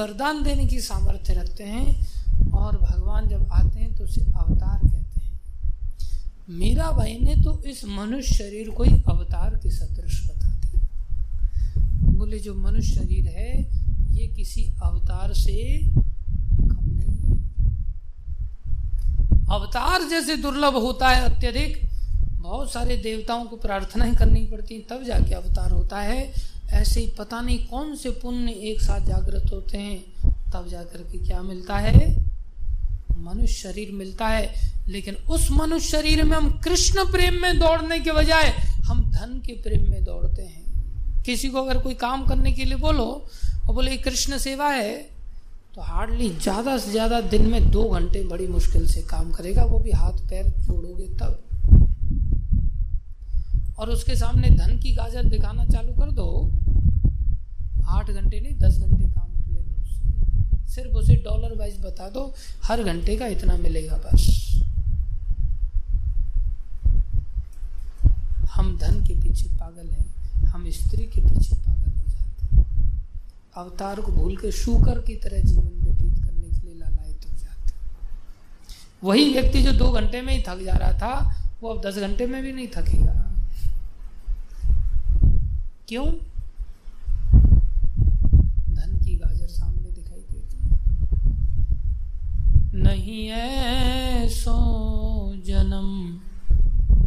[0.00, 5.20] वरदान देने की सामर्थ्य रखते हैं और भगवान जब आते हैं तो उसे अवतार कहते
[5.20, 5.38] हैं।
[6.48, 10.80] मीरा भाई ने तो इस मनुष्य शरीर को ही अवतार के सदृश बता दिया।
[12.12, 13.52] बोले, जो मनुष्य शरीर है,
[14.12, 17.38] ये किसी अवतार से कम नहीं है।
[19.50, 21.78] अवतार जैसे दुर्लभ होता है अत्यधिक,
[22.40, 26.20] बहुत सारे देवताओं को प्रार्थनाएँ करनी पड़ती तब जाके अवतार होता है।
[26.72, 30.00] ऐसे ही पता नहीं कौन से पुण्य एक साथ जागृत होते हैं,
[30.52, 32.08] तब जाकर के क्या मिलता है?
[33.18, 34.52] मनुष्य शरीर मिलता है।
[34.88, 38.48] लेकिन उस मनुष्य शरीर में हम कृष्ण प्रेम में दौड़ने के बजाय
[38.84, 42.76] हम धन के प्रेम में दौड़ते हैं। किसी को अगर कोई काम करने के लिए
[42.78, 43.04] बोलो,
[43.60, 44.96] और बोले कृष्ण सेवा है
[45.74, 49.78] तो हार्डली ज़्यादा से ज़्यादा दिन में दो घंटे बड़ी मुश्किल से काम करेगा। वो
[49.78, 51.38] भी हाथ पैर जोड़ोगे तब।
[53.80, 56.26] और उसके सामने धन की गाजर दिखाना चालू कर दो।
[57.88, 62.34] आठ घंटे नहीं, दस घंटे काम ले लो सिर्फ़ उसे डॉलर वाइज बता दो,
[62.64, 64.26] हर घंटे का इतना मिलेगा बस।
[68.54, 72.64] हम धन के पीछे पागल हैं, हम स्त्री के पीछे पागल हो जाते हैं।
[73.56, 77.72] अवतार को भूल के शुकर की तरह जीवन व्यतीत करने के लिए लालायित हो जाते
[79.02, 81.12] वही व्यक्ति जो दो घंटे में ही थक जा रहा था,
[81.62, 83.29] वो अब दस घंटे में भी नहीं थकेगा।
[85.90, 86.06] क्यों?
[88.74, 90.58] धन की गाजर सामने दिखाई देती
[92.82, 94.54] नहीं है सो
[95.46, 95.88] जन्म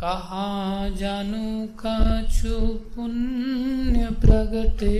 [0.00, 1.46] कहाँ जानू
[1.80, 2.58] कछु
[2.96, 4.96] पुण्य प्रगटे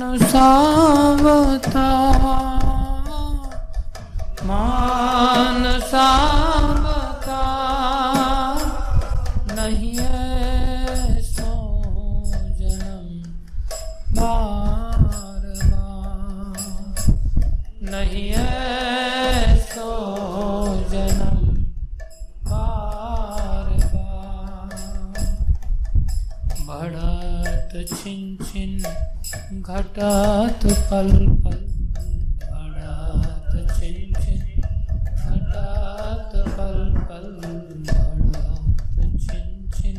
[29.63, 31.09] घटत पल
[31.43, 31.59] पल,
[32.47, 34.13] बढ़त छिन
[35.23, 36.79] घटत पल
[37.09, 37.27] पल,
[37.91, 38.97] बढ़त
[39.75, 39.97] छिन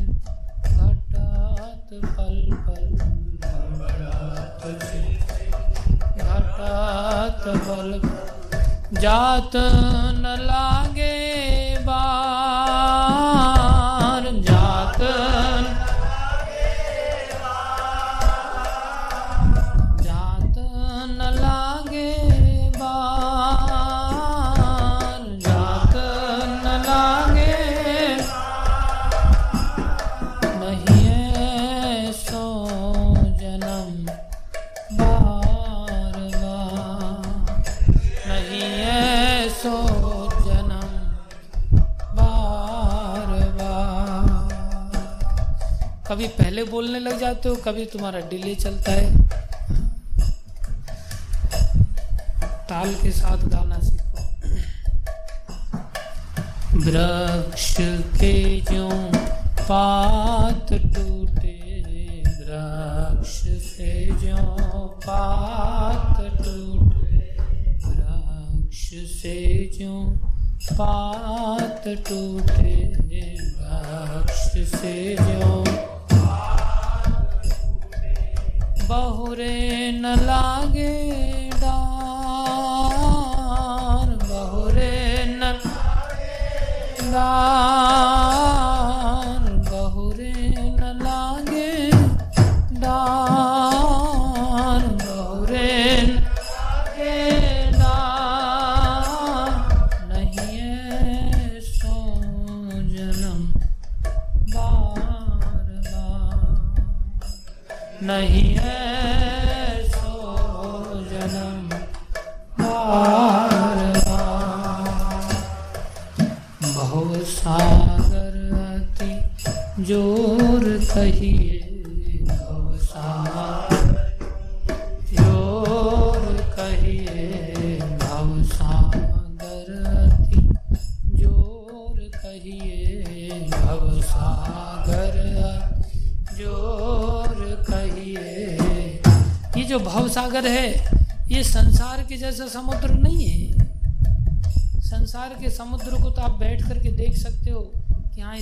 [0.75, 2.37] घटत पल
[2.67, 2.85] पल,
[3.79, 4.63] बढ़त
[6.27, 7.99] घटत पल,
[9.01, 9.55] जात
[10.21, 11.24] न लागे
[47.25, 49.27] जाते हो कभी तुम्हारा डिले चलता है।
[52.69, 54.21] ताल के साथ गाना सीखो।
[56.79, 57.77] वृक्ष
[58.19, 58.89] के जो
[59.61, 61.55] पात टूटे,
[62.27, 64.37] वृक्ष से जो
[65.07, 67.37] पात टूटे,
[67.85, 68.89] वृक्ष
[69.21, 70.19] से जो
[70.73, 72.84] पात टूटे
[87.37, 87.64] Ah.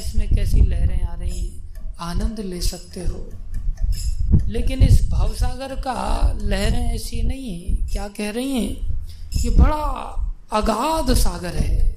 [0.06, 1.48] इसमें कैसी लहरें आ रही?
[1.48, 3.30] हैं आनंद ले सकते हो।
[4.48, 8.94] लेकिन इस भवसागर का लहरें ऐसी नहीं है। क्या कह रही हैं?
[9.38, 10.10] ये बड़ा
[10.54, 11.96] अगाध सागर है।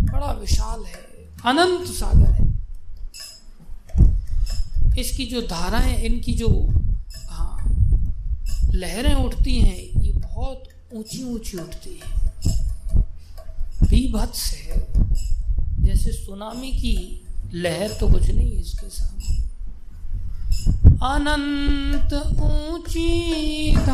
[0.00, 1.12] बड़ा विशाल है।
[1.46, 2.52] अनंत सागर है।
[5.00, 6.68] इसकी जो धाराएँ, इनकी जो
[7.28, 7.58] हाँ
[8.74, 10.62] लहरें उठती हैं, ये बहुत
[10.92, 12.22] ऊँची ऊँची उठती हैं।
[13.82, 14.86] बीभत्स है।
[15.92, 16.92] जैसे सुनामी की
[17.54, 19.34] लहर तो कुछ नहीं है इसके सामने।
[21.08, 22.12] अनंत
[22.42, 23.10] ऊँची
[23.76, 23.92] धार,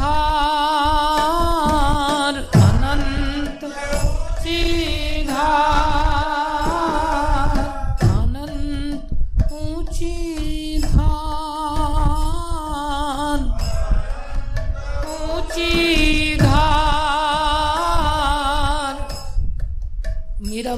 [2.60, 4.62] अनंत ऊँची
[5.26, 6.27] धार।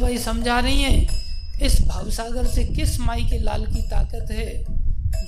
[0.00, 1.08] मीराबाई समझा रही हैं।
[1.62, 4.64] इस भवसागर से किस माई के लाल की ताकत है?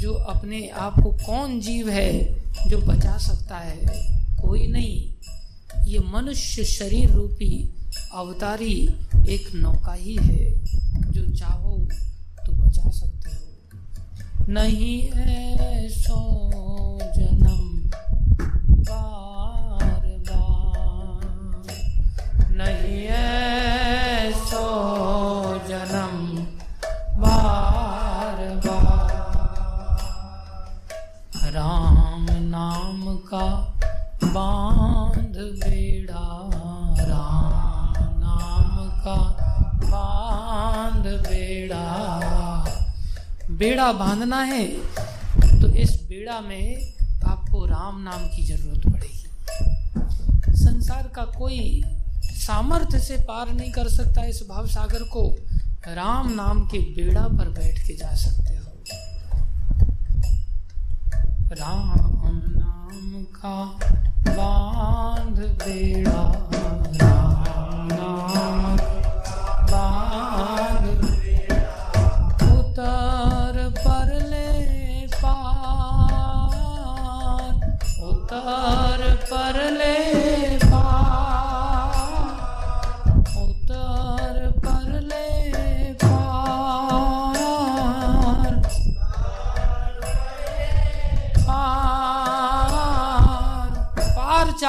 [0.00, 2.34] जो अपने आप को कौन जीव है
[2.68, 3.78] जो बचा सकता है?
[4.42, 5.14] कोई नहीं।
[5.84, 7.74] ये मनुष्य शरीर रूपी
[8.14, 8.88] अवतारी
[9.28, 10.64] एक नौका ही है।
[11.12, 11.88] जो चाहो
[12.46, 16.18] तो बचा सकते हो। नहीं ऐसो
[17.16, 17.90] जन्म
[18.82, 19.21] बार
[22.52, 23.02] नहीं
[27.18, 29.12] बार बार
[31.52, 33.46] राम नाम का
[34.24, 36.26] बाँध बेड़ा
[37.08, 39.16] राम नाम का
[39.84, 41.86] बाँध बेड़ा
[43.50, 44.66] बेड़ा बांधना है
[45.60, 46.92] तो इस बेड़ा में
[47.26, 49.26] आपको राम नाम की ज़रूरत पड़ेगी।
[50.56, 51.82] संसार का कोई
[52.42, 55.22] सामर्थ्य से पार नहीं कर सकता इस भाव सागर को,
[55.88, 58.62] राम नाम के बेड़ा पर बैठ के जा सकते हो।
[61.52, 61.88] राम
[62.56, 63.56] नाम का
[64.28, 67.21] बाँध बेड़ा।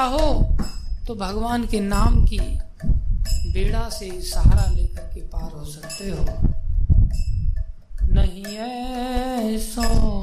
[0.04, 0.58] पार हो
[1.08, 2.40] तो भगवान के नाम की
[3.54, 6.26] बेड़ा से सहारा लेकर के पार हो सकते हो।
[8.14, 10.23] नहीं है जन्म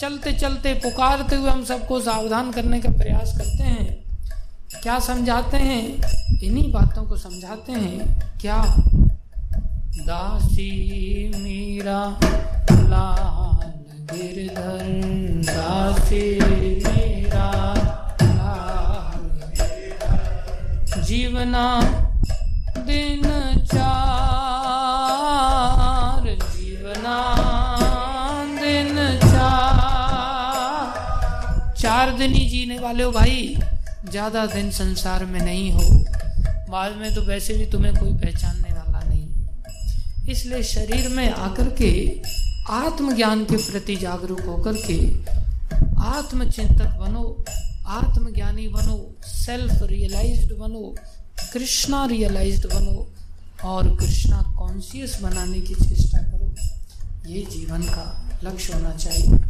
[0.00, 4.04] चलते चलते पुकारते हुए हम सबको सावधान करने का प्रयास करते हैं।
[4.82, 5.96] क्या समझाते हैं?
[6.42, 8.64] इन्हीं बातों को समझाते हैं। क्या?
[10.06, 10.70] दासी
[11.28, 12.20] मीरा।
[31.80, 33.56] चार दिन ही जीने वाले हो भाई।
[34.10, 35.82] ज़्यादा दिन संसार में नहीं हो।
[36.70, 42.20] बाद में तो वैसे भी तुम्हें कोई पहचानने वाला नहीं। इसलिए शरीर में आकर के,
[42.70, 44.98] आत्मज्ञान के प्रति जागरूक होकर के,
[46.02, 47.44] आत्मचिंतक बनो,
[47.86, 50.94] आत्मज्ञानी बनो सेल्फ रियलाइज्ड बनो
[51.52, 53.06] कृष्णा रियलाइज्ड बनो,
[53.64, 56.54] और कृष्णा कॉन्शियस बनाने की चेष्टा करो।
[57.30, 59.49] ये जीवन का लक्ष्य होना चाहिए।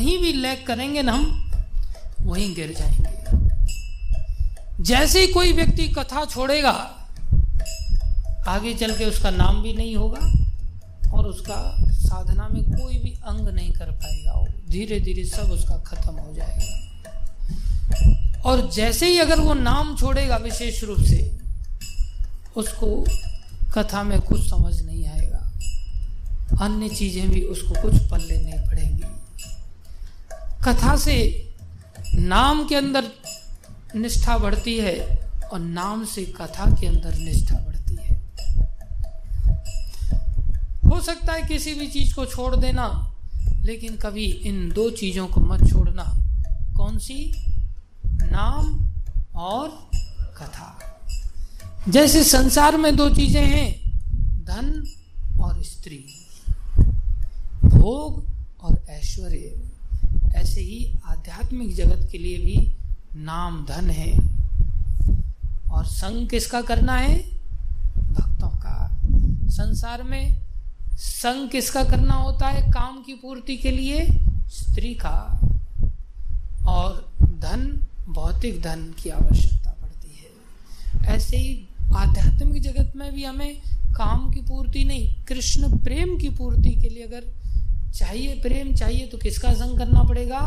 [0.00, 1.50] कहीं भी लैग करेंगे ना हम,
[2.20, 3.48] वहीं गिर जाएँगे।
[4.82, 6.70] जैसे ही कोई व्यक्ति कथा छोड़ेगा,
[8.48, 10.20] आगे चल के उसका नाम भी नहीं होगा
[11.12, 16.12] और उसका साधना में कोई भी अंग नहीं कर पाएगा। धीरे धीरे सब उसका खत्म
[16.12, 16.90] हो जाएगा।
[18.44, 21.38] और जैसे ही अगर वो नाम छोड़ेगा विशेष रूप से,
[22.56, 23.04] उसको
[23.74, 25.52] कथा में कुछ समझ नहीं आएगा।
[26.60, 28.99] अन्य चीज़ें भी उसको कुछ पल्ले नहीं पड़ेंगी।
[30.64, 31.48] कथा से
[32.14, 33.04] नाम के अंदर
[33.96, 35.16] निष्ठा बढ़ती है
[35.52, 38.14] और नाम से कथा के अंदर निष्ठा बढ़ती है।
[40.90, 43.14] हो सकता है किसी भी चीज़ को छोड़ देना,
[43.62, 46.04] लेकिन कभी इन दो चीज़ों को मत छोड़ना।
[46.76, 47.46] कौन सी?
[48.06, 48.90] नाम
[49.36, 49.90] और
[50.36, 51.00] कथा।
[51.88, 53.90] जैसे संसार में दो चीज़ें हैं,
[54.44, 54.90] धन
[55.40, 56.26] और स्त्री।
[57.64, 58.26] भोग
[58.60, 59.69] और ऐश्वर्य।
[60.34, 62.76] ऐसे ही आध्यात्मिक जगत के लिए भी
[63.16, 64.12] नाम धन है।
[65.72, 67.18] और संग किसका करना है?
[67.96, 68.96] भक्तों का।
[69.48, 70.40] संसार में
[70.92, 72.72] संग किसका करना होता है?
[72.72, 74.06] काम की पूर्ति के लिए
[74.48, 75.40] स्त्री का।
[76.66, 83.62] और धन, भौतिक धन की आवश्यकता पड़ती है। ऐसे ही आध्यात्मिक जगत में भी हमें
[83.96, 87.39] काम की पूर्ति नहीं, कृष्ण प्रेम की पूर्ति के लिए अगर
[87.94, 90.40] चाहिए प्रेम चाहिए तो किसका संग करना पड़ेगा?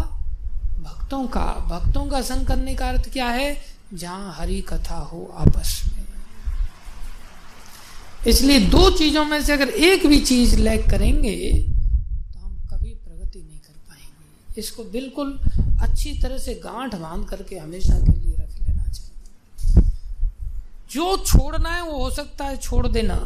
[0.79, 3.57] भक्तों का। भक्तों का संग करने का अर्थ क्या है?
[3.93, 6.01] जहाँ हरि कथा हो आपस में।
[8.27, 13.39] इसलिए दो चीज़ों में से अगर एक भी चीज़ लैक करेंगे तो हम कभी प्रगति
[13.39, 15.39] नहीं कर पाएँगे। इसको बिल्कुल
[15.81, 19.89] अच्छी तरह से गांठ बाँध करके हमेशा के लिए रख लेना चाहिए।
[20.91, 23.17] जो छोड़ना है वो हो सकता है छोड़ देना।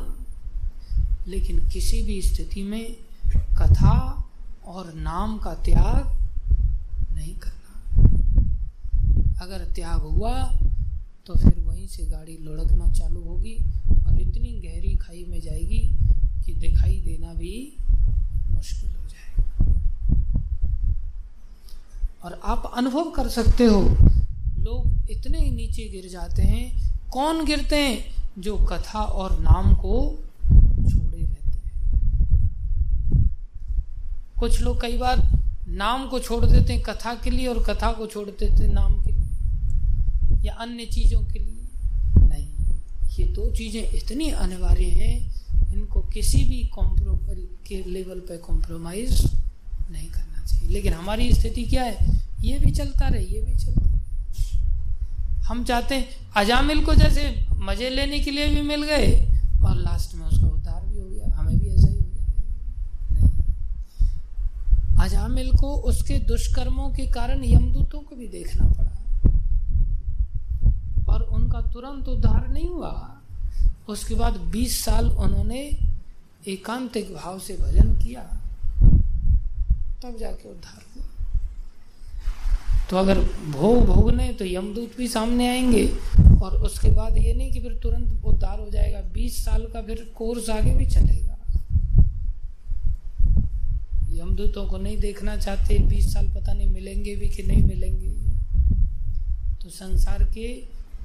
[1.28, 2.96] लेकिन किसी भी स्थिति में
[3.58, 3.96] कथा
[4.68, 6.04] और नाम का त्याग
[7.14, 7.72] नहीं करना।
[9.42, 10.34] अगर त्याग हुआ
[11.28, 13.56] तो फिर वहीं से गाड़ी लुढ़कना चालू होगी
[13.98, 15.80] और इतनी गहरी खाई में जाएगी
[16.46, 17.56] कि दिखाई देना भी
[18.50, 19.44] मुश्किल हो जाएगा।
[22.24, 23.82] और आप अनुभव कर सकते हो,
[24.60, 26.66] लोग इतने नीचे गिर जाते हैं,
[27.12, 29.96] कौन गिरते हैं जो कथा और नाम को
[30.44, 31.72] छोड़े रहते हैं
[34.40, 35.22] कुछ लोग कई बार
[35.78, 38.94] नाम को छोड़ देते हैं कथा के लिए और कथा को छोड़ देते हैं नाम
[39.04, 42.48] के लिए या अन्य चीज़ों के लिए। नहीं,
[43.18, 45.16] ये दो चीज़ें इतनी अनिवार्य हैं,
[45.74, 49.22] इनको किसी भी कॉम्प्रोमाइज के लेवल पर कॉम्प्रोमाइज
[49.92, 51.98] नहीं करना चाहिए। लेकिन हमारी स्थिति क्या है?
[52.42, 53.96] ये भी चलता रहे, ये भी चलता रहे।
[55.46, 57.24] हम चाहते हैं अजामिल को जैसे
[57.60, 59.12] मज़े लेने के लिए भी मिल गए
[59.64, 62.32] और लास्ट में उसका उद्धार भी हो गया हमें भी ऐसा ही हो जाएगा
[63.12, 63.30] नहीं
[65.00, 68.94] अजामिल को उसके दुष्कर्मों के कारण यमदूतों को भी देखना पड़ा।
[71.14, 73.18] और उनका तुरंत उद्धार नहीं हुआ।
[73.90, 75.78] उसके बाद 20 साल उन्होंने
[76.48, 78.22] एकांतिक भाव से भजन किया।
[80.04, 81.08] तब जाके उद्धार हुआ।
[82.90, 83.20] तो अगर
[83.52, 85.88] भोग भोगने तो यमदूत भी सामने आएँगे।
[86.44, 90.14] और उसके बाद ये नहीं कि फिर तुरंत उद्धार हो जाएगा। बीस साल का फिर
[90.16, 91.37] कोर्स आगे भी चलेगा।
[94.10, 98.12] यमदूतों को नहीं देखना चाहते, बीस साल पता नहीं मिलेंगे भी कि नहीं मिलेंगे।
[99.62, 100.48] तो संसार के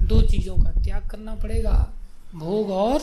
[0.05, 1.93] दो चीज़ों का त्याग करना पड़ेगा,
[2.35, 3.01] भोग और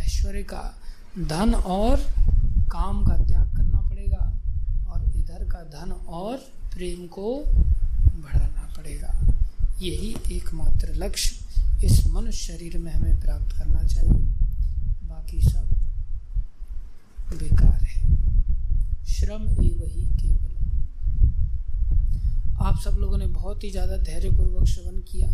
[0.00, 0.74] ऐश्वर्य का।
[1.18, 2.00] धन और
[2.72, 4.32] काम का त्याग करना पड़ेगा
[4.88, 6.36] और इधर का धन और
[6.74, 9.12] प्रेम को बढ़ाना पड़ेगा।
[9.82, 14.12] यही एकमात्र लक्ष्य इस मनुष्य शरीर में हमें प्राप्त करना चाहिए।
[15.08, 15.66] बाकी सब
[17.30, 17.97] बेकार है।
[19.08, 20.54] श्रम एवं ही केवल
[22.62, 25.28] आप सब लोगों ने बहुत ही ज़्यादा धैर्यपूर्वक श्रवण किया।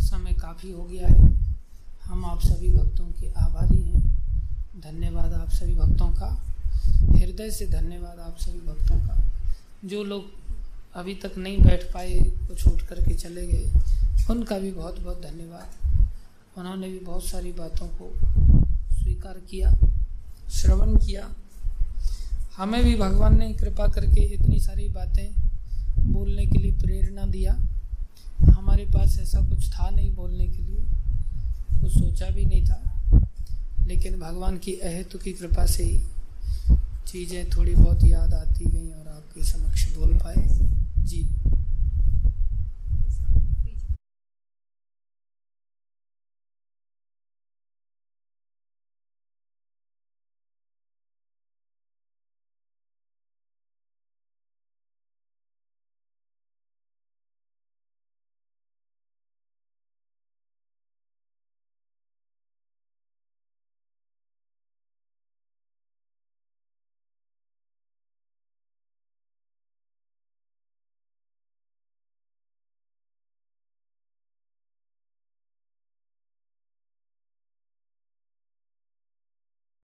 [0.00, 1.28] समय काफ़ी हो गया है।
[2.04, 4.00] हम आप सभी भक्तों के आभारी हैं।
[4.80, 6.28] धन्यवाद आप सभी भक्तों का।
[7.16, 9.16] हृदय से धन्यवाद आप सभी भक्तों का।
[9.84, 10.24] जो लोग
[10.94, 12.14] अभी तक नहीं बैठ पाए,
[12.48, 13.70] कुछ उठ करके चले गए,
[14.30, 18.10] उनका भी बहुत बहुत धन्यवाद। उन्होंने भी बहुत सारी बातों को
[18.94, 19.74] स्वीकार किया,
[20.50, 21.28] श्रवण किया।
[22.60, 25.28] हमें भी भगवान ने कृपा करके इतनी सारी बातें
[26.12, 27.52] बोलने के लिए प्रेरणा दिया।
[28.40, 30.80] हमारे पास ऐसा कुछ था नहीं बोलने के लिए,
[31.80, 32.82] कुछ सोचा भी नहीं था।
[33.86, 35.98] लेकिन भगवान की अहेतु की कृपा से ही
[37.08, 40.48] चीज़ें थोड़ी बहुत याद आती गई और आपके समक्ष बोल पाए।
[40.98, 41.28] जी।